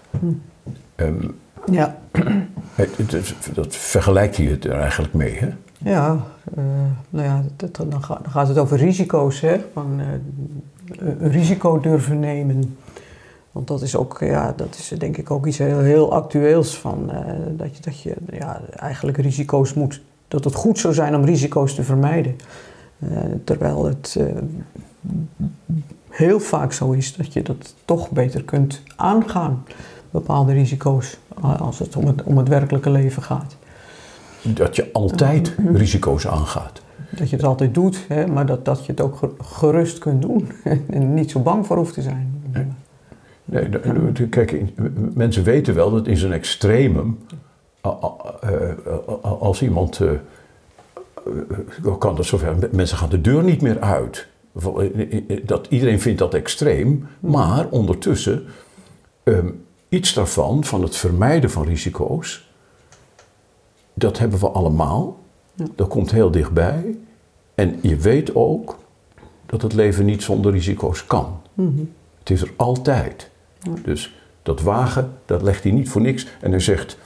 Ehm, 0.95 1.27
Ja, 1.71 1.97
het- 2.75 2.97
het 2.97 3.13
is- 3.13 3.35
dat 3.53 3.75
vergelijkt 3.75 4.37
hij 4.37 4.45
het 4.45 4.65
er 4.65 4.71
eigenlijk 4.79 5.13
mee. 5.13 5.37
Hè? 5.37 5.49
ja, 5.77 6.17
eh, 6.55 6.63
nou 7.09 7.25
ja 7.25 7.43
dat, 7.55 7.75
dan, 7.75 8.03
ga- 8.03 8.19
dan 8.23 8.31
gaat 8.31 8.47
het 8.47 8.57
over 8.57 8.77
risico's. 8.77 9.39
Hè? 9.41 9.59
Van, 9.73 9.99
eh, 9.99 11.07
een 11.19 11.31
risico 11.31 11.79
durven 11.79 12.19
nemen. 12.19 12.75
Want 13.51 13.67
dat 13.67 13.81
is 13.81 13.95
ook, 13.95 14.17
ja, 14.19 14.53
dat 14.55 14.75
is 14.75 14.87
denk 14.97 15.17
ik 15.17 15.31
ook 15.31 15.45
iets 15.45 15.57
heel, 15.57 15.79
heel 15.79 16.13
actueels 16.13 16.77
van 16.77 17.11
eh, 17.11 17.33
dat 17.49 17.75
je, 17.77 17.81
dat 17.83 18.01
je 18.01 18.15
ja, 18.31 18.61
eigenlijk 18.75 19.17
risico's 19.17 19.73
moet. 19.73 20.01
Dat 20.27 20.43
het 20.43 20.55
goed 20.55 20.79
zou 20.79 20.93
zijn 20.93 21.15
om 21.15 21.25
risico's 21.25 21.75
te 21.75 21.83
vermijden. 21.83 22.35
Terwijl 23.43 23.85
het 23.85 24.19
heel 26.09 26.39
vaak 26.39 26.71
zo 26.73 26.91
is 26.91 27.15
dat 27.15 27.33
je 27.33 27.41
dat 27.41 27.75
toch 27.85 28.09
beter 28.11 28.43
kunt 28.43 28.81
aangaan. 28.95 29.63
Bepaalde 30.11 30.53
risico's 30.53 31.17
als 31.59 31.79
het 31.79 31.95
om 31.95 32.05
het, 32.07 32.23
om 32.23 32.37
het 32.37 32.47
werkelijke 32.47 32.89
leven 32.89 33.23
gaat. 33.23 33.57
Dat 34.41 34.75
je 34.75 34.89
altijd 34.93 35.55
risico's 35.73 36.27
aangaat. 36.27 36.81
Dat 37.09 37.29
je 37.29 37.35
het 37.35 37.45
altijd 37.45 37.73
doet, 37.73 38.05
hè, 38.07 38.27
maar 38.27 38.45
dat, 38.45 38.65
dat 38.65 38.85
je 38.85 38.91
het 38.91 39.01
ook 39.01 39.17
ge- 39.17 39.33
gerust 39.43 39.97
kunt 39.97 40.21
doen. 40.21 40.51
en 40.89 41.13
niet 41.13 41.31
zo 41.31 41.39
bang 41.39 41.65
voor 41.65 41.77
hoeft 41.77 41.93
te 41.93 42.01
zijn. 42.01 42.43
Nee, 43.45 43.69
kijk, 44.29 44.63
mensen 45.13 45.43
weten 45.43 45.75
wel 45.75 45.91
dat 45.91 46.07
in 46.07 46.17
zijn 46.17 46.31
extremum, 46.31 47.17
eh, 47.81 47.91
als 49.21 49.61
iemand, 49.61 49.99
eh, 49.99 50.11
eh, 51.85 51.97
kan 51.97 52.15
dat 52.15 52.25
zover, 52.25 52.55
mensen 52.71 52.97
gaan 52.97 53.09
de 53.09 53.21
deur 53.21 53.43
niet 53.43 53.61
meer 53.61 53.79
uit. 53.79 54.27
Dat, 55.43 55.67
iedereen 55.69 56.01
vindt 56.01 56.19
dat 56.19 56.33
extreem, 56.33 57.07
maar 57.19 57.69
ondertussen, 57.69 58.45
ehm, 59.23 59.49
iets 59.89 60.13
daarvan, 60.13 60.63
van 60.63 60.81
het 60.81 60.95
vermijden 60.95 61.49
van 61.49 61.65
risico's, 61.65 62.49
dat 63.93 64.17
hebben 64.17 64.39
we 64.39 64.49
allemaal. 64.49 65.17
Ja. 65.53 65.65
Dat 65.75 65.87
komt 65.87 66.11
heel 66.11 66.31
dichtbij. 66.31 66.97
En 67.55 67.79
je 67.81 67.95
weet 67.95 68.35
ook 68.35 68.77
dat 69.45 69.61
het 69.61 69.73
leven 69.73 70.05
niet 70.05 70.23
zonder 70.23 70.51
risico's 70.51 71.05
kan. 71.05 71.41
Mhm. 71.53 71.83
Het 72.19 72.29
is 72.29 72.41
er 72.41 72.51
altijd. 72.55 73.29
Dus 73.83 74.13
dat 74.43 74.61
wagen, 74.61 75.13
dat 75.25 75.41
legt 75.41 75.63
hij 75.63 75.71
niet 75.71 75.89
voor 75.89 76.01
niks. 76.01 76.27
En 76.41 76.51
hij 76.51 76.59
zegt, 76.59 76.97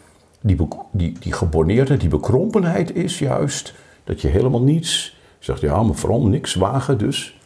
die, 0.42 0.68
die, 0.92 1.20
die 1.20 1.34
geborneerdheid, 1.34 2.00
die 2.00 2.10
bekrompenheid 2.10 2.96
is 2.96 3.20
juist 3.20 3.74
dat 4.04 4.22
je 4.22 4.28
helemaal 4.28 4.62
niets... 4.62 5.22
Zegt, 5.44 5.62
ja, 5.62 5.84
maar 5.84 5.96
vooral 5.96 6.28
niks 6.28 6.56
wagen 6.56 6.98
dus. 6.98 7.40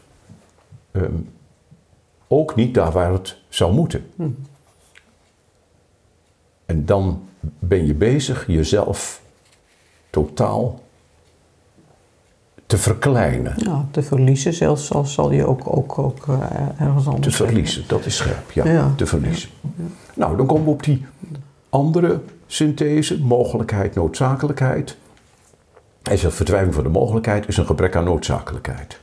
Ehm, 0.91 1.15
ook 2.27 2.55
niet 2.55 2.73
daar 2.73 2.91
waar 2.91 3.11
het 3.11 3.37
zou 3.49 3.73
moeten. 3.73 4.09
Mhm. 4.15 4.29
En 6.65 6.85
dan 6.85 7.21
ben 7.59 7.85
je 7.85 7.93
bezig 7.93 8.47
jezelf 8.47 9.21
totaal 10.09 10.79
te 12.65 12.77
verkleinen. 12.77 13.53
Ja, 13.57 13.87
te 13.91 14.01
verliezen 14.01 14.53
zelfs, 14.53 14.91
al 14.93 15.05
zal 15.05 15.31
je 15.31 15.45
ook, 15.45 15.77
ook, 15.77 15.97
ook 15.97 16.27
eh, 16.27 16.41
ergens 16.79 17.03
Te 17.03 17.09
anders 17.09 17.35
verliezen, 17.35 17.83
dat 17.87 18.05
is 18.05 18.15
scherp, 18.15 18.51
ja. 18.51 18.67
Ja. 18.67 18.93
Te 18.95 19.05
verliezen. 19.05 19.49
Nou, 20.13 20.37
dan 20.37 20.45
komen 20.45 20.65
we 20.65 20.71
op 20.71 20.83
die 20.83 21.05
andere 21.69 22.21
synthese, 22.47 23.21
mogelijkheid, 23.21 23.95
noodzakelijkheid. 23.95 24.97
Hij 26.07 26.17
zegt, 26.17 26.35
verdwijning 26.35 26.73
van 26.73 26.83
de 26.83 26.89
mogelijkheid 26.89 27.47
is 27.47 27.57
een 27.57 27.65
gebrek 27.65 27.95
aan 27.95 28.03
noodzakelijkheid. 28.03 28.99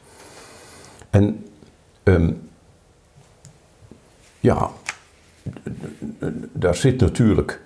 En 1.10 1.46
ehm, 2.02 2.32
ja, 4.40 4.70
daar 6.52 6.74
zit 6.74 7.00
natuurlijk 7.00 7.60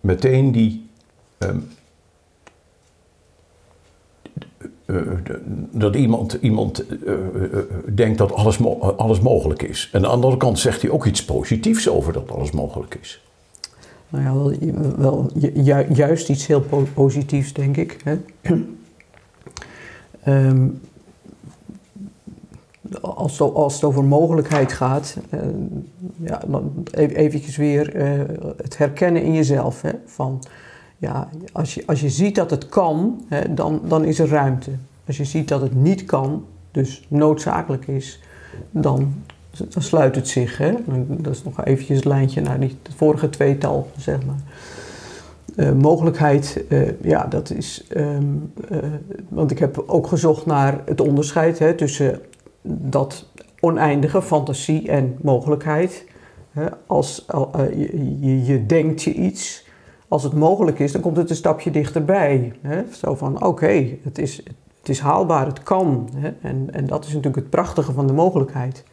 meteen 0.00 0.52
die. 0.52 0.88
ehm, 1.38 1.58
eh, 4.86 4.96
dat 5.70 5.94
iemand, 5.94 6.32
iemand 6.32 6.86
eh, 6.86 7.12
eh, 7.12 7.64
denkt 7.94 8.18
dat 8.18 8.32
alles, 8.32 8.64
alles 8.80 9.20
mogelijk 9.20 9.62
is. 9.62 9.88
En 9.92 9.98
aan 9.98 10.02
de 10.02 10.14
andere 10.14 10.36
kant 10.36 10.58
zegt 10.58 10.82
hij 10.82 10.90
ook 10.90 11.06
iets 11.06 11.24
positiefs 11.24 11.88
over 11.88 12.12
dat 12.12 12.30
alles 12.30 12.50
mogelijk 12.50 12.94
is. 13.00 13.25
Nou 14.08 14.24
ja, 14.24 14.34
wel, 14.34 14.96
wel 14.96 15.30
ju- 15.34 15.62
ju- 15.62 15.94
juist 15.94 16.28
iets 16.28 16.46
heel 16.46 16.60
po- 16.60 16.86
positiefs, 16.94 17.52
denk 17.52 17.76
ik. 17.76 17.96
Hè? 18.04 18.18
Ehm, 20.22 20.68
als, 23.00 23.38
het, 23.38 23.84
over 23.84 24.04
mogelijkheid 24.04 24.72
gaat, 24.72 25.16
eh, 25.30 25.40
ja, 26.16 26.42
e- 26.90 27.06
eventjes 27.06 27.56
weer 27.56 27.94
eh, 27.94 28.20
het 28.56 28.78
herkennen 28.78 29.22
in 29.22 29.34
jezelf. 29.34 29.82
Hè? 29.82 29.90
Van, 30.06 30.42
ja, 30.98 31.28
als, 31.52 31.74
je, 31.74 31.82
als 31.86 32.00
je 32.00 32.10
ziet 32.10 32.34
dat 32.34 32.50
het 32.50 32.68
kan, 32.68 33.24
hè, 33.28 33.54
dan, 33.54 33.80
dan 33.84 34.04
is 34.04 34.18
er 34.18 34.28
ruimte. 34.28 34.70
Als 35.06 35.16
je 35.16 35.24
ziet 35.24 35.48
dat 35.48 35.60
het 35.60 35.74
niet 35.74 36.04
kan, 36.04 36.44
dus 36.70 37.06
noodzakelijk 37.08 37.86
is, 37.86 38.20
dan, 38.70 39.14
dan 39.68 39.82
sluit 39.82 40.14
het 40.14 40.28
zich. 40.28 40.58
Hè? 40.58 40.72
Dat 41.08 41.34
is 41.34 41.42
nog 41.42 41.64
eventjes 41.64 41.96
het 41.96 42.04
lijntje 42.06 42.40
naar 42.40 42.60
die, 42.60 42.76
vorige 42.96 43.30
tweetal, 43.30 43.88
zeg 43.96 44.18
maar. 44.26 44.36
Eh, 45.56 45.72
mogelijkheid, 45.72 46.64
eh, 46.68 47.00
ja, 47.00 47.26
dat 47.26 47.50
is. 47.50 47.84
ehm, 47.88 48.22
eh, 48.70 48.78
want 49.28 49.50
ik 49.50 49.58
heb 49.58 49.84
ook 49.86 50.06
gezocht 50.06 50.46
naar 50.46 50.80
het 50.84 51.00
onderscheid 51.00 51.58
hè, 51.58 51.74
tussen 51.74 52.20
dat 52.62 53.26
oneindige 53.60 54.22
fantasie 54.22 54.88
en 54.88 55.16
mogelijkheid. 55.22 56.04
Hè, 56.50 56.66
als 56.86 57.24
al- 57.28 57.50
je, 57.76 58.16
je, 58.20 58.44
je 58.44 58.66
denkt 58.66 59.02
je 59.02 59.12
iets, 59.14 59.64
als 60.08 60.22
het 60.22 60.32
mogelijk 60.32 60.78
is, 60.78 60.92
dan 60.92 61.00
komt 61.00 61.16
het 61.16 61.30
een 61.30 61.36
stapje 61.36 61.70
dichterbij. 61.70 62.52
Hè? 62.60 62.82
Zo 62.92 63.14
van, 63.14 63.44
oké, 63.44 63.86
het, 64.02 64.18
is, 64.18 64.36
het 64.80 64.88
is 64.88 64.98
haalbaar, 65.00 65.46
het 65.46 65.62
kan. 65.62 66.08
Hè? 66.16 66.30
En, 66.40 66.68
en 66.72 66.86
dat 66.86 67.00
is 67.04 67.08
natuurlijk 67.08 67.36
het 67.36 67.50
prachtige 67.50 67.92
van 67.92 68.06
de 68.06 68.12
mogelijkheid. 68.12 68.84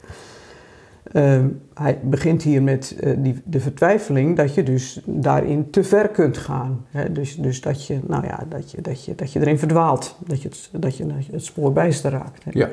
Ehm, 1.11 1.47
hij 1.73 1.99
begint 2.03 2.43
hier 2.43 2.61
met 2.63 2.95
eh, 2.99 3.13
die, 3.17 3.41
de 3.45 3.59
vertwijfeling 3.59 4.37
dat 4.37 4.53
je 4.53 4.63
dus 4.63 5.01
daarin 5.05 5.69
te 5.69 5.83
ver 5.83 6.07
kunt 6.09 6.37
gaan. 6.37 6.85
Hè? 6.89 7.11
Dus, 7.11 7.35
dus 7.35 7.61
dat, 7.61 7.87
je, 7.87 7.99
nou 8.07 8.25
ja, 8.25 8.45
dat, 8.49 8.71
je, 8.71 8.81
dat, 8.81 9.05
je, 9.05 9.15
dat 9.15 9.33
je 9.33 9.39
erin 9.39 9.59
verdwaalt, 9.59 10.15
dat 10.27 10.41
je 10.41 10.47
het, 10.49 10.69
dat 10.71 10.97
je 10.97 11.05
het 11.31 11.45
spoor 11.45 11.73
bijster 11.73 12.11
raakt. 12.11 12.43
Hè? 12.43 12.51
Ja. 12.53 12.69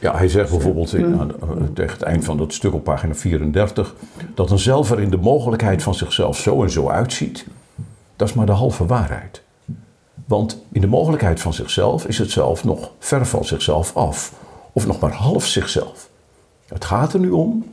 Ja, 0.00 0.16
hij 0.16 0.28
zegt 0.28 0.50
bijvoorbeeld 0.50 0.92
in, 0.94 1.20
aan- 1.20 1.30
eh, 1.40 1.48
tegen 1.74 1.92
het 1.92 2.02
eind 2.02 2.24
van 2.24 2.36
dat 2.36 2.52
stuk 2.52 2.74
op 2.74 2.84
pagina 2.84 3.14
34 3.14 3.94
dat 4.34 4.50
een 4.50 4.58
zelf 4.58 4.90
er 4.90 5.00
in 5.00 5.10
de 5.10 5.16
mogelijkheid 5.16 5.82
van 5.82 5.94
zichzelf 5.94 6.38
zo 6.38 6.62
en 6.62 6.70
zo 6.70 6.88
uitziet, 6.88 7.46
dat 8.16 8.28
is 8.28 8.34
maar 8.34 8.46
de 8.46 8.52
halve 8.52 8.86
waarheid. 8.86 9.42
Want 10.26 10.64
in 10.72 10.80
de 10.80 10.86
mogelijkheid 10.86 11.40
van 11.40 11.54
zichzelf 11.54 12.06
is 12.06 12.18
het 12.18 12.30
zelf 12.30 12.64
nog 12.64 12.90
ver 12.98 13.26
van 13.26 13.44
zichzelf 13.44 13.96
af, 13.96 14.32
of 14.72 14.86
nog 14.86 15.00
maar 15.00 15.12
half 15.12 15.46
zichzelf. 15.46 16.08
Het 16.66 16.84
gaat 16.84 17.12
er 17.12 17.20
nu 17.20 17.30
om 17.30 17.64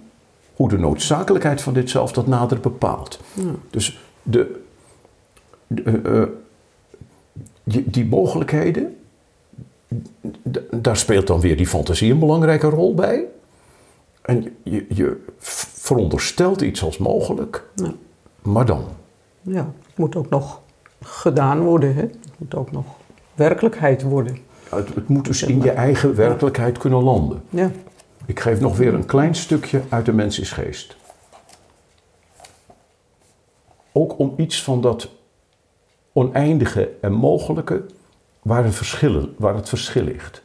hoe 0.55 0.69
de 0.69 0.77
noodzakelijkheid 0.77 1.61
van 1.61 1.73
dit 1.73 1.89
zelf 1.89 2.11
dat 2.11 2.27
nader 2.27 2.59
bepaalt. 2.59 3.19
Dus 3.69 3.99
de, 4.23 4.61
de, 5.67 5.81
eh, 5.83 6.21
eh, 6.21 6.27
die, 7.63 7.83
die 7.89 8.05
mogelijkheden, 8.05 8.95
daar 10.71 10.97
speelt 10.97 11.27
dan 11.27 11.39
weer 11.39 11.57
die 11.57 11.67
fantasie 11.67 12.11
een 12.11 12.19
belangrijke 12.19 12.67
rol 12.67 12.93
bij. 12.93 13.25
En 14.21 14.55
je, 14.63 14.85
je 14.89 15.23
veronderstelt 15.37 16.61
iets 16.61 16.83
als 16.83 16.97
mogelijk, 16.97 17.63
Ja. 17.75 17.93
maar 18.41 18.65
dan. 18.65 18.83
Ja, 19.41 19.73
het 19.87 19.97
moet 19.97 20.15
ook 20.15 20.29
nog 20.29 20.61
gedaan 21.01 21.59
worden. 21.59 21.95
Hè? 21.95 22.01
Het 22.01 22.33
moet 22.37 22.55
ook 22.55 22.71
nog 22.71 22.85
werkelijkheid 23.35 24.01
worden. 24.01 24.37
Het, 24.69 24.95
het 24.95 25.07
moet 25.07 25.25
dus 25.25 25.43
in 25.43 25.61
je 25.61 25.71
eigen 25.71 26.15
werkelijkheid 26.15 26.77
kunnen 26.77 27.03
landen. 27.03 27.41
Ja, 27.49 27.71
Ik 28.25 28.39
geef 28.39 28.59
nog 28.59 28.77
weer 28.77 28.93
een 28.93 29.05
klein 29.05 29.35
stukje 29.35 29.81
uit 29.89 30.05
de 30.05 30.13
mens 30.13 30.37
geest. 30.37 30.95
Ook 33.91 34.19
om 34.19 34.33
iets 34.37 34.63
van 34.63 34.81
dat 34.81 35.09
oneindige 36.13 36.91
en 37.01 37.11
mogelijke 37.11 37.85
waar, 38.41 38.63
waar 39.37 39.55
het 39.55 39.69
verschil 39.69 40.03
ligt. 40.03 40.43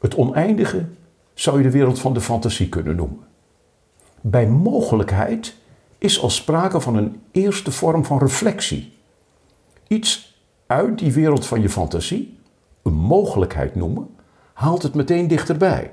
Het 0.00 0.14
oneindige 0.14 0.86
zou 1.34 1.56
je 1.56 1.62
de 1.62 1.70
wereld 1.70 1.98
van 1.98 2.14
de 2.14 2.20
fantasie 2.20 2.68
kunnen 2.68 2.96
noemen. 2.96 3.18
Bij 4.20 4.46
mogelijkheid 4.46 5.54
is 5.98 6.20
al 6.20 6.30
sprake 6.30 6.80
van 6.80 6.96
een 6.96 7.20
eerste 7.30 7.72
vorm 7.72 8.04
van 8.04 8.18
reflectie. 8.18 8.92
Iets 9.88 10.38
uit 10.66 10.98
die 10.98 11.12
wereld 11.12 11.46
van 11.46 11.60
je 11.60 11.68
fantasie, 11.68 12.38
een 12.82 12.92
mogelijkheid 12.92 13.74
noemen, 13.74 14.16
haalt 14.52 14.82
het 14.82 14.94
meteen 14.94 15.28
dichterbij. 15.28 15.92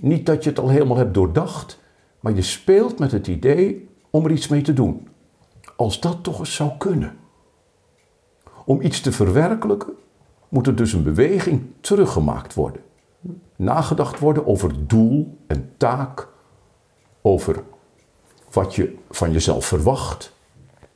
Niet 0.00 0.26
dat 0.26 0.44
je 0.44 0.50
het 0.50 0.58
al 0.58 0.68
helemaal 0.68 0.96
hebt 0.96 1.14
doordacht, 1.14 1.80
maar 2.20 2.34
je 2.34 2.42
speelt 2.42 2.98
met 2.98 3.12
het 3.12 3.26
idee 3.26 3.88
om 4.10 4.24
er 4.24 4.30
iets 4.30 4.48
mee 4.48 4.62
te 4.62 4.72
doen. 4.72 5.08
Als 5.76 6.00
dat 6.00 6.22
toch 6.22 6.38
eens 6.38 6.54
zou 6.54 6.70
kunnen. 6.78 7.16
Om 8.64 8.80
iets 8.80 9.00
te 9.00 9.12
verwerkelijken 9.12 9.92
moet 10.48 10.66
er 10.66 10.76
dus 10.76 10.92
een 10.92 11.02
beweging 11.02 11.62
teruggemaakt 11.80 12.54
worden. 12.54 12.82
Nagedacht 13.56 14.18
worden 14.18 14.46
over 14.46 14.86
doel 14.86 15.38
en 15.46 15.72
taak, 15.76 16.28
over 17.22 17.62
wat 18.50 18.74
je 18.74 18.96
van 19.10 19.32
jezelf 19.32 19.64
verwacht, 19.64 20.36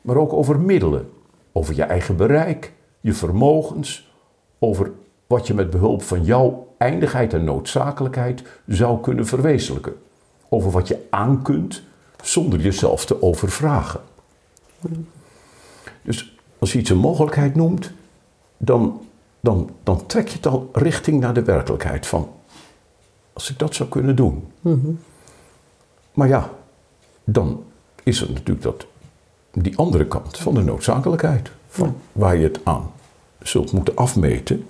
maar 0.01 0.17
ook 0.17 0.33
over 0.33 0.61
middelen, 0.61 1.11
over 1.53 1.75
je 1.75 1.83
eigen 1.83 2.17
bereik, 2.17 2.73
je 3.01 3.13
vermogens, 3.13 4.13
over 4.59 4.93
wat 5.27 5.47
je 5.47 5.55
met 5.55 5.71
behulp 5.71 6.03
van 6.03 6.25
jouw 6.25 6.74
eindigheid 6.85 7.33
en 7.33 7.45
noodzakelijkheid 7.45 8.43
zou 8.67 9.01
kunnen 9.01 9.27
verwezenlijken. 9.27 9.95
Over 10.49 10.71
wat 10.71 10.89
je 10.89 11.07
aan 11.11 11.43
kunt 11.43 11.83
zonder 12.23 12.61
jezelf 12.61 13.05
te 13.07 13.23
overvragen. 13.23 14.01
Dus 16.03 16.37
als 16.59 16.73
je 16.73 16.79
iets 16.79 16.91
een 16.91 16.97
mogelijkheid 16.97 17.55
noemt, 17.55 17.91
dan, 18.57 19.01
dan, 19.41 19.71
dan 19.83 20.07
trek 20.07 20.29
je 20.29 20.37
het 20.37 20.47
al 20.47 20.71
richting 20.73 21.21
naar 21.21 21.35
de 21.35 21.43
werkelijkheid 21.43 22.07
van 22.07 22.29
als 23.33 23.51
ik 23.51 23.59
dat 23.59 23.75
zou 23.75 23.89
kunnen 23.89 24.17
doen. 24.17 24.53
Maar 26.13 26.29
ja, 26.29 26.51
dan 27.25 27.65
is 28.03 28.21
er 28.21 28.33
natuurlijk 28.33 28.63
dat, 28.63 28.87
die 29.53 29.77
andere 29.77 30.07
kant 30.07 30.39
van 30.39 30.55
de 30.55 30.63
noodzakelijkheid. 30.63 31.51
Van 31.69 31.97
Waar 32.13 32.37
je 32.37 32.43
het 32.43 32.61
aan 32.65 32.93
zult 33.43 33.73
moeten 33.73 33.97
afmeten. 33.97 34.67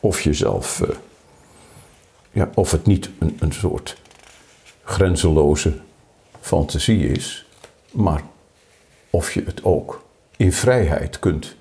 Of 0.00 0.20
jezelf, 0.20 0.80
eh, 0.80 0.88
ja, 2.32 2.50
of 2.54 2.70
het 2.70 2.86
niet 2.86 3.10
een, 3.18 3.36
een 3.40 3.52
soort 3.52 3.96
grenzeloze 4.84 5.78
fantasie 6.40 7.06
is, 7.06 7.46
maar 7.92 8.22
of 9.10 9.32
je 9.32 9.42
het 9.44 9.64
ook 9.64 10.04
in 10.36 10.52
vrijheid 10.52 11.18
kunt 11.18 11.56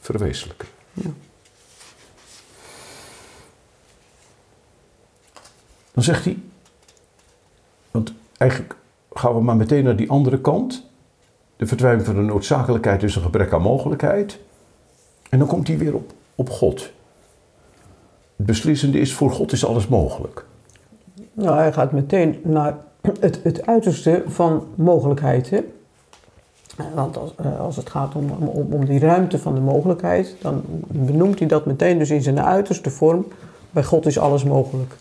verwezenlijken. 0.00 0.68
Dan 5.92 6.02
zegt 6.02 6.24
hij, 6.24 6.38
want 7.90 8.12
eigenlijk 8.36 8.76
gaan 9.12 9.34
we 9.34 9.40
maar 9.42 9.56
meteen 9.56 9.84
naar 9.84 9.96
die 9.96 10.10
andere 10.10 10.40
kant. 10.40 10.84
De 11.56 11.66
verdwijning 11.66 12.06
van 12.06 12.14
de 12.14 12.20
noodzakelijkheid 12.20 13.02
is 13.02 13.16
een 13.16 13.22
gebrek 13.22 13.52
aan 13.52 13.62
mogelijkheid. 13.62 14.38
En 15.30 15.38
dan 15.38 15.48
komt 15.48 15.68
hij 15.68 15.78
weer 15.78 15.94
op, 15.94 16.12
op 16.34 16.50
God. 16.50 16.92
Beslissende 18.44 18.98
is, 18.98 19.14
voor 19.14 19.30
God 19.30 19.52
is 19.52 19.64
alles 19.66 19.88
mogelijk. 19.88 20.44
nou, 21.32 21.56
hij 21.56 21.72
gaat 21.72 21.92
meteen 21.92 22.40
naar 22.42 22.76
het, 23.20 23.40
het 23.42 23.66
uiterste 23.66 24.22
van? 24.26 24.64
Eh, 26.76 26.84
Want 26.94 27.16
als, 27.16 27.34
eh, 27.36 27.60
als 27.60 27.76
het 27.76 27.90
gaat 27.90 28.14
om, 28.14 28.30
om, 28.30 28.66
om 28.72 28.84
die 28.84 28.98
ruimte 28.98 29.38
van 29.38 29.54
de 29.54 29.60
mogelijkheid, 29.60 30.36
dan 30.40 30.62
benoemt 30.88 31.38
hij 31.38 31.48
dat 31.48 31.66
meteen 31.66 31.98
dus 31.98 32.10
in 32.10 32.22
zijn 32.22 32.40
uiterste 32.40 32.90
vorm. 32.90 33.26
Bij 33.70 33.84
God 33.84 34.06
is 34.06 34.18
alles 34.18 34.44
mogelijk. 34.44 34.94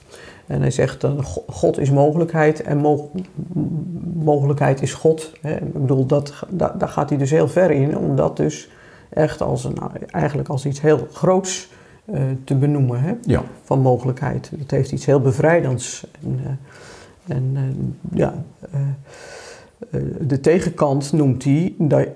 En 0.47 0.61
hij 0.61 0.71
zegt 0.71 1.01
dan, 1.01 1.23
Go- 1.23 1.43
God 1.49 1.79
is 1.79 1.91
mogelijkheid 1.91 2.61
en 2.61 2.77
mogelijkheid 4.13 4.81
is 4.81 4.93
God. 4.93 5.31
Ik 5.41 5.73
bedoel, 5.73 6.05
dat, 6.05 6.33
da- 6.49 6.75
daar 6.77 6.89
gaat 6.89 7.09
hij 7.09 7.17
dus 7.17 7.29
heel 7.31 7.47
ver 7.47 7.71
in, 7.71 7.97
om 7.97 8.15
dat 8.15 8.37
dus 8.37 8.69
echt 9.09 9.41
als 9.41 9.63
een, 9.63 9.77
eigenlijk 10.11 10.49
als 10.49 10.65
iets 10.65 10.81
heel 10.81 11.07
groots 11.11 11.69
eh, 12.05 12.21
te 12.43 12.55
benoemen. 12.55 13.01
Hè? 13.01 13.13
Ja, 13.21 13.43
van 13.63 13.79
mogelijkheid. 13.79 14.51
Het 14.59 14.71
heeft 14.71 14.91
iets 14.91 15.05
heel 15.05 15.21
bevrijdends. 15.21 16.07
En, 16.21 16.39
eh, 16.43 17.35
en 17.35 17.51
eh, 17.55 18.17
ja, 18.17 18.33
de 20.19 20.39
tegenkant 20.39 21.11
noemt 21.13 21.43
hij, 21.43 21.75
dat, 21.77 22.07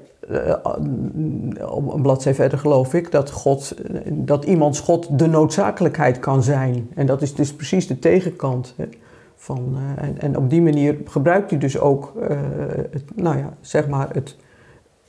op 1.69 1.93
een 1.93 2.01
bladzij 2.01 2.35
verder 2.35 2.59
geloof 2.59 2.93
ik, 2.93 3.11
dat, 3.11 3.31
God, 3.31 3.75
dat 4.11 4.45
iemands 4.45 4.79
God 4.79 5.19
de 5.19 5.27
noodzakelijkheid 5.27 6.19
kan 6.19 6.43
zijn. 6.43 6.89
En 6.95 7.05
dat 7.05 7.21
is 7.21 7.35
dus 7.35 7.53
precies 7.53 7.87
de 7.87 7.99
tegenkant. 7.99 8.73
Hè, 8.77 8.85
van, 9.35 9.77
en, 9.97 10.21
en 10.21 10.37
op 10.37 10.49
die 10.49 10.61
manier 10.61 10.97
gebruikt 11.05 11.49
hij 11.49 11.59
dus 11.59 11.79
ook, 11.79 12.13
het, 12.91 13.03
nou 13.15 13.37
ja, 13.37 13.53
zeg 13.61 13.87
maar, 13.87 14.09
het, 14.13 14.35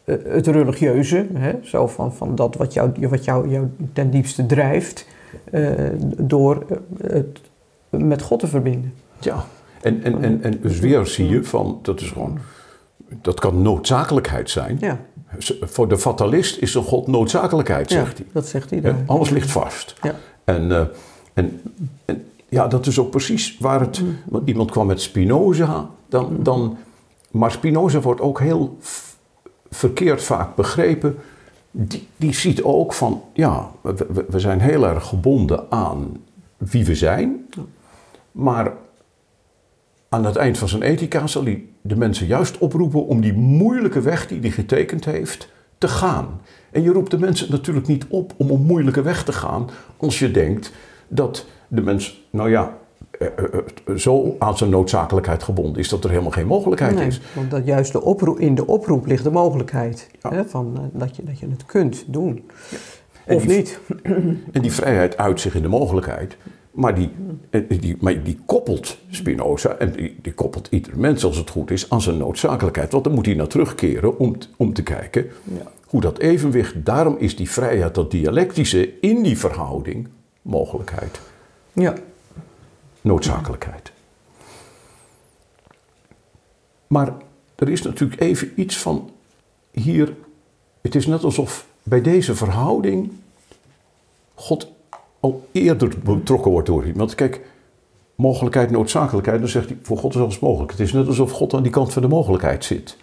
het 0.09 0.47
religieuze, 0.47 1.27
hè, 1.35 1.53
zo 1.63 1.87
van, 1.87 2.15
van 2.15 2.35
dat 2.35 2.57
wat 2.57 2.73
jou, 2.73 3.09
wat 3.09 3.25
jou, 3.25 3.49
jou 3.49 3.67
ten 3.93 4.11
diepste 4.11 4.47
drijft, 4.47 5.07
eh, 5.51 5.71
door 6.19 6.65
eh, 6.69 7.13
het 7.13 7.41
met 7.91 8.23
God 8.23 8.41
te 8.41 8.47
verbinden. 8.47 8.95
ja. 9.21 9.45
En, 9.81 10.03
en, 10.03 10.23
en, 10.23 10.43
en 10.43 10.59
dus 10.63 10.79
weer 10.79 11.07
zie 11.07 11.29
je 11.29 11.45
van, 11.45 11.79
dat 11.83 12.01
is 12.01 12.11
gewoon, 12.11 12.39
dat 13.23 13.41
kan 13.41 13.63
noodzakelijkheid 13.63 14.51
zijn. 14.51 14.77
Ja, 14.81 15.01
Voor 15.61 15.89
de 15.89 15.99
fatalist 15.99 16.59
is 16.59 16.75
een 16.75 16.83
God 16.83 17.07
noodzakelijkheid, 17.07 17.91
ja 17.91 18.05
zegt 18.05 18.19
hij. 18.19 18.27
dat 18.33 18.47
zegt 18.47 18.71
hij 18.71 18.81
daar. 18.81 18.97
Alles 19.07 19.31
ligt 19.31 19.51
vast. 19.51 19.95
Ja. 20.03 20.15
En, 20.45 20.73
eh, 20.73 20.85
en, 21.35 21.61
en 22.05 22.25
ja, 22.49 22.67
dat 22.69 22.87
is 22.87 22.99
ook 22.99 23.11
precies 23.11 23.57
waar 23.59 23.81
het. 23.81 24.03
Want 24.25 24.49
iemand 24.49 24.71
kwam 24.71 24.87
met 24.87 25.01
Spinoza, 25.01 25.89
dan, 26.09 26.37
dan, 26.41 26.77
maar 27.31 27.51
Spinoza 27.51 28.01
wordt 28.01 28.21
ook 28.21 28.41
heel 28.41 28.77
verkeerd 29.71 30.23
vaak 30.23 30.55
begrepen. 30.57 31.17
Die, 31.71 32.09
die 32.17 32.35
ziet 32.35 32.63
ook 32.63 32.93
van, 32.95 33.23
ja, 33.33 33.71
we, 33.81 34.25
we- 34.29 34.41
zijn 34.41 34.61
heel 34.61 34.87
erg 34.87 35.07
gebonden 35.07 35.67
aan 35.71 36.17
wie 36.57 36.85
we 36.85 36.95
zijn. 36.95 37.47
Maar 38.33 38.73
aan 40.09 40.25
het 40.25 40.37
eind 40.37 40.59
van 40.59 40.69
zijn 40.69 40.83
ethica 40.83 41.27
zal 41.27 41.45
hij 41.45 41.65
de 41.81 41.97
mensen 41.97 42.27
juist 42.27 42.59
oproepen 42.59 43.07
om 43.07 43.21
die 43.21 43.33
moeilijke 43.33 44.01
weg 44.01 44.27
die 44.29 44.41
hij 44.41 44.51
getekend 44.51 45.05
heeft 45.05 45.49
te 45.79 45.89
gaan. 45.89 46.41
En 46.71 46.83
je 46.83 46.91
roept 46.91 47.11
de 47.11 47.19
mensen 47.19 47.51
natuurlijk 47.51 47.87
niet 47.87 48.05
op 48.09 48.33
om 48.37 48.51
een 48.51 48.63
moeilijke 48.63 49.03
weg 49.03 49.25
te 49.25 49.33
gaan 49.33 49.69
als 49.97 50.19
je 50.19 50.31
denkt 50.31 50.73
dat 51.09 51.47
de 51.69 51.81
mens, 51.83 52.27
nou 52.31 52.51
ja, 52.51 52.77
zo 53.97 54.37
aan 54.39 54.57
zijn 54.59 54.71
noodzakelijkheid 54.71 55.43
gebonden 55.43 55.77
is 55.81 55.89
dat 55.89 56.05
er 56.05 56.11
helemaal 56.11 56.31
geen 56.31 56.47
mogelijkheid 56.47 56.95
Nee, 56.95 57.07
is. 57.07 57.21
want 57.35 57.51
dat 57.51 57.67
juist 57.67 57.93
de 57.93 58.03
oproep, 58.03 58.39
in 58.39 58.55
de 58.55 58.67
oproep 58.67 59.07
ligt 59.07 59.25
de 59.25 59.31
mogelijkheid. 59.31 60.11
Ja. 60.23 60.31
Hè, 60.33 60.45
van, 60.45 60.73
eh, 60.77 61.01
dat, 61.01 61.17
je, 61.17 61.23
dat 61.25 61.39
je 61.39 61.47
het 61.51 61.67
kunt 61.67 62.05
doen. 62.07 62.51
En 63.25 63.37
Of 63.37 63.43
die- 63.43 63.57
niet. 63.57 63.81
En 64.53 64.63
die 64.63 64.73
vrijheid 64.73 65.17
uit 65.17 65.41
zich 65.41 65.55
in 65.55 65.63
de 65.63 65.69
mogelijkheid. 65.69 66.37
Maar 66.71 66.95
die, 66.95 67.11
eh, 67.51 67.63
die, 67.81 67.97
maar 68.01 68.23
die 68.23 68.39
koppelt 68.47 68.99
Spinoza, 69.11 69.71
en 69.77 69.91
die, 69.93 70.17
die 70.23 70.33
koppelt 70.35 70.67
ieder 70.71 70.99
mens 70.99 71.25
als 71.25 71.37
het 71.37 71.51
goed 71.51 71.71
is, 71.71 71.91
aan 71.91 72.01
zijn 72.03 72.17
noodzakelijkheid. 72.17 72.93
Want 72.93 73.05
dan 73.05 73.13
moet 73.15 73.27
hij 73.27 73.35
naar 73.35 73.47
terugkeren 73.47 74.19
om, 74.19 74.37
om 74.57 74.73
te 74.73 74.83
kijken 74.83 75.27
Ja. 75.45 75.71
hoe 75.87 76.01
dat 76.01 76.19
evenwicht. 76.19 76.75
Daarom 76.85 77.17
is 77.19 77.37
die 77.37 77.51
vrijheid, 77.51 77.95
dat 77.95 78.11
dialectische 78.11 79.01
in 79.01 79.23
die 79.23 79.39
verhouding, 79.39 80.09
mogelijkheid, 80.43 81.21
Ja. 81.73 81.95
Noodzakelijkheid. 83.01 83.93
Maar 86.87 87.13
er 87.55 87.69
is 87.69 87.83
natuurlijk 87.83 88.21
even 88.21 88.53
iets 88.57 88.79
van 88.79 89.11
hier. 89.71 90.15
Het 90.81 90.95
is 90.95 91.07
net 91.07 91.25
alsof 91.25 91.67
bij 91.83 92.03
deze 92.03 92.35
verhouding 92.35 93.13
God 94.35 94.73
al 95.21 95.49
eerder 95.53 95.95
betrokken 96.05 96.51
wordt 96.51 96.67
door 96.67 96.87
iemand. 96.87 97.15
Kijk, 97.15 97.41
mogelijkheid, 98.15 98.71
noodzakelijkheid, 98.71 99.41
dan 99.41 99.49
zegt 99.49 99.69
hij 99.69 99.79
voor 99.83 99.99
God 99.99 100.15
is 100.15 100.21
alles 100.21 100.39
mogelijk. 100.39 100.71
Het 100.71 100.81
is 100.81 100.93
net 100.93 101.07
alsof 101.07 101.31
God 101.31 101.55
aan 101.55 101.63
die 101.63 101.73
kant 101.73 101.93
van 101.93 102.03
de 102.03 102.09
mogelijkheid 102.09 102.65
zit. 102.65 102.97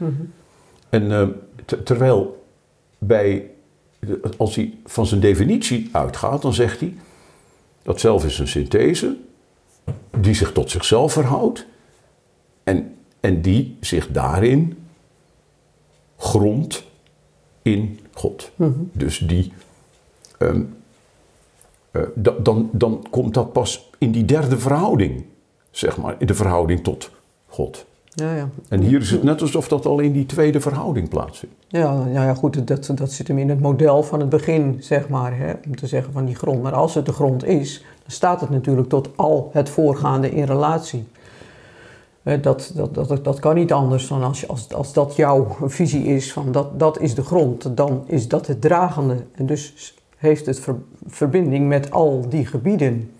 En 0.89 1.11
eh, 1.11 1.27
te- 1.65 1.83
terwijl 1.83 2.45
bij, 2.97 3.49
als 4.37 4.55
hij 4.55 4.73
van 4.85 5.05
zijn 5.05 5.21
definitie 5.21 5.89
uitgaat, 5.91 6.41
dan 6.41 6.53
zegt 6.53 6.79
hij 6.79 6.95
dat 7.83 7.99
zelf 7.99 8.25
is 8.25 8.39
een 8.39 8.47
synthese 8.47 9.17
die 10.19 10.33
zich 10.33 10.51
tot 10.51 10.71
zichzelf 10.71 11.13
verhoudt 11.13 11.65
en, 12.63 12.95
en 13.19 13.41
die 13.41 13.77
zich 13.81 14.11
daarin 14.11 14.87
grondt 16.17 16.83
in 17.61 17.99
God. 18.13 18.51
Dus 18.91 19.17
die, 19.17 19.53
ehm, 20.37 20.63
eh, 21.91 22.01
da- 22.15 22.35
dan, 22.39 22.69
dan 22.71 23.05
komt 23.09 23.33
dat 23.33 23.53
pas 23.53 23.89
in 23.97 24.11
die 24.11 24.25
derde 24.25 24.57
verhouding, 24.57 25.25
zeg 25.71 25.97
maar, 25.97 26.15
in 26.19 26.27
de 26.27 26.33
verhouding 26.33 26.83
tot 26.83 27.09
God. 27.47 27.85
Ja, 28.15 28.35
ja. 28.35 28.49
En 28.69 28.81
hier 28.81 29.01
is 29.01 29.11
het 29.11 29.23
net 29.23 29.41
alsof 29.41 29.67
dat 29.67 29.85
al 29.85 29.99
in 29.99 30.11
die 30.11 30.25
tweede 30.25 30.61
verhouding 30.61 31.09
plaatsvindt. 31.09 31.55
Ja, 31.67 31.93
nou 31.93 32.09
ja, 32.09 32.33
goed, 32.33 32.67
dat, 32.67 32.91
dat 32.95 33.11
zit 33.11 33.27
hem 33.27 33.37
in 33.37 33.49
het 33.49 33.61
model 33.61 34.03
van 34.03 34.19
het 34.19 34.29
begin, 34.29 34.77
zeg 34.79 35.09
maar, 35.09 35.37
hè, 35.37 35.53
om 35.65 35.75
te 35.75 35.87
zeggen 35.87 36.13
van 36.13 36.25
die 36.25 36.35
grond. 36.35 36.61
Maar 36.61 36.73
als 36.73 36.95
het 36.95 37.05
de 37.05 37.13
grond 37.13 37.45
is, 37.45 37.79
dan 37.79 38.11
staat 38.11 38.41
het 38.41 38.49
natuurlijk 38.49 38.89
tot 38.89 39.09
al 39.15 39.49
het 39.53 39.69
voorgaande 39.69 40.31
in 40.31 40.43
relatie. 40.43 41.05
Dat, 42.41 42.71
dat, 42.75 42.93
dat, 42.93 43.23
dat 43.23 43.39
kan 43.39 43.55
niet 43.55 43.73
anders 43.73 44.07
dan 44.07 44.23
als, 44.23 44.39
je, 44.41 44.47
als, 44.47 44.73
als 44.73 44.93
dat 44.93 45.15
jouw 45.15 45.55
visie 45.65 46.03
is 46.05 46.33
van 46.33 46.51
dat, 46.51 46.79
dat 46.79 46.99
is 46.99 47.15
de 47.15 47.23
grond, 47.23 47.77
dan 47.77 48.03
is 48.05 48.27
dat 48.27 48.47
het 48.47 48.61
dragende. 48.61 49.15
En 49.35 49.45
dus 49.45 49.93
heeft 50.17 50.45
het 50.45 50.59
ver- 50.59 50.81
verbinding 51.07 51.67
met 51.67 51.91
al 51.91 52.25
die 52.29 52.45
gebieden. 52.45 53.11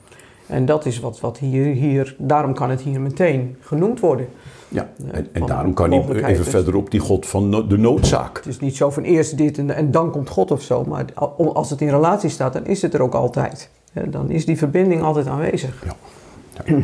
En 0.48 0.66
dat 0.66 0.86
is 0.86 1.00
wat, 1.00 1.20
wat 1.20 1.38
hier, 1.38 1.66
hier, 1.66 2.16
daarom 2.18 2.54
kan 2.54 2.70
het 2.70 2.82
hier 2.82 3.02
meteen 3.02 3.56
genoemd 3.60 4.00
worden. 4.00 4.28
Ja, 4.70 4.90
en, 5.32 5.46
daarom 5.46 5.74
kan 5.74 5.92
hij 5.92 6.00
even 6.02 6.30
is- 6.46 6.48
verderop 6.50 6.92
die 6.92 7.00
God 7.00 7.26
van 7.26 7.68
de 7.70 7.78
noodzaak. 7.78 8.38
Het 8.38 8.46
is 8.46 8.60
niet 8.60 8.76
zo 8.76 8.90
van 8.90 9.04
eerst 9.04 9.38
dit 9.38 9.58
en, 9.58 9.72
en 9.76 9.92
dan 9.92 10.12
komt 10.12 10.30
God 10.30 10.52
of 10.52 10.62
zo. 10.62 10.84
Maar 10.84 11.06
al- 11.14 11.56
als 11.56 11.70
het 11.70 11.82
in 11.82 11.90
relatie 11.90 12.30
staat, 12.30 12.54
dan 12.54 12.66
is 12.66 12.82
het 12.82 12.94
er 12.94 13.02
ook 13.02 13.14
altijd. 13.14 13.70
Dan 14.10 14.30
is 14.32 14.46
die 14.46 14.58
verbinding 14.58 15.02
altijd 15.02 15.28
aanwezig. 15.28 15.84
Ja. 15.86 15.96
Ja. 16.66 16.82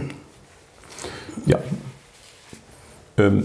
ja. 1.43 1.59
Ehm, 3.13 3.41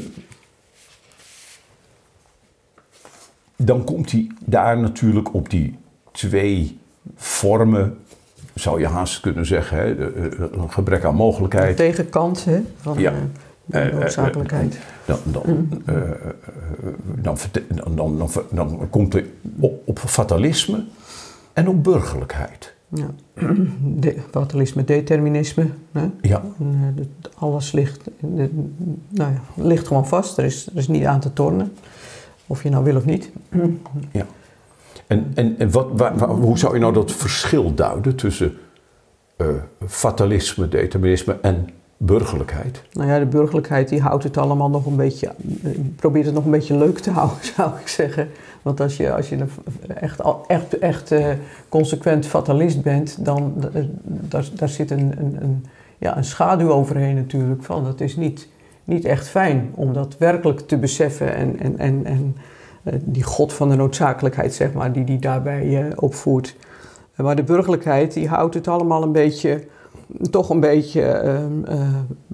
dan 3.56 3.84
komt 3.84 4.10
hij 4.12 4.26
daar 4.44 4.78
natuurlijk 4.78 5.34
op 5.34 5.50
die 5.50 5.78
twee 6.12 6.78
vormen, 7.16 7.98
zou 8.54 8.80
je 8.80 8.86
haast 8.86 9.20
kunnen 9.20 9.46
zeggen. 9.46 9.78
Hè? 9.78 9.96
de- 9.96 10.28
eh, 10.38 10.60
een 10.60 10.72
gebrek 10.72 11.04
aan 11.04 11.10
De 11.10 11.16
mogelijkheid. 11.16 11.76
tegenkant 11.76 12.44
hè, 12.44 12.60
van 12.80 12.98
Ja. 12.98 13.12
Noodzakelijkheid. 13.66 14.78
Dan, 15.04 15.18
dan, 15.24 15.68
dan, 17.22 17.36
dan, 17.96 18.30
dan, 18.50 18.86
komt 18.90 19.12
hij 19.12 19.26
op, 19.84 19.98
fatalisme 19.98 20.84
en 21.52 21.68
op 21.68 21.84
burgerlijkheid. 21.84 22.74
ja. 22.88 23.06
Fatalisme, 24.30 24.84
determinisme. 24.84 25.66
Hè? 25.92 26.10
Ja, 26.20 26.42
eh, 26.60 27.04
alles 27.38 27.72
ligt, 27.72 28.00
nou 28.20 29.32
ja, 29.32 29.40
ligt 29.54 29.86
gewoon 29.86 30.06
vast. 30.06 30.38
Er 30.38 30.44
is, 30.44 30.66
er 30.66 30.76
is 30.76 30.88
niet 30.88 31.04
aan 31.04 31.20
te 31.20 31.32
tornen. 31.32 31.72
Of 32.46 32.62
je 32.62 32.68
nou 32.70 32.84
wil 32.84 32.96
of 32.96 33.04
niet. 33.04 33.30
Ja. 34.10 34.26
En, 35.06 35.32
en, 35.34 35.54
en 35.58 35.70
wat, 35.70 35.88
waar- 35.92 36.16
waar- 36.16 36.28
hoe 36.28 36.58
zou 36.58 36.74
je 36.74 36.80
nou 36.80 36.92
dat 36.92 37.12
verschil 37.12 37.74
duiden 37.74 38.14
tussen 38.14 38.52
eh, 39.36 39.46
fatalisme, 39.86 40.68
determinisme 40.68 41.38
en 41.42 41.68
burgerlijkheid? 41.96 42.82
Nou 42.92 43.08
ja, 43.08 43.18
de 43.18 43.26
burgerlijkheid 43.26 43.88
die 43.88 44.00
houdt 44.00 44.24
het 44.24 44.36
allemaal 44.36 44.70
nog 44.70 44.86
een 44.86 44.96
beetje, 44.96 45.26
eh, 45.62 45.70
probeert 45.96 46.24
het 46.24 46.34
nog 46.34 46.44
een 46.44 46.50
beetje 46.50 46.76
leuk 46.76 46.98
te 46.98 47.10
houden, 47.18 47.44
zou 47.56 47.70
ik 47.80 47.88
zeggen. 47.88 48.28
Want 48.62 48.80
als 48.80 48.96
je, 48.96 49.12
als 49.12 49.28
je 49.28 49.44
echt, 49.86 50.20
echt, 50.48 50.78
echt 50.78 51.14
consequent 51.68 52.26
fatalist 52.26 52.82
bent, 52.82 53.24
dan 53.24 53.54
eh, 53.72 53.82
daar, 54.02 54.48
daar 54.54 54.68
zit 54.68 54.90
een, 54.90 55.14
een, 55.18 55.36
een, 55.40 55.66
ja, 55.98 56.16
een 56.16 56.24
schaduw 56.24 56.70
overheen 56.70 57.14
natuurlijk. 57.14 57.62
Van, 57.62 57.84
dat 57.84 58.00
is 58.00 58.16
niet, 58.16 58.48
niet 58.84 59.04
echt 59.04 59.28
fijn 59.28 59.70
om 59.74 59.92
dat 59.92 60.16
werkelijk 60.18 60.60
te 60.60 60.76
beseffen 60.76 61.34
en, 61.34 61.58
en, 61.60 61.78
en, 61.78 62.04
en 62.04 62.36
eh, 62.82 62.94
die 63.00 63.22
god 63.22 63.52
van 63.52 63.68
de 63.68 63.76
noodzakelijkheid, 63.76 64.54
zeg 64.54 64.72
maar, 64.72 64.92
die 64.92 65.04
die 65.04 65.18
daarbij 65.18 65.92
opvoert. 65.94 66.56
Maar 67.16 67.36
de 67.36 67.42
burgerlijkheid 67.42 68.12
die 68.12 68.28
houdt 68.28 68.54
het 68.54 68.68
allemaal 68.68 69.02
een 69.02 69.12
beetje 69.12 69.64
toch 70.30 70.50
een 70.50 70.60
beetje 70.60 71.02
ehm, 71.02 71.64
eh, 71.64 71.80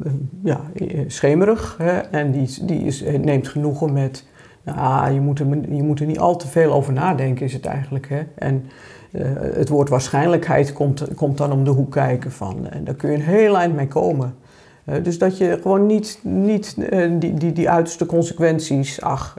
eh, 0.05 0.13
ja, 0.43 0.61
eh, 0.75 1.01
schemerig. 1.07 1.75
Hè? 1.79 1.99
En 1.99 2.31
die, 2.31 2.65
die 2.65 2.81
is, 2.81 3.03
eh, 3.03 3.19
neemt 3.19 3.49
genoegen 3.49 3.93
met, 3.93 4.27
nou, 4.63 5.13
je 5.13 5.21
moet, 5.21 5.39
er, 5.39 5.47
je 5.75 5.83
moet 5.83 6.01
er 6.01 6.07
niet 6.07 6.19
al 6.19 6.37
te 6.37 6.49
veel 6.49 6.73
over 6.73 6.93
nadenken, 6.93 7.47
is 7.47 7.53
het 7.53 7.67
eigenlijk. 7.67 8.09
Hè? 8.09 8.23
En 8.35 8.65
eh, 9.13 9.27
het 9.55 9.69
woord 9.69 9.89
waarschijnlijkheid 9.89 10.73
komt, 10.73 11.15
komt 11.15 11.39
dan 11.39 11.53
om 11.53 11.65
de 11.65 11.71
hoek 11.71 11.91
kijken 11.91 12.33
van, 12.33 12.69
en 12.69 12.85
daar 12.85 12.95
kun 12.95 13.11
je 13.11 13.17
een 13.17 13.23
heel 13.23 13.59
eind 13.59 13.75
mee 13.75 13.89
komen. 13.89 14.35
Eh, 14.85 15.05
dus 15.05 15.19
dat 15.19 15.39
je 15.39 15.59
gewoon 15.63 15.87
niet, 15.87 16.21
niet 16.23 16.77
eh, 16.91 17.11
die, 17.19 17.35
die, 17.35 17.53
die 17.53 17.71
uiterste 17.71 18.07
consequenties, 18.07 19.01
ach, 19.01 19.39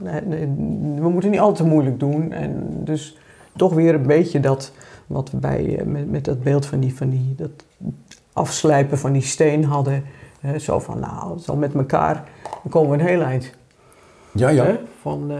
we 0.99 1.09
moeten 1.09 1.31
niet 1.31 1.39
al 1.39 1.53
te 1.53 1.65
moeilijk 1.65 1.99
doen. 1.99 2.31
En 2.31 2.67
dus 2.83 3.17
toch 3.55 3.73
weer 3.73 3.93
een 3.93 4.07
beetje 4.07 4.39
dat, 4.39 4.71
wat 5.07 5.31
we 5.31 5.37
bij, 5.37 5.77
eh, 5.77 5.85
met, 5.85 6.11
met 6.11 6.25
dat 6.25 6.43
beeld 6.43 6.65
van 6.65 6.79
die, 6.79 6.95
van 6.95 7.09
die, 7.09 7.35
dat 7.37 7.65
afslijpen 8.33 8.97
van 8.97 9.11
die 9.11 9.21
steen 9.21 9.63
hadden. 9.63 10.03
Hè, 10.39 10.59
zo 10.59 10.79
van, 10.79 10.99
nou, 10.99 11.39
zo 11.39 11.55
met 11.55 11.73
elkaar, 11.73 12.23
dan 12.43 12.71
komen 12.71 12.89
we 12.97 13.03
een 13.03 13.09
heel 13.09 13.21
eind. 13.21 13.51
Ja, 14.31 14.49
ja. 14.49 14.77
Van, 15.01 15.31
eh, 15.31 15.37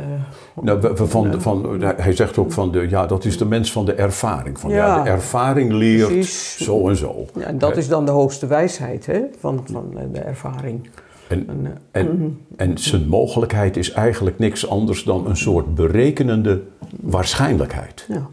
Nou, 0.64 0.82
we- 0.82 1.08
van, 1.08 1.41
van, 1.41 1.82
hij 1.98 2.14
zegt 2.14 2.38
ook 2.38 2.52
van, 2.52 2.72
de, 2.72 2.89
ja, 2.89 3.06
dat 3.06 3.26
is 3.26 3.38
de 3.38 3.46
mens 3.46 3.72
van 3.72 3.86
de 3.86 3.94
ervaring. 3.94 4.60
Van, 4.60 4.70
ja. 4.70 4.76
Ja. 4.98 5.04
de 5.04 5.10
ervaring 5.10 5.72
leert 5.72 6.08
Precies. 6.08 6.58
zo 6.66 6.89
en 6.89 6.96
zo. 6.96 7.26
ja, 7.36 7.41
en 7.46 7.58
dat 7.58 7.78
is 7.78 7.88
dan 7.88 8.06
de 8.06 8.12
hoogste 8.12 8.48
wijsheid 8.48 9.06
hè? 9.06 9.20
Van, 9.39 9.64
van 9.72 9.94
de 10.12 10.20
ervaring. 10.20 10.89
En, 11.28 11.48
En, 11.50 11.66
eh, 11.91 12.02
en, 12.02 12.39
en 12.56 12.78
zijn 12.78 13.08
mogelijkheid 13.08 13.78
is 13.78 13.91
eigenlijk 13.91 14.39
niks 14.39 14.68
anders 14.70 15.04
dan 15.04 15.28
een 15.28 15.38
soort 15.38 15.76
berekenende 15.76 16.62
waarschijnlijkheid. 17.02 18.06
ja. 18.08 18.28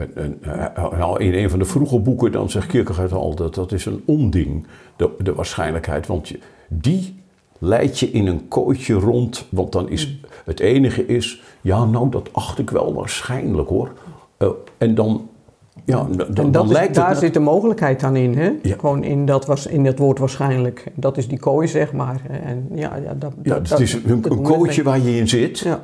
En, 0.00 0.10
en, 0.14 0.38
eh, 0.74 0.98
nou, 0.98 1.22
in 1.22 1.34
een 1.34 1.50
van 1.50 1.58
de 1.58 1.64
vroege 1.64 1.98
boeken 1.98 2.32
dan 2.32 2.50
zegt 2.50 2.66
Kierkegaard 2.66 3.12
al 3.12 3.34
dat 3.34 3.54
dat 3.54 3.72
is 3.72 3.86
een 3.86 4.02
onding, 4.04 4.66
de, 4.96 5.10
de 5.18 5.34
waarschijnlijkheid. 5.34 6.06
Want 6.06 6.28
je, 6.28 6.38
die 6.68 7.22
leidt 7.58 7.98
je 7.98 8.10
in 8.10 8.26
een 8.26 8.48
kooitje 8.48 8.94
rond. 8.94 9.46
Want 9.48 9.72
dan 9.72 9.88
is 9.88 10.18
het 10.44 10.60
enige 10.60 11.06
is, 11.06 11.42
ja 11.60 11.84
nou 11.84 12.10
dat 12.10 12.28
acht 12.32 12.58
ik 12.58 12.70
wel 12.70 12.94
waarschijnlijk 12.94 13.68
hoor. 13.68 13.92
Eh, 14.36 14.48
en 14.78 14.94
dan, 14.94 15.28
ja, 15.84 15.96
dan, 16.04 16.16
dan, 16.16 16.26
En 16.26 16.34
dat 16.34 16.52
dan 16.52 16.66
is, 16.66 16.72
lijkt 16.72 16.94
daar 16.94 17.08
het 17.08 17.18
zit 17.18 17.34
de 17.34 17.40
mogelijkheid 17.40 18.00
dan 18.00 18.16
in, 18.16 18.34
hè? 18.34 18.52
Ja. 18.62 18.76
Gewoon 18.78 19.04
in 19.04 19.26
dat, 19.26 19.46
was, 19.46 19.66
in 19.66 19.84
dat 19.84 19.98
woord 19.98 20.18
waarschijnlijk. 20.18 20.84
Dat 20.94 21.16
is 21.16 21.28
die 21.28 21.38
kooi, 21.38 21.68
zeg 21.68 21.92
maar. 21.92 22.20
En 22.44 22.68
ja, 22.74 22.96
ja, 22.96 23.14
dat, 23.14 23.32
ja, 23.42 23.60
dat- 23.60 23.80
is 23.80 23.94
een, 23.94 24.20
dat 24.22 24.32
een 24.32 24.42
kooitje 24.42 24.82
waar 24.82 25.00
je 25.00 25.16
in 25.16 25.28
zit. 25.28 25.58
Ja. 25.58 25.82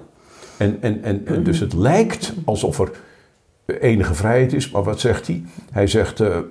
En, 0.57 0.77
en, 0.81 1.03
en, 1.03 1.27
en 1.27 1.43
dus 1.43 1.61
het 1.61 1.73
lijkt 1.73 2.35
alsof 2.45 2.79
er 2.79 2.91
enige 3.67 4.15
vrijheid 4.15 4.53
is, 4.53 4.71
maar 4.71 4.83
wat 4.83 5.01
zegt 5.01 5.27
hij? 5.27 5.45
Hij 5.71 5.87
zegt, 5.87 6.21
eh, 6.21 6.37
eh, 6.37 6.43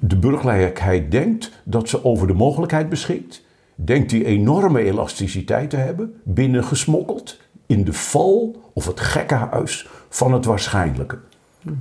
de 0.00 0.16
burgerlijkheid 0.16 1.10
denkt 1.10 1.50
dat 1.64 1.88
ze 1.88 2.04
over 2.04 2.26
de 2.26 2.34
mogelijkheid 2.34 2.88
beschikt. 2.88 3.46
Denkt 3.74 4.10
die 4.10 4.24
enorme 4.24 4.82
elasticiteit 4.82 5.70
te 5.70 5.76
hebben, 5.76 6.20
binnengesmokkeld 6.22 7.40
in 7.66 7.84
de 7.84 7.92
val 7.92 8.62
of 8.72 8.86
het 8.86 9.00
gekkenhuis 9.00 9.88
van 10.08 10.32
het 10.32 10.44
waarschijnlijke. 10.44 11.18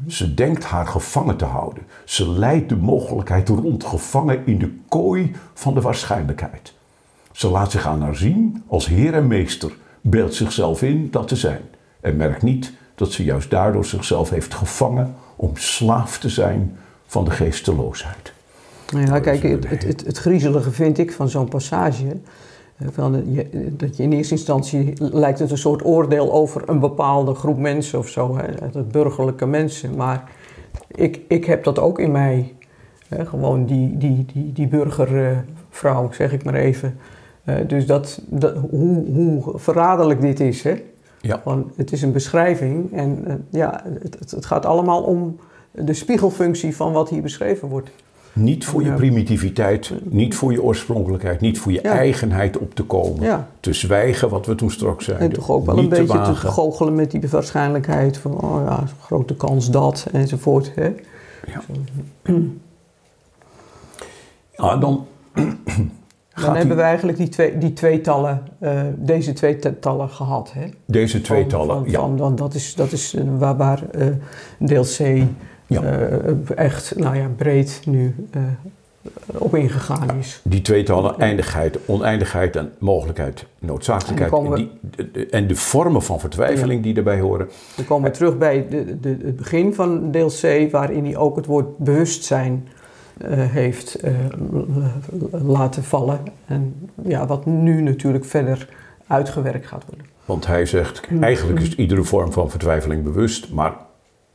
Ze 0.07 0.33
denkt 0.33 0.63
haar 0.63 0.88
gevangen 0.88 1.38
te 1.38 1.45
houden. 1.45 1.83
Ze 2.05 2.29
leidt 2.29 2.69
de 2.69 2.75
mogelijkheid 2.75 3.49
rond, 3.49 3.83
gevangen 3.83 4.45
in 4.45 4.57
de 4.57 4.77
kooi 4.88 5.31
van 5.53 5.73
de 5.73 5.81
waarschijnlijkheid. 5.81 6.73
Ze 7.31 7.49
laat 7.49 7.71
zich 7.71 7.88
aan 7.88 8.01
haar 8.01 8.15
zien 8.15 8.63
als 8.67 8.88
heer 8.88 9.13
en 9.13 9.27
meester, 9.27 9.71
beeldt 10.01 10.35
zichzelf 10.35 10.81
in 10.81 11.07
dat 11.11 11.27
te 11.27 11.35
zijn 11.35 11.61
en 12.01 12.15
merkt 12.15 12.41
niet 12.41 12.73
dat 12.98 13.12
ze 13.12 13.24
juist 13.24 13.50
daardoor 13.50 13.86
zichzelf 13.86 14.30
heeft 14.30 14.54
gevangen 14.54 15.16
om 15.36 15.52
slaaf 15.54 16.20
te 16.20 16.30
zijn 16.30 16.78
van 17.06 17.26
de 17.26 17.32
geesteloosheid. 17.32 18.34
Nou 18.91 19.06
ja, 19.06 19.20
kijk, 19.20 19.41
het, 19.43 19.70
het, 19.70 19.84
het, 19.84 20.06
het 20.06 20.18
griezelige 20.18 20.72
vind 20.72 20.98
ik 20.98 21.12
van 21.12 21.30
zo'n 21.30 21.48
passage. 21.48 22.06
Van, 22.91 23.24
je- 23.34 23.74
dat 23.78 23.98
je 23.98 24.04
in 24.04 24.12
eerste 24.12 24.34
instantie 24.34 24.93
lijkt 24.98 25.39
het 25.39 25.52
een 25.52 25.58
soort 25.58 25.86
oordeel 25.86 26.32
over 26.34 26.70
een 26.70 26.80
bepaalde 26.80 27.34
groep 27.34 27.58
mensen 27.58 28.00
of 28.00 28.08
zo, 28.10 28.38
hè, 28.38 28.43
het 28.78 28.91
burgerlijke 28.91 29.45
mensen. 29.45 29.95
Maar 29.95 30.32
ik, 30.88 31.20
ik 31.28 31.45
heb 31.45 31.64
dat 31.64 31.80
ook 31.80 32.00
in 32.00 32.12
mij. 32.12 32.54
Hè, 33.08 33.26
gewoon 33.26 33.66
die, 33.66 33.98
die, 33.98 34.26
die, 34.34 34.54
die 34.54 34.68
burgervrouw, 34.68 36.12
zeg 36.12 36.32
ik 36.34 36.43
maar 36.43 36.54
even. 36.54 36.98
Eh, 37.43 37.56
dus 37.68 37.86
dat, 37.86 38.22
dat, 38.26 38.56
hoe, 38.70 39.06
hoe 39.06 39.52
verraderlijk 39.60 40.22
dit 40.22 40.39
is. 40.39 40.64
Hè? 40.64 40.84
Ja. 41.28 41.39
Gewoon, 41.43 41.71
het 41.75 41.91
is 41.91 42.01
een 42.01 42.11
beschrijving 42.11 42.93
en 42.93 43.23
eh, 43.28 43.34
ja, 43.49 43.84
het, 44.01 44.32
het, 44.32 44.45
gaat 44.45 44.65
allemaal 44.65 45.01
om 45.01 45.39
de 45.71 45.93
spiegelfunctie 45.93 46.75
van 46.75 46.91
wat 46.91 47.09
hier 47.09 47.21
beschreven 47.21 47.67
wordt. 47.67 47.89
Niet 48.34 48.65
voor 48.65 48.82
je 48.82 48.88
Ja. 48.89 48.95
primitiviteit, 48.95 49.91
niet 50.03 50.36
voor 50.36 50.51
je 50.51 50.63
oorspronkelijkheid, 50.63 51.41
niet 51.41 51.59
voor 51.59 51.71
je 51.71 51.80
Ja. 51.84 51.91
eigenheid 51.91 52.57
op 52.57 52.75
te 52.75 52.84
komen. 52.84 53.23
Ja. 53.23 53.47
Te 53.59 53.73
zwijgen, 53.73 54.30
wat 54.30 54.45
we 54.45 54.55
toen 54.55 54.71
straks 54.71 55.05
zeiden. 55.05 55.28
En 55.28 55.34
toch 55.34 55.51
ook 55.51 55.65
wel 55.65 55.78
een 55.78 55.89
beetje 55.89 56.21
te, 56.21 56.36
goochelen 56.36 56.95
met 56.95 57.11
die 57.11 57.30
waarschijnlijkheid 57.30 58.17
van, 58.17 58.41
oh 58.41 58.61
ja, 58.65 58.84
grote 59.01 59.36
kans 59.36 59.71
dat 59.71 60.07
enzovoort. 60.11 60.71
Hè? 60.75 60.93
Ja. 61.45 61.61
Ja, 64.51 64.75
dan 64.86 65.05
Dan 66.38 66.45
gaat 66.45 66.55
hebben 66.57 66.75
die- 66.75 66.83
we 66.83 66.89
eigenlijk 66.89 67.17
die, 67.17 67.29
twee, 67.29 67.57
die 67.57 67.73
tweetallen, 67.73 68.41
eh, 68.59 68.81
deze 68.95 69.33
tweetallen 69.33 70.09
gehad. 70.09 70.51
Hè? 70.53 70.67
deze 70.85 71.21
tweetallen. 71.21 71.67
Van, 71.67 71.81
van, 71.83 71.91
ja. 71.91 71.99
van- 71.99 72.17
want 72.17 72.38
dat 72.38 72.53
is, 72.53 72.75
dat 72.75 72.91
is 72.91 73.13
eh, 73.13 73.23
waar, 73.38 73.57
waar 73.57 73.83
eh, 73.91 74.07
deel 74.59 74.83
C 74.83 74.99
Ja. 75.69 75.81
echt 76.55 76.95
nou 76.97 77.15
ja, 77.17 77.27
breed 77.35 77.81
nu 77.85 78.15
op 79.38 79.55
ingegaan 79.55 80.17
is. 80.19 80.41
Die 80.43 80.61
tweetallen, 80.61 81.19
eindigheid, 81.19 81.77
oneindigheid 81.85 82.55
en 82.55 82.71
mogelijkheid, 82.79 83.45
noodzakelijkheid. 83.59 84.33
En 84.33 84.53
die, 84.55 84.71
de- 85.11 85.25
en 85.29 85.47
de 85.47 85.55
vormen 85.55 86.01
van 86.01 86.19
vertwijfeling 86.19 86.83
die 86.83 86.93
daarbij 86.93 87.19
horen. 87.19 87.49
Dan 87.75 87.85
komen 87.85 88.09
we 88.11 88.17
terug 88.17 88.38
bij 88.38 88.65
de, 88.69 88.99
de, 88.99 89.17
het 89.23 89.35
begin 89.35 89.73
van 89.73 90.11
deel 90.11 90.29
C, 90.41 90.71
waarin 90.71 91.05
hij 91.05 91.17
ook 91.17 91.35
het 91.35 91.45
woord 91.45 91.77
bewustzijn 91.77 92.67
heeft 93.30 93.95
eh, 93.95 94.13
laten 95.32 95.84
vallen. 95.84 96.20
En 96.45 96.89
ja, 97.03 97.26
wat 97.28 97.45
nu 97.45 97.82
natuurlijk 97.82 98.26
verder 98.26 98.70
uitgewerkt 99.07 99.68
gaat 99.68 99.84
worden. 99.88 100.05
Want 100.26 100.47
hij 100.47 100.65
zegt, 100.65 101.09
Mm. 101.09 101.24
eigenlijk 101.24 101.59
is 101.59 101.76
iedere 101.76 102.03
vorm 102.03 102.32
van 102.32 102.49
vertwijfeling 102.49 103.03
bewust, 103.03 103.51
maar 103.51 103.76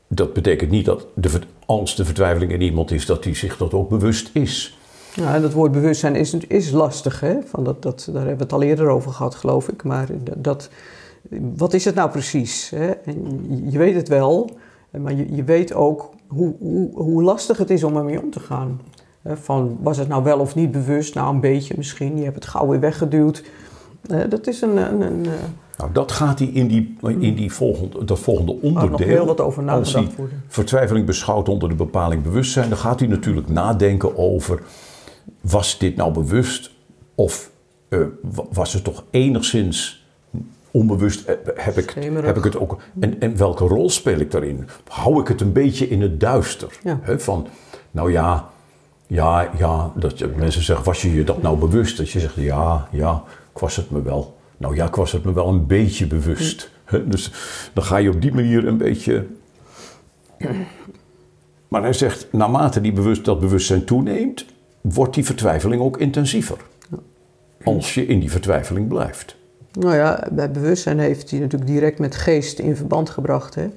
dat 0.08 0.32
betekent 0.32 0.70
niet 0.70 0.84
dat 0.84 1.06
de, 1.14 1.40
als 1.66 1.96
de 1.96 2.04
vertwijfeling 2.04 2.52
in 2.52 2.60
iemand 2.60 2.90
is, 2.90 3.06
dat 3.06 3.24
hij 3.24 3.34
zich 3.34 3.56
dat 3.56 3.74
ook 3.74 3.88
bewust 3.88 4.30
is. 4.32 4.78
Ja, 5.14 5.34
en 5.34 5.42
dat 5.42 5.52
woord 5.52 5.72
bewustzijn 5.72 6.16
is, 6.16 6.34
is 6.34 6.70
lastig, 6.70 7.20
hè? 7.20 7.34
Van 7.44 7.64
dat, 7.64 7.82
dat, 7.82 8.04
daar 8.12 8.26
hebben 8.26 8.36
we 8.36 8.42
het 8.42 8.52
al 8.52 8.62
eerder 8.62 8.88
over 8.88 9.12
gehad, 9.12 9.34
geloof 9.34 9.68
ik. 9.68 9.82
Maar 9.82 10.06
dat, 10.38 10.70
wat 11.56 11.74
is 11.74 11.84
het 11.84 11.94
nou 11.94 12.10
precies? 12.10 12.70
Hè? 12.70 12.90
En 12.90 13.46
je 13.70 13.78
weet 13.78 13.94
het 13.94 14.08
wel, 14.08 14.50
maar 14.90 15.14
je, 15.14 15.34
je 15.34 15.44
weet 15.44 15.74
ook 15.74 16.10
hoe, 16.34 16.54
hoe, 16.58 16.90
hoe 16.94 17.22
lastig 17.22 17.56
het 17.58 17.70
is 17.70 17.84
om 17.84 17.96
ermee 17.96 18.22
om 18.22 18.30
te 18.30 18.40
gaan. 18.40 18.80
Van, 19.26 19.78
was 19.82 19.96
het 19.96 20.08
nou 20.08 20.24
wel 20.24 20.38
of 20.38 20.54
niet 20.54 20.70
bewust? 20.70 21.14
Nou, 21.14 21.34
een 21.34 21.40
beetje 21.40 21.74
misschien. 21.76 22.16
Je 22.16 22.22
hebt 22.22 22.34
het 22.34 22.46
gauw 22.46 22.66
weer 22.68 22.80
weggeduwd. 22.80 23.44
Eh, 24.08 24.20
dat 24.28 24.46
is 24.46 24.60
een... 24.60 24.76
een, 24.76 25.00
een 25.00 25.24
eh, 25.26 25.32
Nou, 25.78 25.92
dat 25.92 26.12
gaat 26.12 26.38
hij 26.38 26.48
in, 26.48 26.66
die, 26.68 26.96
in 27.18 27.34
die 27.34 27.52
volgende, 27.52 28.04
dat 28.04 28.18
volgende 28.18 28.52
waar 28.52 28.62
nog 28.72 28.82
onderdeel. 28.82 29.06
heel 29.06 29.26
wat 29.26 29.40
over 29.40 29.68
als 29.68 29.92
hij 29.92 30.00
nagedacht 30.00 30.16
worden. 30.18 30.42
vertwijfeling 30.48 31.06
beschouwt 31.06 31.48
onder 31.48 31.68
de 31.68 31.74
bepaling 31.74 32.22
bewustzijn, 32.22 32.68
dan 32.68 32.78
gaat 32.78 33.00
hij 33.00 33.08
natuurlijk 33.08 33.48
nadenken 33.48 34.16
over: 34.16 34.62
was 35.40 35.78
dit 35.78 35.96
nou 35.96 36.12
bewust 36.12 36.70
of 37.14 37.50
eh, 37.88 37.98
wa- 38.34 38.44
was 38.52 38.72
het 38.72 38.84
toch 38.84 39.04
enigszins 39.10 40.01
onbewust? 40.72 41.26
Eh, 41.26 41.34
Heb 41.54 41.76
ik, 41.76 41.90
Schemerig. 41.90 42.26
heb 42.26 42.36
ik 42.36 42.44
het 42.44 42.58
ook? 42.58 42.80
En, 43.00 43.20
en 43.20 43.36
welke 43.36 43.64
rol 43.64 43.90
speel 43.90 44.18
ik 44.18 44.30
daarin? 44.30 44.68
Hou 44.88 45.20
ik 45.20 45.28
het 45.28 45.40
een 45.40 45.52
beetje 45.52 45.88
in 45.88 46.02
het 46.02 46.20
duister? 46.20 46.78
Ja. 46.84 47.00
Van, 47.18 47.46
nou 47.90 48.12
ja, 48.12 48.48
ja, 49.06 49.50
ja, 49.58 49.92
dat 49.96 50.18
je, 50.18 50.26
mensen 50.36 50.62
zeggen: 50.62 50.84
was 50.84 51.02
je 51.02 51.14
je 51.14 51.24
dat 51.24 51.42
nou 51.42 51.58
bewust? 51.58 51.96
Dat 51.96 52.10
je 52.10 52.20
zegt: 52.20 52.34
ja, 52.34 52.88
ja, 52.90 53.22
ik 53.54 53.58
was 53.58 53.76
het 53.76 53.90
me 53.90 54.02
wel. 54.02 54.36
Nou 54.56 54.74
ja, 54.76 54.86
ik 54.86 54.94
was 54.94 55.12
het 55.12 55.24
me 55.24 55.32
wel 55.32 55.48
een 55.48 55.66
beetje 55.66 56.06
bewust. 56.06 56.70
Dus 57.06 57.32
dan 57.72 57.84
ga 57.84 57.96
je 57.96 58.10
op 58.10 58.20
die 58.22 58.34
manier 58.34 58.66
een 58.66 58.76
beetje 58.76 59.26
maar 61.72 61.82
hij 61.82 61.92
zegt, 61.92 62.26
naarmate 62.32 62.80
die 62.80 62.92
bewust, 62.92 63.24
dat 63.24 63.40
bewustzijn 63.40 63.84
toeneemt, 63.84 64.44
wordt 64.80 65.14
die 65.14 65.24
vertwijfeling 65.24 65.82
ook 65.82 65.98
intensiever. 65.98 66.56
Als 67.64 67.94
je 67.94 68.06
in 68.06 68.20
die 68.20 68.30
vertwijfeling 68.30 68.88
blijft. 68.88 69.36
Nou 69.78 69.94
ja, 69.94 70.26
bij 70.32 70.50
bewustzijn 70.50 70.98
heeft 70.98 71.30
hij 71.30 71.40
natuurlijk 71.40 71.70
direct 71.70 71.98
met 71.98 72.14
geest 72.14 72.58
in 72.58 72.76
verband 72.76 73.10
gebracht. 73.10 73.54
Hè? 73.54 73.68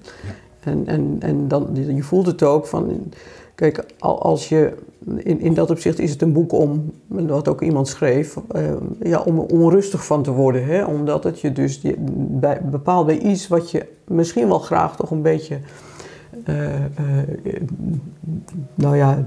En, 0.59 0.83
en, 0.87 1.15
en 1.19 1.47
dan, 1.47 1.69
je 1.73 2.03
voelt 2.03 2.25
het 2.25 2.43
ook 2.43 2.67
van. 2.67 3.13
Kijk, 3.55 3.85
al- 3.99 4.21
als 4.21 4.49
je. 4.49 4.73
In, 5.17 5.39
in 5.39 5.53
dat 5.53 5.69
opzicht 5.71 5.99
is 5.99 6.11
het 6.11 6.21
een 6.21 6.33
boek 6.33 6.51
om. 6.51 6.91
Wat 7.07 7.47
ook 7.47 7.61
iemand 7.61 7.87
schreef. 7.87 8.37
eh, 8.51 8.63
ja, 9.01 9.19
om 9.21 9.39
onrustig 9.39 10.05
van 10.05 10.23
te 10.23 10.31
worden. 10.31 10.65
Hè? 10.65 10.83
Omdat 10.85 11.23
het 11.23 11.39
je 11.41 11.51
dus 11.51 11.81
die, 11.81 11.95
bij, 12.39 12.61
bepaalt 12.63 13.05
bij 13.05 13.17
iets 13.17 13.47
wat 13.47 13.71
je 13.71 13.85
misschien 14.07 14.47
wel 14.47 14.59
graag 14.59 14.95
toch 14.95 15.11
een 15.11 15.21
beetje. 15.21 15.57
eh, 16.43 16.75
eh, 16.75 16.81
nou 18.75 18.97
ja. 18.97 19.25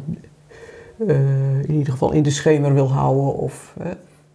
in 1.67 1.71
ieder 1.75 1.93
geval 1.93 2.13
in 2.13 2.23
de 2.23 2.31
schemer 2.31 2.75
wil 2.75 2.89
houden. 2.93 3.35
Of, 3.35 3.75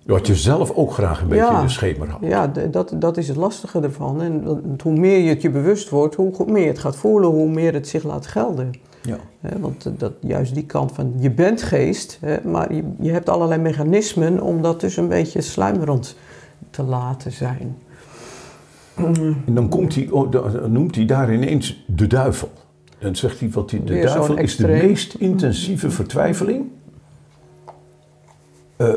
Wat 0.05 0.27
je 0.27 0.35
zelf 0.35 0.71
ook 0.71 0.91
graag 0.93 1.21
een 1.21 1.27
beetje 1.27 1.43
Ja. 1.43 1.59
in 1.59 1.65
de 1.65 1.71
schemer 1.71 2.09
houdt. 2.09 2.25
ja, 2.25 2.47
dat, 2.47 2.93
dat 2.95 3.17
is 3.17 3.27
het 3.27 3.37
lastige 3.37 3.79
ervan. 3.79 4.21
En 4.21 4.43
hoe 4.83 4.93
meer 4.99 5.17
je 5.19 5.29
het 5.29 5.41
je 5.41 5.49
bewust 5.49 5.89
wordt, 5.89 6.15
hoe 6.15 6.33
goed- 6.33 6.49
meer 6.49 6.61
je 6.63 6.67
het 6.67 6.79
gaat 6.79 6.95
voelen, 6.95 7.29
hoe 7.29 7.49
meer 7.49 7.73
het 7.73 7.87
zich 7.87 8.03
laat 8.03 8.27
gelden. 8.27 8.71
Ja. 9.01 9.17
Want 9.59 9.91
dat, 9.97 10.11
juist 10.19 10.53
die 10.53 10.65
kant 10.65 10.91
van, 10.91 11.13
je 11.17 11.31
bent 11.31 11.61
geest, 11.61 12.19
maar 12.43 12.73
je, 12.73 12.83
je 12.99 13.11
hebt 13.11 13.29
allerlei 13.29 13.61
mechanismen 13.61 14.41
om 14.41 14.61
dat 14.61 14.79
dus 14.79 14.97
een 14.97 15.07
beetje 15.07 15.41
sluimerend 15.41 16.15
te 16.69 16.83
laten 16.83 17.31
zijn. 17.31 17.77
En 19.45 19.53
dan 19.53 19.69
komt 19.69 19.95
hij, 19.95 20.07
oh, 20.09 20.31
dan 20.31 20.71
noemt 20.71 20.95
hij 20.95 21.05
daar 21.05 21.33
ineens 21.33 21.83
de 21.87 22.07
duivel. 22.07 22.49
En 22.99 23.15
zegt 23.15 23.39
hij, 23.39 23.49
wat 23.49 23.69
die, 23.69 23.83
de 23.83 23.93
Weer 23.93 24.05
duivel 24.05 24.37
is 24.37 24.55
de 24.55 24.67
meest 24.67 25.13
intensieve 25.13 25.89
vertwijfeling. 25.91 26.65
Eh, 28.75 28.93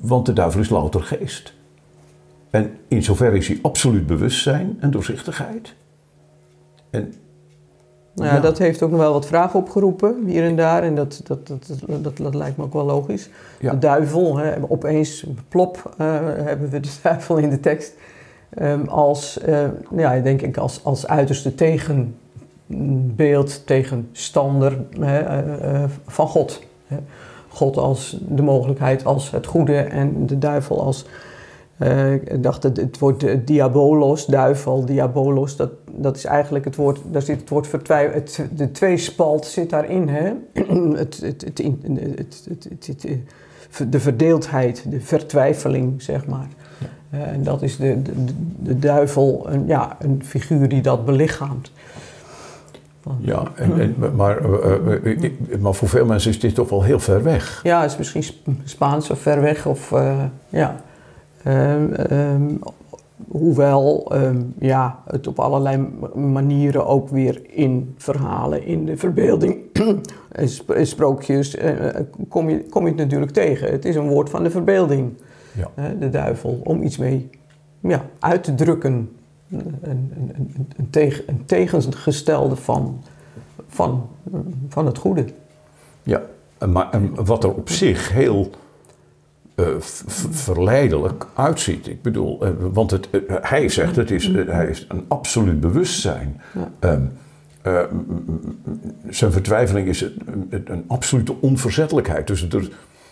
want 0.00 0.26
de 0.26 0.32
duivel 0.32 0.60
is 0.60 0.68
louter 0.68 1.02
geest. 1.02 1.54
En 2.50 2.70
in 2.88 3.02
zoverre 3.02 3.36
is 3.36 3.48
hij 3.48 3.58
absoluut 3.62 4.06
bewustzijn 4.06 4.76
en 4.80 4.90
doorzichtigheid. 4.90 5.74
En 6.90 7.12
Nou 8.14 8.28
ja, 8.28 8.34
Ja. 8.34 8.40
dat 8.40 8.58
heeft 8.58 8.82
ook 8.82 8.90
nog 8.90 9.00
wel 9.00 9.12
wat 9.12 9.26
vragen 9.26 9.60
opgeroepen, 9.60 10.24
hier 10.26 10.44
en 10.44 10.56
daar. 10.56 10.82
En 10.82 10.94
dat, 10.94 11.20
dat, 11.24 11.46
dat, 11.46 12.16
dat, 12.16 12.34
lijkt 12.34 12.56
me 12.56 12.64
ook 12.64 12.72
wel 12.72 12.84
logisch. 12.84 13.28
Ja. 13.60 13.70
De 13.70 13.78
duivel, 13.78 14.36
hè, 14.36 14.52
opeens, 14.68 15.26
plop, 15.48 15.94
eh, 15.98 16.06
hebben 16.24 16.70
we 16.70 16.80
de 16.80 16.94
duivel 17.02 17.36
in 17.36 17.50
de 17.50 17.60
tekst. 17.60 17.92
Ehm, 18.54 18.86
als, 18.86 19.38
eh, 19.38 19.68
ja, 19.96 20.18
denk 20.18 20.42
ik, 20.42 20.56
als, 20.56 20.84
als 20.84 21.06
uiterste 21.06 21.54
tegenbeeld, 21.54 23.66
tegenstander 23.66 24.78
hè, 24.98 25.18
eh, 25.18 25.84
van 26.06 26.26
God. 26.26 26.62
Hè. 26.86 26.96
God 27.52 27.76
als 27.76 28.18
de 28.28 28.42
mogelijkheid, 28.42 29.04
als 29.04 29.30
het 29.30 29.46
goede 29.46 29.76
en 29.76 30.26
de 30.26 30.38
duivel 30.38 30.82
als... 30.82 31.04
eh, 31.78 32.12
ik 32.12 32.42
dacht, 32.42 32.62
het, 32.62 32.76
het 32.76 32.98
woord 32.98 33.22
eh, 33.22 33.38
diabolos, 33.44 34.26
duivel, 34.26 34.84
diabolos, 34.84 35.56
dat, 35.56 35.70
dat 35.90 36.16
is 36.16 36.24
eigenlijk 36.24 36.64
het 36.64 36.76
woord, 36.76 37.00
daar 37.10 37.22
zit 37.22 37.40
het 37.40 37.48
woord 37.48 37.66
vertwijfel, 37.66 38.14
het, 38.14 38.44
de 38.56 38.70
tweespalt 38.70 39.46
zit 39.46 39.70
daarin, 39.70 40.08
hè? 40.08 40.32
het, 41.02 41.20
het, 41.20 41.42
het, 41.44 41.58
het, 41.58 42.42
het, 42.48 42.66
het, 42.68 42.86
het, 42.86 43.04
eh, 43.04 43.16
de 43.90 44.00
verdeeldheid, 44.00 44.84
de 44.90 45.00
vertwijfeling, 45.00 46.02
zeg 46.02 46.26
maar. 46.26 46.48
En 47.10 47.42
dat 47.42 47.62
is 47.62 47.76
de, 47.76 48.02
de, 48.02 48.24
de- 48.24 48.32
de 48.62 48.78
duivel, 48.78 49.46
een, 49.48 49.66
ja, 49.66 49.96
een 50.00 50.22
figuur 50.24 50.68
die 50.68 50.82
dat 50.82 51.04
belichaamt. 51.04 51.72
Ja, 53.18 53.42
en, 53.54 53.80
en, 53.80 53.94
maar, 54.16 54.38
eh, 54.38 54.94
eh, 55.04 55.24
eh, 55.24 55.60
maar 55.60 55.74
voor 55.74 55.88
veel 55.88 56.06
mensen 56.06 56.30
is 56.30 56.40
dit 56.40 56.54
toch 56.54 56.70
wel 56.70 56.82
heel 56.82 56.98
ver 56.98 57.22
weg. 57.22 57.60
Ja, 57.62 57.80
het 57.80 57.90
is 57.90 57.96
misschien 57.96 58.22
Sp- 58.22 58.48
Spaans 58.64 59.10
of 59.10 59.18
ver 59.18 59.40
weg 59.40 59.66
of 59.66 59.90
ja. 60.48 60.76
Ehm, 61.42 61.92
ehm, 61.92 62.54
hoewel 63.28 64.12
ehm, 64.12 64.42
ja, 64.58 65.02
het 65.06 65.26
op 65.26 65.38
allerlei 65.38 65.88
manieren 66.14 66.86
ook 66.86 67.08
weer 67.08 67.40
in 67.50 67.94
verhalen, 67.96 68.66
in 68.66 68.84
de 68.84 68.96
verbeelding, 68.96 69.56
sprookjes, 70.82 71.56
kom, 72.28 72.48
je, 72.48 72.64
kom 72.68 72.82
je 72.82 72.88
het 72.88 72.98
natuurlijk 72.98 73.32
tegen. 73.32 73.70
Het 73.70 73.84
is 73.84 73.96
een 73.96 74.08
woord 74.08 74.30
van 74.30 74.42
de 74.42 74.50
verbeelding, 74.50 75.12
ja. 75.52 75.94
de 75.98 76.10
duivel, 76.10 76.60
om 76.64 76.82
iets 76.82 76.96
mee 76.96 77.30
ja, 77.80 78.04
uit 78.18 78.44
te 78.44 78.54
drukken. 78.54 79.10
Een, 79.52 79.78
een, 79.82 80.12
een, 80.34 80.66
een, 80.76 80.90
tegen, 80.90 81.24
een 81.26 81.44
tegengestelde 81.44 82.56
van, 82.56 83.02
van, 83.68 84.08
van 84.68 84.86
het 84.86 84.98
goede. 84.98 85.24
Ja, 86.02 86.22
maar 86.68 87.00
wat 87.14 87.44
er 87.44 87.54
op 87.54 87.68
zich 87.68 88.12
heel 88.12 88.50
uh, 89.56 89.66
verleidelijk 90.30 91.26
uitziet. 91.34 91.86
Ik 91.86 92.02
bedoel, 92.02 92.46
uh, 92.46 92.50
want 92.72 92.90
het, 92.90 93.08
uh, 93.10 93.20
hij 93.40 93.68
zegt 93.68 93.96
het 93.96 94.10
is, 94.10 94.26
hij 94.46 94.66
is 94.66 94.86
een 94.88 95.04
absoluut 95.08 95.60
bewustzijn. 95.60 96.40
Ja. 96.80 96.90
Um, 96.90 97.12
zijn 99.08 99.32
vertwijfeling 99.32 99.88
is 99.88 100.00
een, 100.00 100.62
een, 100.64 100.84
absolute 100.86 101.34
onverzettelijkheid. 101.40 102.26
Dus 102.26 102.40
het, 102.40 102.52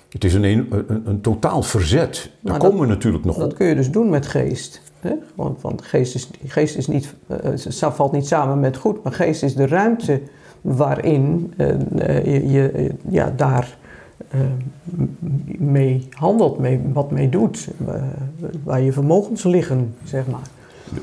het 0.09 0.25
is 0.25 0.35
een, 0.35 0.45
een, 0.45 1.03
een, 1.05 1.21
totaal 1.21 1.63
verzet. 1.63 2.31
Daar 2.41 2.59
komen 2.59 2.79
dat, 2.79 2.87
we 2.87 2.93
natuurlijk 2.93 3.25
nog 3.25 3.35
dat 3.35 3.45
op. 3.45 3.51
Dat 3.51 3.59
kun 3.59 3.69
je 3.69 3.75
dus 3.75 3.91
doen 3.91 4.11
met 4.11 4.27
geest. 4.27 4.83
Want, 5.35 5.61
want 5.61 5.83
geest, 5.83 6.15
is, 6.15 6.31
geest 6.47 6.77
is 6.77 6.87
niet, 6.87 7.15
valt 7.71 8.13
niet 8.13 8.27
samen 8.27 8.61
met 8.61 8.77
goed, 8.77 9.03
maar 9.03 9.13
geest 9.13 9.43
is 9.43 9.55
de 9.55 9.67
ruimte 9.67 10.23
waarin 10.61 11.53
je, 12.25 12.43
je 12.49 12.95
ja, 13.09 13.33
daar 13.37 13.79
uh, 14.35 14.41
mee 15.59 16.09
handelt, 16.11 16.59
mee, 16.59 16.81
wat 16.93 17.11
mee 17.11 17.29
doet, 17.29 17.69
uh, 17.89 17.95
waar 18.65 18.81
je 18.81 18.93
vermogens 18.93 19.45
liggen, 19.45 19.95
zeg 20.05 20.27
maar. 20.27 20.49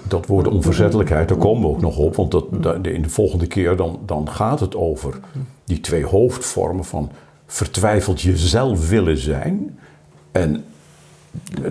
Dat 0.08 0.26
woord 0.26 0.48
onverzettelijkheid, 0.48 1.28
daar 1.28 1.38
komen 1.38 1.62
we 1.62 1.76
ook 1.76 1.82
nog 1.82 1.98
op, 1.98 2.16
want 2.16 2.32
dat, 2.32 2.45
in 2.82 3.02
de 3.02 3.10
volgende 3.10 3.48
keer 3.48 3.76
dan, 3.76 4.00
dan 4.06 4.30
gaat 4.30 4.60
het 4.60 4.76
over 4.76 5.20
die 5.64 5.80
twee 5.80 6.06
hoofdvormen 6.06 6.86
van 6.86 7.10
vertwijfeld 7.45 8.22
jezelf 8.22 8.89
willen 8.89 9.18
zijn 9.18 9.78
en 10.32 10.64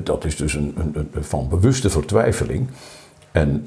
dat 0.03 0.25
is 0.25 0.37
dus 0.37 0.55
een, 0.55 0.75
een, 0.93 1.09
van 1.25 1.49
bewuste 1.49 1.91
vertwijfeling 1.91 2.69
en 3.33 3.67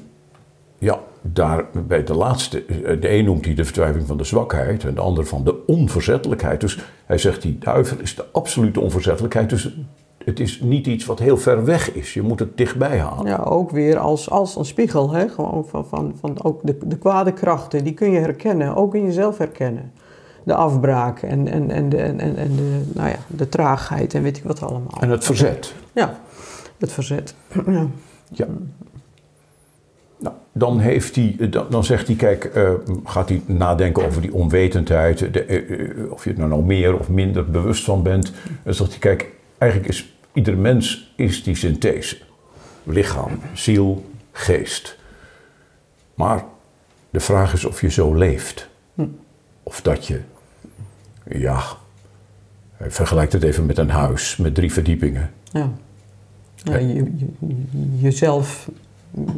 ja, 0.78 1.00
daar 1.22 1.64
bij 1.86 2.04
de 2.04 2.14
laatste, 2.14 2.64
eh, 2.64 3.00
de 3.00 3.10
een 3.10 3.24
noemt 3.24 3.44
hij 3.44 3.54
de 3.54 3.64
vertwijfeling 3.64 4.06
van 4.06 4.16
de 4.16 4.24
zwakheid 4.24 4.84
en 4.84 4.94
de 4.94 5.00
ander 5.00 5.26
van 5.26 5.44
de 5.44 5.66
onverzettelijkheid. 5.66 6.60
Dus 6.60 6.78
hij 7.06 7.18
zegt 7.18 7.42
die 7.42 7.58
duivel 7.58 7.96
is 8.00 8.14
de 8.14 8.24
absolute 8.32 8.80
onverzettelijkheid. 8.80 9.50
Dus 9.50 9.76
het 10.24 10.40
is 10.40 10.60
niet 10.60 10.86
iets 10.86 11.04
wat 11.04 11.18
heel 11.18 11.36
ver 11.36 11.64
weg 11.64 11.92
is. 11.92 12.14
Je 12.14 12.22
moet 12.22 12.38
het 12.38 12.56
dichtbij 12.56 12.98
halen. 12.98 13.26
Ja, 13.26 13.36
ook 13.36 13.70
weer 13.70 13.98
als, 13.98 14.30
als 14.30 14.56
een 14.56 14.64
spiegel. 14.64 15.10
Hè? 15.12 15.28
Gewoon 15.28 15.66
van, 15.66 15.86
van, 15.86 16.14
van 16.20 16.42
ook 16.42 16.60
de, 16.62 16.78
de 16.86 16.98
kwade 16.98 17.32
krachten, 17.32 17.84
die 17.84 17.94
kun 17.94 18.10
je 18.10 18.18
herkennen. 18.18 18.74
Ook 18.76 18.94
in 18.94 19.04
jezelf 19.04 19.38
herkennen. 19.38 19.92
De 20.42 20.54
afbraak 20.54 21.22
en, 21.22 21.48
en, 21.48 21.70
en, 21.70 21.88
de, 21.88 21.96
en, 21.96 22.36
en 22.36 22.56
de, 22.56 22.82
nou 22.94 23.08
ja, 23.08 23.18
de 23.26 23.48
traagheid 23.48 24.14
en 24.14 24.22
weet 24.22 24.36
ik 24.36 24.44
wat 24.44 24.62
allemaal. 24.62 25.00
En 25.00 25.10
het 25.10 25.24
verzet. 25.24 25.74
Ja, 25.92 26.20
het 26.78 26.92
verzet. 26.92 27.34
Ja. 27.66 27.86
ja. 28.28 28.46
Nou, 30.18 30.34
dan, 30.52 30.78
heeft 30.78 31.16
hij, 31.16 31.36
dan, 31.50 31.66
dan 31.70 31.84
zegt 31.84 32.06
hij, 32.06 32.16
kijk, 32.16 32.50
uh, 32.56 32.70
gaat 33.04 33.28
hij 33.28 33.42
nadenken 33.46 34.06
over 34.06 34.22
die 34.22 34.34
onwetendheid, 34.34 35.32
de, 35.32 35.66
uh, 35.68 36.12
of 36.12 36.24
je 36.24 36.30
er 36.30 36.38
nou, 36.38 36.48
nou 36.48 36.62
meer 36.62 36.98
of 36.98 37.08
minder 37.08 37.50
bewust 37.50 37.84
van 37.84 38.02
bent. 38.02 38.32
Dan 38.62 38.74
zegt 38.74 38.90
hij, 38.90 38.98
kijk, 38.98 39.30
eigenlijk 39.58 39.92
is 39.92 40.14
ieder 40.32 40.58
mens 40.58 41.12
is 41.16 41.42
die 41.42 41.54
synthese. 41.54 42.16
Lichaam, 42.84 43.40
ziel, 43.54 44.04
geest. 44.32 44.98
Maar 46.14 46.44
de 47.10 47.20
vraag 47.20 47.52
is 47.52 47.64
of 47.64 47.80
je 47.80 47.90
zo 47.90 48.14
leeft. 48.14 48.68
Hm. 48.94 49.06
Of 49.62 49.80
dat 49.80 50.06
je, 50.06 50.20
ja, 51.38 51.62
hij 52.76 52.90
vergelijkt 52.90 53.32
het 53.32 53.42
even 53.42 53.66
met 53.66 53.78
een 53.78 53.90
huis 53.90 54.36
met 54.36 54.54
drie 54.54 54.72
verdiepingen. 54.72 55.30
Ja. 55.52 55.70
ja 56.56 56.76
je, 56.76 56.94
je, 56.94 57.26
jezelf 57.98 58.68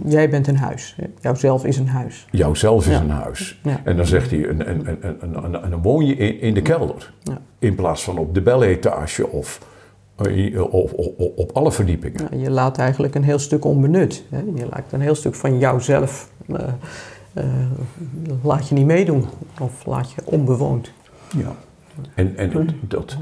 jij 0.04 0.30
bent 0.30 0.46
een 0.46 0.56
huis. 0.56 0.96
Jouzelf 1.20 1.64
is 1.64 1.76
een 1.76 1.88
huis. 1.88 2.26
Jouzelf 2.30 2.86
is 2.86 2.96
een 2.96 3.10
huis. 3.10 3.60
En 3.84 3.96
dan 3.96 4.06
zegt 4.06 4.30
hij, 4.30 4.48
en, 4.48 4.66
en, 4.66 5.02
en, 5.02 5.62
en, 5.62 5.70
dan 5.70 5.82
woon 5.82 6.06
je 6.06 6.16
in, 6.16 6.40
in 6.40 6.54
de 6.54 6.62
kelder. 6.62 7.12
Ja. 7.22 7.40
In 7.58 7.74
plaats 7.74 8.04
van 8.04 8.18
op 8.18 8.34
de 8.34 8.40
beletage 8.40 9.28
of 9.28 9.60
eh, 10.16 10.60
op, 10.60 10.92
op, 10.96 11.38
op, 11.38 11.50
alle 11.52 11.72
verdiepingen. 11.72 12.38
je 12.38 12.50
laat 12.50 12.78
eigenlijk 12.78 13.14
een 13.14 13.24
heel 13.24 13.38
stuk 13.38 13.64
onbenut. 13.64 14.24
Hè? 14.28 14.42
Je 14.54 14.66
laat 14.70 14.92
een 14.92 15.00
heel 15.00 15.14
stuk 15.14 15.34
van 15.34 15.58
jouzelf, 15.58 16.30
uh, 16.46 16.58
uh, 17.34 17.44
laat 18.42 18.68
je 18.68 18.74
niet 18.74 18.86
meedoen. 18.86 19.24
Of 19.60 19.86
laat 19.86 20.12
je 20.12 20.22
onbewoond. 20.24 20.92
Ja. 21.36 21.54
En, 22.14 22.36
en 22.36 22.68
dat, 22.88 23.16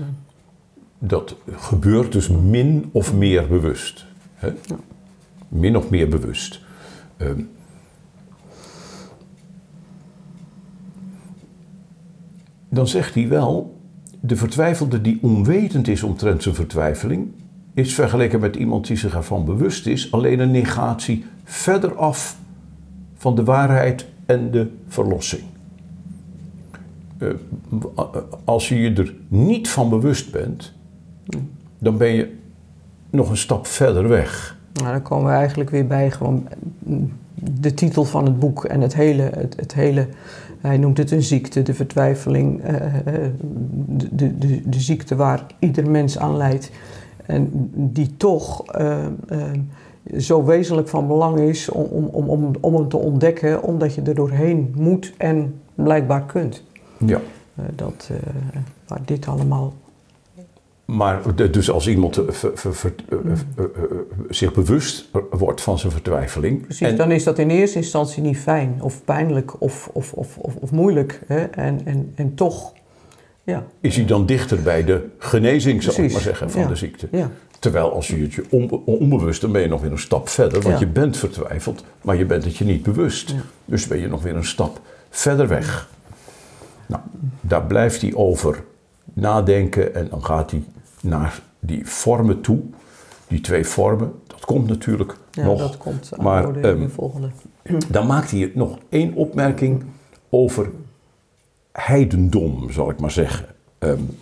dat 0.99 1.37
gebeurt 1.51 2.13
dus 2.13 2.29
min 2.29 2.89
of 2.93 3.15
meer 3.15 3.49
bewust. 3.49 4.07
Hè? 4.35 4.47
Ja 4.47 4.77
min 5.51 5.77
of 5.77 5.91
meer 5.91 6.09
bewust. 6.09 6.61
Um, 7.19 7.51
dan 12.69 12.89
zegt 12.89 13.15
hij 13.15 13.29
wel, 13.29 13.81
de 14.21 14.37
vertwijfelde 14.37 15.01
die 15.01 15.19
onwetend 15.23 15.89
is 15.89 16.03
omtrent 16.03 16.43
zijn 16.43 16.55
vertwijfeling, 16.55 17.29
is 17.75 17.95
vergeleken 17.95 18.41
met 18.41 18.57
iemand 18.57 18.87
die 18.87 18.97
zich 18.97 19.15
ervan 19.15 19.45
bewust 19.45 19.87
is, 19.87 20.13
alleen 20.13 20.39
een 20.39 20.51
negatie 20.51 21.25
verder 21.45 21.95
af 21.95 22.39
van 23.15 23.35
de 23.35 23.45
waarheid 23.45 24.07
en 24.27 24.51
de 24.51 24.71
verlossing. 24.89 25.43
Uh, 27.21 27.35
als 28.45 28.69
je 28.69 28.81
je 28.81 28.93
er 28.93 29.15
niet 29.29 29.69
van 29.69 29.89
bewust 29.89 30.33
bent, 30.33 30.73
dan 31.79 31.97
ben 31.97 32.09
je 32.09 32.37
nog 33.11 33.31
een 33.31 33.37
stap 33.37 33.67
verder 33.67 34.09
weg. 34.09 34.59
Nou, 34.73 34.93
dan 34.93 35.03
komen 35.03 35.27
we 35.27 35.33
eigenlijk 35.33 35.71
weer 35.71 35.87
bij 35.87 36.11
gewoon 36.11 36.49
de 37.35 37.75
titel 37.75 38.05
van 38.05 38.25
het 38.25 38.39
boek 38.39 38.65
en 38.65 38.81
het 38.81 38.95
hele, 38.95 39.31
het, 39.57 39.75
hele 39.75 40.07
hij 40.61 40.79
noemt 40.79 40.99
het 40.99 41.11
een 41.11 41.23
ziekte, 41.23 41.63
de 41.63 41.75
vertwijfeling, 41.75 42.71
uh, 42.71 42.75
de, 44.11 44.39
de, 44.39 44.69
de, 44.69 44.81
ziekte 44.81 45.17
waar 45.17 45.47
ieder 45.59 45.91
mens 45.91 46.19
aan 46.19 46.37
leidt. 46.37 46.71
En 47.27 47.71
die 47.75 48.17
toch 48.17 48.65
zo 50.19 50.45
wezenlijk 50.45 50.89
van 50.89 51.07
belang 51.07 51.39
is 51.39 51.69
om, 51.69 51.85
om, 52.13 52.29
om, 52.29 52.53
om 52.61 52.75
hem 52.75 52.89
te 52.89 52.97
ontdekken, 52.97 53.63
omdat 53.63 53.95
je 53.95 54.03
er 54.03 54.15
doorheen 54.15 54.75
moet 54.77 55.13
en 55.17 55.61
blijkbaar 55.75 56.27
kunt. 56.27 56.63
Ja. 57.07 57.21
dat, 57.75 58.11
waar 58.87 59.01
dit 59.05 59.27
allemaal 59.27 59.75
maar 60.91 61.21
dus 61.51 61.71
als 61.71 61.89
iemand 61.89 62.17
eh, 62.17 62.25
eh, 62.45 62.85
eh, 63.57 63.65
zich 64.29 64.53
bewust 64.53 65.09
wordt 65.31 65.61
van 65.61 65.79
zijn 65.79 65.93
vertwijfeling. 65.93 66.63
Precies, 66.63 66.97
dan 66.97 67.11
is 67.11 67.25
dat 67.25 67.39
in 67.39 67.51
eerste 67.51 67.77
instantie 67.77 68.23
niet 68.23 68.39
fijn 68.39 68.79
of 68.81 69.05
pijnlijk 69.05 69.61
of, 69.61 69.91
of, 69.93 70.13
of, 70.13 70.37
of, 70.37 70.71
moeilijk. 70.71 71.21
Hè? 71.27 71.45
En, 71.45 71.81
en, 71.85 72.13
en 72.15 72.35
toch, 72.35 72.73
ja. 73.45 73.67
Is 73.81 73.97
hij 73.97 74.05
dan 74.05 74.27
dichter 74.27 74.63
bij 74.63 74.85
de 74.85 75.09
genezing, 75.19 75.83
zou 75.83 76.03
ik 76.03 76.13
maar 76.13 76.21
zeggen, 76.21 76.51
van 76.51 76.69
de 76.69 76.77
ziekte? 76.77 77.09
Ja. 77.11 77.31
Terwijl 77.59 77.93
als 77.93 78.09
je 78.09 78.17
het 78.17 78.33
je 78.33 78.45
onbewust, 78.85 79.41
dan 79.41 79.53
ben 79.53 79.63
je 79.63 79.69
nog 79.69 79.81
weer 79.81 79.93
een 79.93 79.99
stap 79.99 80.29
verder. 80.29 80.63
Want 80.63 80.79
je 80.79 80.87
bent 80.87 81.17
vertwijfeld, 81.17 81.85
maar 82.01 82.17
je 82.17 82.25
bent 82.25 82.45
het 82.45 82.57
je 82.57 82.65
niet 82.65 82.83
bewust. 82.83 83.35
Dus 83.65 83.87
ben 83.87 83.99
je 83.99 84.09
nog 84.09 84.23
weer 84.23 84.37
een 84.37 84.45
stap 84.45 84.81
verder 85.11 85.49
weg. 85.49 85.89
Nou, 86.91 87.03
daar 87.41 87.63
blijft 87.63 88.03
hij 88.03 88.15
over 88.15 88.65
nadenken 89.13 89.95
en 89.95 90.09
dan 90.09 90.25
gaat 90.25 90.51
hij 90.51 90.65
naar 91.03 91.41
die 91.61 91.87
vormen 91.87 92.41
toe. 92.41 92.61
Die 93.29 93.41
twee 93.41 93.65
vormen, 93.65 94.13
dat 94.27 94.45
komt 94.45 94.69
natuurlijk 94.69 95.17
ja, 95.31 95.45
nog. 95.45 95.59
dat 95.59 95.77
komt 95.77 96.11
maar 96.21 96.53
de 96.53 96.69
um, 96.69 96.91
volgende. 96.91 97.31
Dan 97.89 98.07
maakt 98.07 98.31
hij 98.31 98.53
nog 98.55 98.79
één 98.89 99.15
opmerking 99.15 99.85
over 100.29 100.71
heidendom, 101.73 102.71
zal 102.71 102.91
ik 102.91 103.01
maar 103.01 103.11
zeggen. 103.11 103.47
Um, 103.79 104.19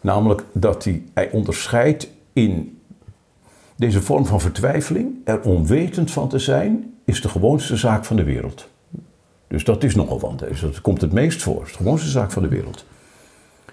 namelijk 0.00 0.44
dat 0.52 0.84
hij, 0.84 1.02
hij 1.14 1.30
onderscheidt 1.30 2.10
in 2.32 2.80
deze 3.76 4.02
vorm 4.02 4.26
van 4.26 4.40
vertwijfeling, 4.40 5.14
er 5.24 5.40
onwetend 5.40 6.10
van 6.10 6.28
te 6.28 6.38
zijn, 6.38 6.94
is 7.04 7.22
de 7.22 7.28
gewoonste 7.28 7.76
zaak 7.76 8.04
van 8.04 8.16
de 8.16 8.24
wereld. 8.24 8.68
Dus 9.48 9.64
dat 9.64 9.84
is 9.84 9.94
nogal 9.94 10.20
wat. 10.20 10.38
Dus 10.38 10.60
dat 10.60 10.80
komt 10.80 11.00
het 11.00 11.12
meest 11.12 11.42
voor. 11.42 11.58
Het 11.58 11.66
is 11.66 11.72
de 11.72 11.78
gewoonste 11.78 12.08
zaak 12.08 12.32
van 12.32 12.42
de 12.42 12.48
wereld. 12.48 12.84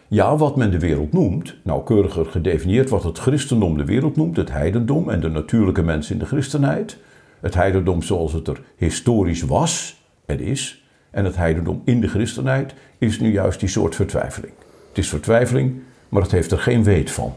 Ja, 0.08 0.38
wat 0.38 0.56
men 0.56 0.72
de 0.72 0.80
wereld 0.80 1.14
noemt, 1.14 1.56
nauwkeuriger 1.64 2.26
gedefinieerd 2.26 2.90
wat 2.90 3.04
het 3.04 3.20
christendom 3.20 3.78
de 3.78 3.86
wereld 3.86 4.16
noemt, 4.16 4.38
het 4.38 4.52
heidendom 4.52 5.10
en 5.10 5.20
de 5.20 5.30
natuurlijke 5.30 5.82
mens 5.82 6.12
in 6.12 6.18
de 6.18 6.26
christenheid. 6.26 6.98
Het 7.40 7.54
heidendom 7.54 8.02
zoals 8.02 8.34
het 8.34 8.48
er 8.48 8.62
historisch 8.76 9.42
was 9.42 10.02
en 10.26 10.40
is, 10.40 10.84
en 11.12 11.26
het 11.26 11.36
heidendom 11.36 11.82
in 11.86 12.02
de 12.02 12.08
christenheid 12.08 12.74
is 12.98 13.20
nu 13.20 13.32
juist 13.32 13.60
die 13.60 13.70
soort 13.70 13.96
vertwijfeling. 13.96 14.54
Het 14.90 14.98
is 14.98 15.10
vertwijfeling, 15.10 15.82
maar 16.10 16.22
het 16.22 16.32
heeft 16.32 16.52
er 16.52 16.60
geen 16.60 16.84
weet 16.84 17.12
van. 17.12 17.34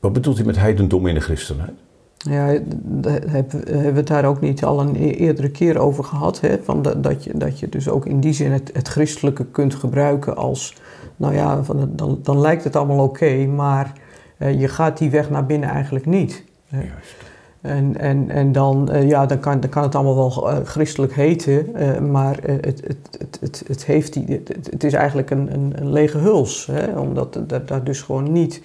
Wat 0.00 0.12
bedoelt 0.12 0.36
hij 0.36 0.46
met 0.46 0.56
heidendom 0.56 1.06
in 1.06 1.14
de 1.14 1.20
christenheid? 1.20 1.78
Ja, 2.18 2.58
daar 2.72 3.20
hebben 3.30 3.92
we 3.92 3.92
het 3.96 4.06
daar 4.06 4.24
ook 4.24 4.40
niet 4.40 4.64
al 4.64 4.80
een 4.80 4.96
e-, 4.96 5.10
eerdere 5.10 5.50
keer 5.50 5.78
over 5.78 6.04
gehad. 6.04 6.40
Hè? 6.40 6.58
Van 6.62 6.82
dat, 6.82 7.02
dat, 7.02 7.24
je, 7.24 7.36
dat 7.36 7.58
je 7.58 7.68
dus 7.68 7.88
ook 7.88 8.06
in 8.06 8.20
die 8.20 8.32
zin 8.32 8.52
het, 8.52 8.70
het 8.72 8.88
christelijke 8.88 9.44
kunt 9.44 9.74
gebruiken 9.74 10.36
als... 10.36 10.76
Nou 11.16 11.34
ja, 11.34 11.64
van, 11.64 11.90
dan, 11.92 12.18
dan 12.22 12.40
lijkt 12.40 12.64
het 12.64 12.76
allemaal 12.76 13.04
oké, 13.04 13.46
maar 13.46 13.92
uh, 14.38 14.60
je 14.60 14.68
gaat 14.68 14.98
die 14.98 15.10
weg 15.10 15.30
naar 15.30 15.46
binnen 15.46 15.68
eigenlijk 15.68 16.06
niet. 16.06 16.44
Juist. 16.68 17.16
En, 17.60 17.96
en, 17.96 18.30
en 18.30 18.52
dan, 18.52 18.88
uh, 18.92 19.08
ja, 19.08 19.26
dan, 19.26 19.40
kan, 19.40 19.60
dan 19.60 19.70
kan 19.70 19.82
het 19.82 19.94
allemaal 19.94 20.16
wel 20.16 20.50
uh, 20.50 20.56
christelijk 20.64 21.14
heten, 21.14 21.66
maar 22.10 22.38
het, 22.42 22.64
het, 22.64 22.82
het, 23.18 23.38
het, 23.40 23.64
het, 23.66 23.84
heeft 23.84 24.12
die, 24.12 24.42
het, 24.70 24.84
is 24.84 24.92
eigenlijk 24.92 25.30
een, 25.30 25.52
een, 25.52 25.72
een 25.74 25.92
lege 25.92 26.18
huls. 26.18 26.66
Hè? 26.72 26.98
Omdat 26.98 27.38
daar 27.66 27.84
dus 27.84 28.02
gewoon 28.02 28.32
niet 28.32 28.62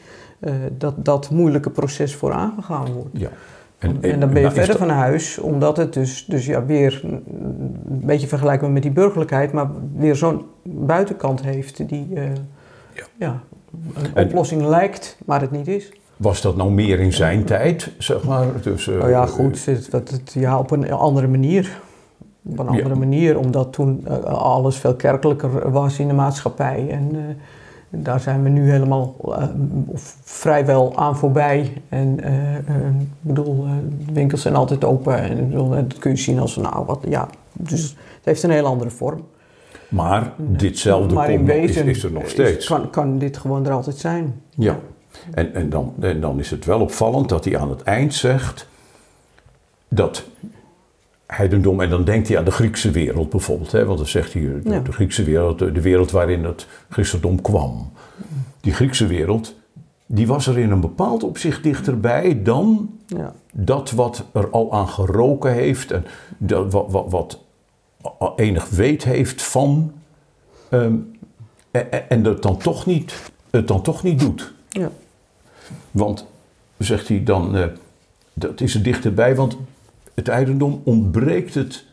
dat, 0.77 0.93
dat 0.97 1.29
moeilijke 1.29 1.69
proces 1.69 2.15
voor 2.15 2.31
aangegaan 2.33 2.91
wordt. 2.93 3.09
Ja. 3.11 3.29
En, 3.77 3.97
en, 4.01 4.19
dan 4.19 4.33
ben 4.33 4.41
je 4.41 4.51
verder 4.51 4.77
van 4.77 4.89
huis, 4.89 5.37
omdat 5.37 5.77
het 5.77 5.93
dus, 5.93 6.25
dus 6.25 6.45
ja, 6.45 6.65
weer 6.65 7.01
een 7.03 7.75
beetje 7.85 8.27
vergelijkbaar 8.27 8.71
met 8.71 8.81
die 8.81 8.91
burgerlijkheid, 8.91 9.51
maar 9.51 9.67
weer 9.95 10.15
zo'n 10.15 10.45
buitenkant 10.63 11.41
heeft 11.41 11.89
die 11.89 12.07
ja. 12.93 13.03
ja. 13.17 13.41
een 14.13 14.25
oplossing 14.25 14.61
lijkt, 14.61 15.17
maar 15.25 15.41
het 15.41 15.51
niet 15.51 15.67
is. 15.67 15.91
Was 16.17 16.41
dat 16.41 16.55
nou 16.55 16.71
meer 16.71 16.99
in 16.99 17.13
zijn 17.13 17.43
tijd, 17.43 17.91
zeg 17.97 18.23
maar? 18.23 18.61
Dus, 18.61 18.87
uh, 18.87 19.03
oh 19.03 19.09
ja, 19.09 19.25
goed, 19.25 19.65
het, 19.65 19.91
het, 19.91 20.33
ja, 20.33 20.59
op 20.59 20.71
een 20.71 20.91
andere 20.91 21.27
manier. 21.27 21.81
Op 22.45 22.59
een 22.59 22.67
andere 22.67 22.95
manier, 22.95 23.37
omdat 23.37 23.73
toen 23.73 24.05
uh, 24.07 24.23
alles 24.23 24.77
veel 24.77 24.95
kerkelijker 24.95 25.71
was 25.71 25.99
in 25.99 26.07
de 26.07 26.13
maatschappij. 26.13 26.87
En 26.89 27.15
uh, 27.15 27.21
daar 27.95 28.19
zijn 28.19 28.43
we 28.43 28.49
nu 28.49 28.71
helemaal 28.71 29.15
vrijwel 30.23 30.97
aan 30.97 31.17
voorbij. 31.17 31.81
En 31.89 32.19
ik 32.99 33.05
bedoel, 33.21 33.65
de 34.05 34.13
winkels 34.13 34.41
zijn 34.41 34.55
altijd 34.55 34.83
open. 34.83 35.17
En 35.17 35.49
bedoel, 35.49 35.69
dat 35.69 35.97
kun 35.97 36.11
je 36.11 36.17
zien 36.17 36.39
als, 36.39 36.55
nou, 36.55 36.85
wat, 36.85 36.99
ja. 37.07 37.27
Dus 37.53 37.81
het 37.89 38.23
heeft 38.23 38.43
een 38.43 38.51
heel 38.51 38.65
andere 38.65 38.89
vorm. 38.89 39.25
Maar 39.89 40.33
ditzelfde 40.37 41.13
maar 41.13 41.31
in 41.31 41.45
wezen 41.45 41.85
is, 41.85 41.97
is, 41.97 42.03
er 42.03 42.11
nog 42.11 42.29
steeds. 42.29 42.67
Kan, 42.67 42.89
kan 42.89 43.17
dit 43.17 43.37
gewoon 43.37 43.65
er 43.65 43.71
altijd 43.71 43.97
zijn. 43.97 44.41
Ja. 44.49 44.79
En, 45.33 45.53
en, 45.53 45.69
dan, 45.69 45.93
en 45.99 46.21
dan 46.21 46.39
is 46.39 46.51
het 46.51 46.65
wel 46.65 46.79
opvallend 46.79 47.29
dat 47.29 47.45
hij 47.45 47.57
aan 47.57 47.69
het 47.69 47.81
eind 47.81 48.13
zegt 48.13 48.67
dat 49.87 50.23
heidendom, 51.35 51.81
en 51.81 51.89
dan 51.89 52.03
denkt 52.03 52.27
hij 52.27 52.37
aan 52.37 52.45
de 52.45 52.51
Griekse 52.51 52.91
wereld 52.91 53.29
bijvoorbeeld, 53.29 53.71
hè, 53.71 53.85
want 53.85 53.97
dan 53.97 54.07
zegt 54.07 54.33
hij 54.33 54.41
de, 54.41 54.81
de 54.81 54.91
Griekse 54.91 55.23
wereld, 55.23 55.59
de, 55.59 55.81
wereld 55.81 56.11
waarin 56.11 56.43
het 56.43 56.67
christendom 56.89 57.41
kwam. 57.41 57.91
Die 58.61 58.73
Griekse 58.73 59.07
wereld, 59.07 59.55
die 60.05 60.27
was 60.27 60.47
er 60.47 60.57
in 60.57 60.71
een 60.71 60.81
bepaald 60.81 61.23
opzicht 61.23 61.63
dichterbij 61.63 62.41
dan 62.43 62.89
ja. 63.07 63.33
dat 63.53 63.91
wat 63.91 64.25
er 64.33 64.49
al 64.49 64.73
aan 64.73 64.87
geroken 64.87 65.53
heeft 65.53 65.91
en 65.91 66.05
dat, 66.37 66.71
wat, 66.71 66.85
wat, 66.89 67.07
wat 67.09 67.39
enig 68.35 68.69
weet 68.69 69.03
heeft 69.03 69.41
van 69.41 69.91
um, 70.69 71.11
en, 71.71 72.09
en 72.09 72.25
het 72.25 72.41
dan 72.41 72.57
toch 72.57 72.85
niet, 72.85 73.31
het 73.49 73.67
dan 73.67 73.81
toch 73.81 74.03
niet 74.03 74.19
doet. 74.19 74.53
Ja. 74.69 74.91
Want, 75.91 76.25
zegt 76.77 77.07
hij 77.07 77.23
dan, 77.23 77.55
uh, 77.55 77.65
dat 78.33 78.61
is 78.61 78.75
er 78.75 78.83
dichterbij, 78.83 79.35
want 79.35 79.57
het 80.13 80.27
eigendom 80.27 80.81
ontbreekt 80.83 81.53
het 81.53 81.85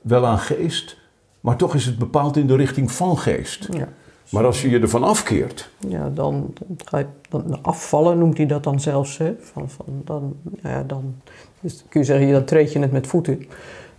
wel 0.00 0.26
aan 0.26 0.38
geest, 0.38 0.96
maar 1.40 1.56
toch 1.56 1.74
is 1.74 1.86
het 1.86 1.98
bepaald 1.98 2.36
in 2.36 2.46
de 2.46 2.56
richting 2.56 2.92
van 2.92 3.18
geest. 3.18 3.68
Ja. 3.72 3.88
Maar 4.30 4.44
als 4.44 4.62
je 4.62 4.70
je 4.70 4.78
ervan 4.78 5.02
afkeert. 5.02 5.70
Ja, 5.88 6.10
dan, 6.14 6.52
ga 6.84 6.98
je, 6.98 7.06
dan 7.28 7.62
afvallen 7.62 8.18
noemt 8.18 8.36
hij 8.36 8.46
dat 8.46 8.64
dan 8.64 8.80
zelfs. 8.80 9.18
Hè? 9.18 9.34
Van, 9.40 9.70
van, 9.70 9.84
dan, 10.04 10.36
ja, 10.62 10.82
dan 10.82 11.14
dus 11.60 11.84
kun 11.88 12.00
je 12.00 12.06
zeggen, 12.06 12.32
dan 12.32 12.44
treed 12.44 12.72
je 12.72 12.78
het 12.78 12.92
met 12.92 13.06
voeten. 13.06 13.46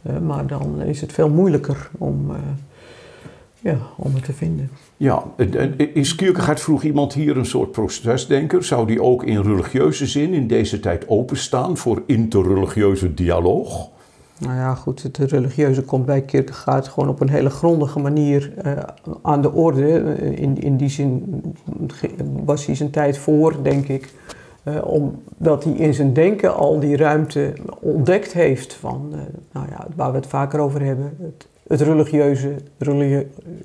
Uh, 0.02 0.18
maar 0.18 0.48
dan 0.48 0.82
is 0.82 1.02
het 1.02 1.14
veel 1.14 1.30
moeilijker 1.30 1.90
om, 1.98 2.32
uh, 2.32 2.38
ja, 3.60 3.78
om 3.98 4.14
het 4.14 4.24
te 4.24 4.34
vinden. 4.34 4.70
Ja, 4.98 5.24
is 5.94 6.16
Kierkegaard 6.16 6.60
vroeg 6.60 6.84
iemand 6.84 7.14
hier 7.14 7.38
een 7.38 7.46
soort 7.46 7.72
procesdenker? 7.72 8.64
Zou 8.64 8.88
die 8.88 9.02
ook 9.02 9.24
in 9.24 9.42
religieuze 9.42 10.08
zin 10.08 10.34
in 10.34 10.48
deze 10.48 10.80
tijd 10.80 11.08
openstaan 11.08 11.78
voor 11.78 12.04
interreligieuze 12.06 13.14
dialoog? 13.14 13.90
Nou 14.38 14.56
ja, 14.56 14.76
goed, 14.76 15.04
het 15.04 15.18
religieuze 15.18 15.84
komt 15.84 16.06
bij 16.06 16.22
Kierkegaard 16.22 16.88
gewoon 16.88 17.10
op 17.10 17.20
een 17.22 17.30
hele 17.30 17.50
grondige 17.50 18.00
manier 18.00 18.54
uh, 18.66 18.72
aan 19.22 19.42
de 19.42 19.52
orde. 19.52 20.16
In, 20.36 20.62
in 20.62 20.78
die 20.78 20.90
zin 20.90 21.42
was 22.46 22.66
hij 22.66 22.76
zijn 22.76 22.90
tijd 22.90 23.18
voor, 23.18 23.64
denk 23.64 23.88
ik. 23.88 24.14
Uh, 24.64 24.86
omdat 24.86 25.64
hij 25.64 25.74
in 25.74 25.94
zijn 25.94 26.14
denken 26.14 26.56
al 26.56 26.80
die 26.80 26.98
ruimte 26.98 27.54
ontdekt 27.80 28.34
heeft 28.34 28.74
van, 28.74 29.10
uh, 29.12 29.20
nou 29.52 29.68
ja, 29.70 29.88
waar 29.96 30.12
we 30.12 30.18
het 30.18 30.28
vaker 30.28 30.60
over 30.60 30.82
hebben, 30.82 31.18
het 31.22 31.48
het 31.70 31.82
religieuze, 31.82 32.56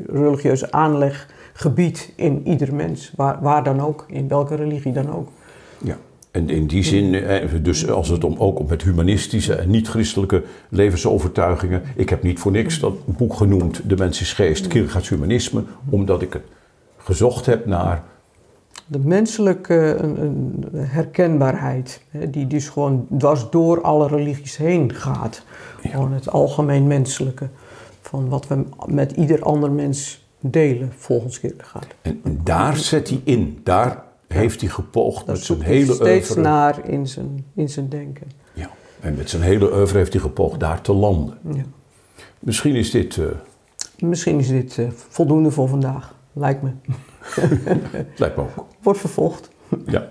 religieuze 0.07 0.72
aanleggebied 0.72 2.12
in 2.16 2.48
ieder 2.48 2.74
mens, 2.74 3.12
waar, 3.16 3.38
waar 3.40 3.64
dan 3.64 3.80
ook, 3.80 4.05
in 4.09 4.28
welke 4.28 4.55
religie 4.55 4.92
dan 4.92 5.14
ook. 5.14 5.28
Ja. 5.82 5.96
En 6.30 6.48
in 6.50 6.66
die 6.66 6.82
zin, 6.82 7.14
eh, 7.14 7.48
dus 7.62 7.90
als 7.90 8.09
het 8.09 8.24
om, 8.24 8.34
ook 8.38 8.59
om 8.59 8.66
met 8.68 8.82
humanistische 8.82 9.55
en 9.55 9.70
niet-christelijke 9.70 10.42
levensovertuigingen. 10.68 11.82
Ik 11.96 12.09
heb 12.09 12.22
niet 12.22 12.38
voor 12.38 12.52
niks 12.52 12.80
dat 12.80 13.16
boek 13.16 13.34
genoemd, 13.34 13.80
De 13.88 13.96
Mens 13.96 14.20
is 14.20 14.32
Geest, 14.32 14.66
Kierkegaards 14.66 15.09
Humanisme, 15.09 15.62
omdat 15.90 16.22
ik 16.22 16.32
het 16.32 16.42
gezocht 16.96 17.46
heb 17.46 17.66
naar. 17.66 18.02
De 18.86 18.98
menselijke 18.98 19.96
herkenbaarheid, 20.76 22.02
die 22.28 22.46
dus 22.46 22.68
gewoon 22.68 23.07
dwars 23.18 23.50
door 23.50 23.82
alle 23.82 24.09
religies 24.09 24.57
heen 24.57 24.94
gaat. 24.94 25.42
Gewoon 25.80 26.12
het 26.12 26.30
algemeen 26.30 26.86
menselijke 26.86 27.48
van 28.07 28.28
wat 28.28 28.46
we 28.46 28.64
met 28.86 29.12
ieder 29.12 29.42
ander 29.42 29.72
mens 29.72 30.26
delen, 30.40 30.92
volgens 30.96 31.40
Kierkegaard. 31.40 31.94
En 32.02 32.40
daar 32.42 32.76
zet 32.76 33.09
hij 33.09 33.20
in, 33.24 33.61
daar 33.62 34.02
heeft 34.28 34.61
hij 34.61 34.70
gepoogd 34.70 35.26
met 35.26 35.38
zijn 35.38 35.61
hele 35.61 35.78
oeuvre. 35.88 36.05
steeds 36.05 36.34
naar 36.34 36.88
in 36.88 37.07
zijn, 37.07 37.44
in 37.55 37.68
zijn 37.68 37.88
denken. 37.88 38.26
Ja, 38.52 38.70
en 39.00 39.14
met 39.14 39.30
zijn 39.30 39.42
hele 39.42 39.72
oeuvre 39.72 39.98
heeft 39.98 40.12
hij 40.12 40.22
gepoogd 40.22 40.61
daar 40.61 40.80
te 40.80 40.92
landen. 40.92 41.38
Ja. 41.55 41.64
Misschien 42.38 42.74
is 42.74 42.90
dit... 42.90 43.16
Uh... 43.16 43.26
Misschien 43.98 44.38
is 44.38 44.48
dit 44.48 44.76
uh, 44.76 44.88
voldoende 44.90 45.50
voor 45.50 45.68
vandaag, 45.68 46.14
lijkt 46.32 46.62
me. 46.62 46.70
lijkt 48.16 48.36
me 48.36 48.42
ook. 48.42 48.66
Wordt 48.82 49.00
vervolgd. 49.00 49.50
Ja. 49.86 50.09